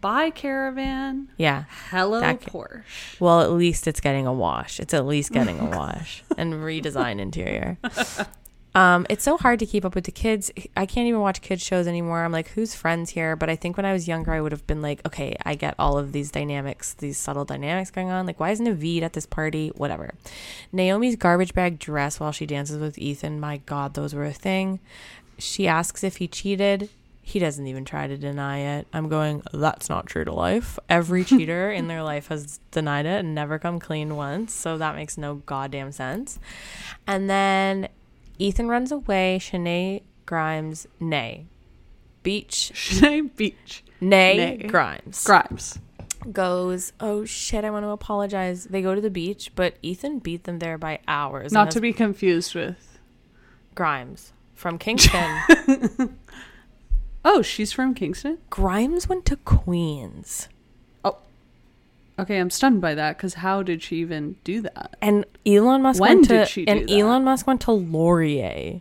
[0.00, 1.28] Bye, caravan.
[1.36, 2.84] Yeah, Hello, That Porsche.
[3.18, 4.78] Well, at least it's getting a wash.
[4.78, 7.78] It's at least getting a wash and redesign interior.
[8.76, 10.52] Um, it's so hard to keep up with the kids.
[10.76, 12.22] I can't even watch kids shows anymore.
[12.22, 13.34] I'm like, who's friends here?
[13.34, 15.74] But I think when I was younger, I would have been like, okay, I get
[15.78, 18.26] all of these dynamics, these subtle dynamics going on.
[18.26, 19.68] Like, why isn't Navid at this party?
[19.76, 20.12] Whatever.
[20.72, 23.40] Naomi's garbage bag dress while she dances with Ethan.
[23.40, 24.78] My God, those were a thing.
[25.38, 26.90] She asks if he cheated.
[27.22, 28.88] He doesn't even try to deny it.
[28.92, 30.78] I'm going, that's not true to life.
[30.90, 34.52] Every cheater in their life has denied it and never come clean once.
[34.52, 36.38] So that makes no goddamn sense.
[37.06, 37.88] And then
[38.38, 39.38] Ethan runs away.
[39.40, 41.46] Shenae Grimes, nay.
[42.22, 43.84] Beech, Shenae Beech.
[44.00, 44.66] nay, Nay.
[44.66, 45.22] Grimes.
[45.24, 45.78] Grimes.
[46.32, 48.64] goes, oh shit, I want to apologize.
[48.64, 51.52] They go to the beach, but Ethan beat them there by hours.
[51.52, 52.98] Not to be confused with.
[53.74, 56.16] Grimes from Kingston.
[57.28, 58.38] Oh, she's from Kingston?
[58.50, 60.48] Grimes went to Queens.
[62.18, 64.96] Okay, I'm stunned by that because how did she even do that?
[65.02, 66.92] And Elon Musk When went to did she do and that?
[66.92, 68.80] Elon Musk went to Laurier.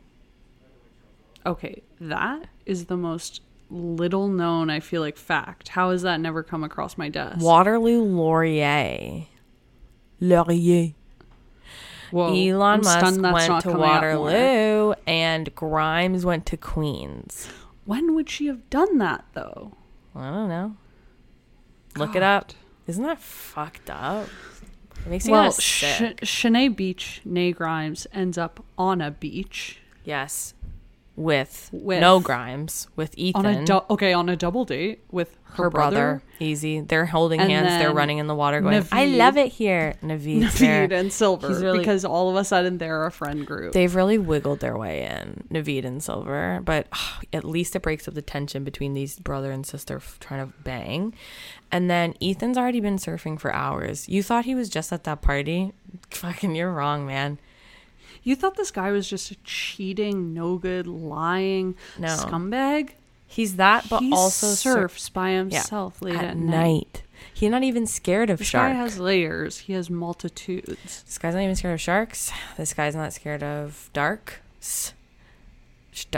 [1.45, 5.69] Okay, that is the most little known, I feel like, fact.
[5.69, 7.41] How has that never come across my desk?
[7.41, 9.25] Waterloo Laurier.
[10.21, 10.93] Laurier.
[12.11, 14.13] Whoa, Elon I'm Musk went to coming up more.
[14.13, 17.49] Waterloo and Grimes went to Queens.
[17.83, 19.73] When would she have done that, though?
[20.15, 20.77] I don't know.
[21.97, 22.53] Look it up.
[22.87, 24.27] Isn't that fucked up?
[25.05, 25.83] It makes me Well, well, Sh-
[26.23, 29.79] Shenae Beech, Nay Grimes, ends up on a beach.
[30.03, 30.53] yes.
[31.17, 32.89] With, With- no Grimes.
[32.97, 33.45] With Ethan.
[33.45, 36.21] On a du- okay, on a double date with her, her brother.
[36.41, 36.81] Easy.
[36.81, 37.81] They're holding And hands.
[37.81, 39.93] They're running in the water going, I love it here.
[40.03, 40.85] Navid's there.
[40.89, 43.71] Navid and Silver, really- because all of a sudden they're a friend group.
[43.71, 46.87] They've really wiggled their way in, Navid and Silver, but
[47.31, 50.53] at least it breaks up the tension between these brother and sister f- trying to
[50.65, 51.13] bang.
[51.71, 54.07] And then Ethan's already been surfing for hours.
[54.07, 55.73] You thought he was just at that party?
[56.11, 57.37] Fucking, you're wrong, man.
[58.23, 62.07] you thought this guy was just a cheating, no good, lying No.
[62.09, 62.91] scumbag?
[63.27, 66.51] He's that, but he also sur- surfs by himself late at, at, night.
[66.53, 67.01] night.
[67.33, 68.71] He's not even scared of This sharks.
[68.73, 69.57] guy has layers.
[69.59, 71.03] He has multitudes.
[71.03, 72.31] This guy's not even scared of sharks.
[72.55, 74.41] This guy's not scared of dark,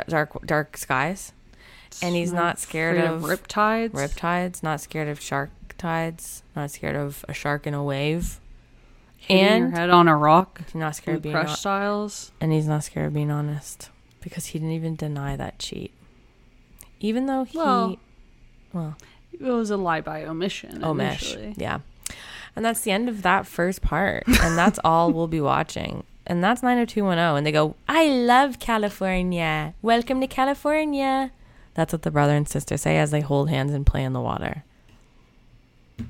[0.07, 1.31] dark, dark skies.
[2.01, 3.91] And he's not scared Afraid of riptides.
[3.91, 8.39] Riptides, not scared of shark tides, not scared of a shark in a wave,
[9.17, 10.61] Hitting your and head on a rock.
[10.65, 12.31] he's not scared of being crush styles.
[12.41, 13.89] and he's not scared of being honest
[14.21, 15.91] because he didn't even deny that cheat,
[16.99, 17.97] even though he Well,
[18.73, 18.95] well
[19.33, 20.81] It was a lie by omission.
[20.81, 21.79] omish, yeah,
[22.55, 26.03] and that's the end of that first part, and that's all we'll be watching.
[26.29, 27.37] And that's 90210.
[27.37, 29.73] And they go, I love California.
[29.81, 31.31] Welcome to California.
[31.77, 34.19] That's what the brother and sister say as they hold hands and play in the
[34.19, 34.63] water.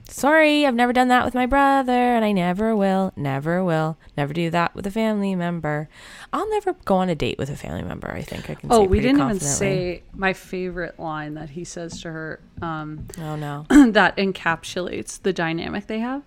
[0.07, 4.33] Sorry, I've never done that with my brother, and I never will, never will, never
[4.33, 5.89] do that with a family member.
[6.31, 8.09] I'll never go on a date with a family member.
[8.09, 8.71] I think I can.
[8.71, 13.35] Oh, we didn't even say my favorite line that he says to her um, Oh
[13.35, 13.65] no.
[13.91, 16.23] that encapsulates the dynamic they have.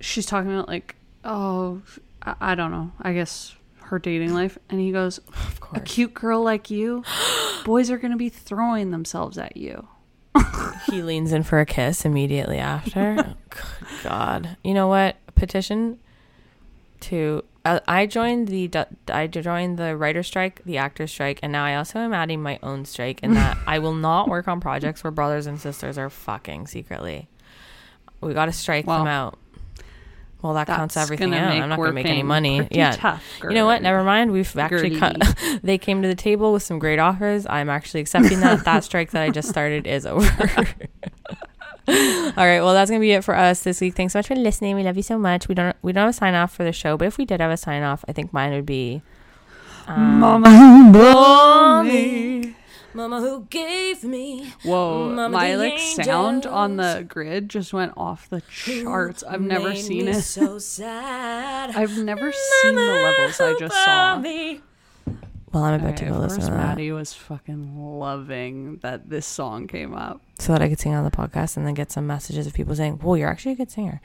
[0.00, 0.96] She's talking about, like,
[1.26, 1.82] oh,
[2.22, 3.54] I, I don't know, I guess
[3.92, 4.58] her dating life.
[4.68, 5.80] And he goes, Of course.
[5.80, 7.04] A cute girl like you,
[7.64, 9.86] boys are going to be throwing themselves at you.
[10.90, 13.16] he leans in for a kiss immediately after.
[13.18, 14.56] Oh, good God.
[14.64, 15.16] You know what?
[15.36, 16.00] Petition
[17.00, 17.44] to.
[17.64, 18.68] Uh, I joined the
[19.06, 22.58] I joined the writer strike, the actor strike, and now I also am adding my
[22.60, 26.10] own strike in that I will not work on projects where brothers and sisters are
[26.10, 27.28] fucking secretly.
[28.20, 29.38] We got to strike them out.
[30.42, 31.52] Well, that counts everything out.
[31.52, 32.66] I'm not going to make any money.
[32.70, 32.92] Yeah.
[32.92, 33.80] tough, You know what?
[33.80, 34.32] Never mind.
[34.32, 35.16] We've actually cut.
[35.62, 37.46] They came to the table with some great offers.
[37.48, 38.64] I'm actually accepting that.
[38.64, 40.26] that strike that I just started is over.
[41.88, 42.60] All right.
[42.60, 43.94] Well, that's gonna be it for us this week.
[43.94, 44.76] Thanks so much for listening.
[44.76, 45.48] We love you so much.
[45.48, 47.40] We don't we don't have a sign off for the show, but if we did
[47.40, 49.02] have a sign off, I think mine would be
[49.86, 50.52] um, Mama.
[52.94, 54.52] Mama who gave me.
[54.64, 59.22] Whoa, Mama my the like sound on the grid just went off the charts.
[59.22, 60.22] I've never seen it.
[60.22, 61.74] So sad.
[61.74, 64.22] I've never seen the levels I just saw.
[65.52, 69.66] Well, I'm about to go listen to that Maddy was fucking loving that this song
[69.66, 70.22] came up.
[70.38, 72.74] so that I could sing on the podcast and then get some messages of people
[72.74, 74.00] saying, "Whoa, you're actually a good singer."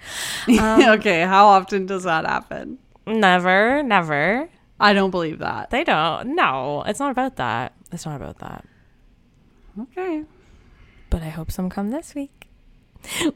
[0.60, 2.80] Um, okay, how often does that happen?
[3.06, 4.50] Never, never.
[4.80, 5.70] I don't believe that.
[5.70, 6.36] They don't.
[6.36, 7.74] No, it's not about that.
[7.92, 8.66] It's not about that.
[9.80, 10.24] Okay.
[11.10, 12.32] But I hope some come this week.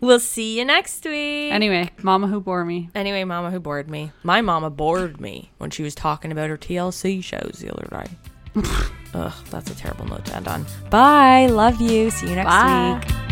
[0.02, 1.52] We'll see you next week.
[1.54, 2.90] Anyway, Mama Who Bore Me.
[2.96, 4.12] anyway, mama who bored me.
[4.24, 8.64] My mama bored me when she was talking about her TLC shows the other day.
[9.14, 10.66] Ugh, that's a terrible note to end on.
[10.90, 11.46] Bye.
[11.46, 12.10] Love you.
[12.10, 13.00] See you next Bye.
[13.06, 13.31] week.